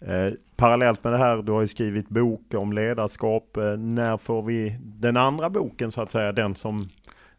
[0.00, 3.56] Eh, parallellt med det här, du har ju skrivit bok om ledarskap.
[3.56, 6.32] Eh, när får vi den andra boken så att säga?
[6.32, 6.88] Den som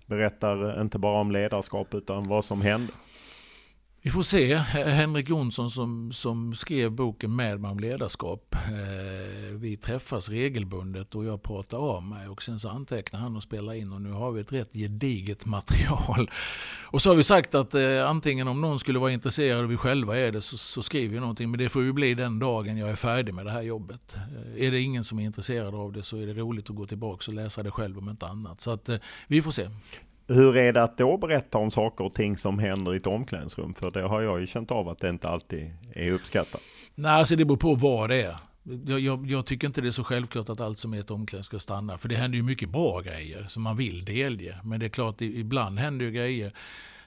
[0.06, 2.94] berättar inte bara om ledarskap utan vad som hände?
[4.04, 4.56] Vi får se.
[4.56, 8.56] Henrik Jonsson som, som skrev boken Med mig om ledarskap.
[8.56, 13.44] Eh, vi träffas regelbundet och jag pratar av mig och sen så antecknar han och
[13.44, 16.32] spelar in och nu har vi ett rätt gediget material.
[16.82, 19.78] Och så har vi sagt att eh, antingen om någon skulle vara intresserad och vi
[19.78, 21.52] själva är det så, så skriver vi någonting.
[21.52, 24.16] Men det får ju bli den dagen jag är färdig med det här jobbet.
[24.16, 26.86] Eh, är det ingen som är intresserad av det så är det roligt att gå
[26.86, 28.62] tillbaka och läsa det själv om inte annat.
[28.62, 28.98] Så att eh,
[29.28, 29.70] vi får se.
[30.34, 33.74] Hur är det att då berätta om saker och ting som händer i ett omklädningsrum?
[33.74, 36.62] För det har jag ju känt av att det inte alltid är uppskattat.
[36.96, 38.38] Nej, alltså det beror på vad det är.
[38.64, 41.60] Jag, jag, jag, tycker inte det är så självklart att allt som är ett omklädningsrum
[41.60, 41.98] ska stanna.
[41.98, 44.58] För det händer ju mycket bra grejer som man vill delge.
[44.64, 46.54] Men det är klart, ibland händer ju grejer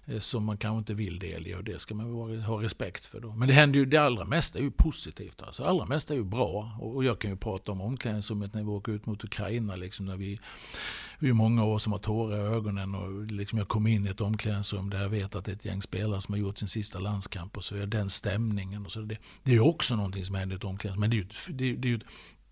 [0.07, 3.21] eh, som man kanske inte vill delge och det ska man ha respekt för.
[3.21, 3.33] Då.
[3.33, 5.43] Men det händer ju, det allra mesta är ju positivt.
[5.43, 5.63] Alltså.
[5.63, 6.79] Det allra mesta är ju bra.
[6.81, 9.77] Och jag kan ju prata om omklädningsrummet när vi åker ut mot Ukraina.
[9.77, 10.41] Liksom, när vi,
[11.19, 14.11] vi är många år som har tårar i ögonen och liksom jag kom in i
[14.11, 16.69] ett omklädningsrum där jag vet att det är ett gäng spelare som har gjort sin
[16.69, 18.87] sista landskamp och så är den stämningen.
[18.87, 21.01] Och så det, det är ju också någonting som händer i ett omklädningsrum.
[21.01, 22.01] Men det är ju, det, det är ju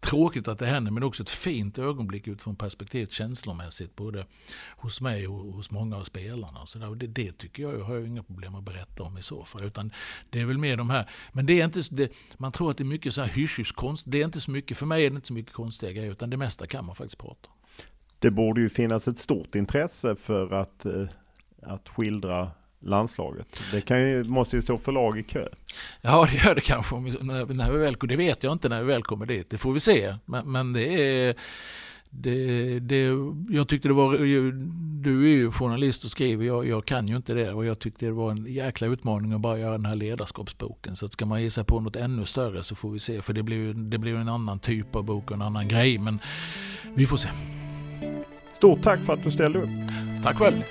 [0.03, 4.27] tråkigt att det händer men också ett fint ögonblick utifrån perspektivet känslomässigt både
[4.77, 6.67] hos mig och hos många av spelarna.
[6.67, 9.23] Så där, det, det tycker jag, jag har jag inga problem att berätta om i
[9.23, 9.65] så fall.
[9.65, 9.93] Utan
[10.31, 12.83] det är väl mer de här, men det är inte, det, man tror att det
[12.83, 14.05] är mycket så här hysch konst.
[14.09, 16.31] Det är inte så mycket, för mig är det inte så mycket konstiga grejer utan
[16.31, 17.62] det mesta kan man faktiskt prata om.
[18.23, 20.93] Det borde ju finnas ett stort intresse för att, eh,
[21.63, 22.51] att skildra
[22.81, 23.61] landslaget.
[23.73, 25.49] Det kan ju, måste ju stå förlag i kö.
[26.01, 28.87] Ja, det gör det kanske när, när vi väl, det vet jag inte när vi
[28.87, 29.51] väl kommer dit.
[29.51, 30.17] Det får vi se.
[30.25, 31.37] Men, men det är
[32.15, 33.09] det, det,
[33.51, 34.13] jag tyckte det var,
[35.03, 38.07] du är ju journalist och skriver, jag, jag, kan ju inte det och jag tyckte
[38.07, 40.97] det var en jäkla utmaning att bara göra den här ledarskapsboken.
[40.97, 43.33] Så att ska man ge sig på något ännu större så får vi se, för
[43.33, 45.99] det blir, det blir en annan typ av bok och en annan grej.
[45.99, 46.21] Men
[46.95, 47.29] vi får se.
[48.63, 49.69] Stort tack för att du ställde upp.
[50.23, 50.65] Tack själv.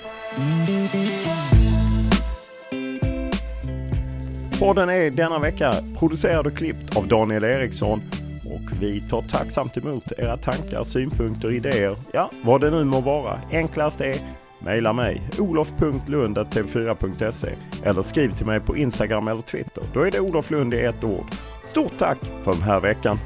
[4.58, 8.02] Podden är denna vecka producerad och klippt av Daniel Eriksson
[8.44, 13.40] och vi tar tacksamt emot era tankar, synpunkter, idéer, ja vad det nu må vara.
[13.50, 14.16] Enklast är
[14.58, 17.48] Maila mig olof.lund.tv4.se
[17.82, 19.84] eller skriv till mig på Instagram eller Twitter.
[19.94, 21.26] Då är det Olof Lund i ett ord.
[21.66, 23.18] Stort tack för den här veckan!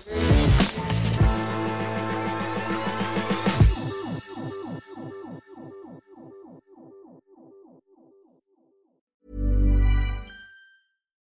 [0.00, 0.39] Thank you.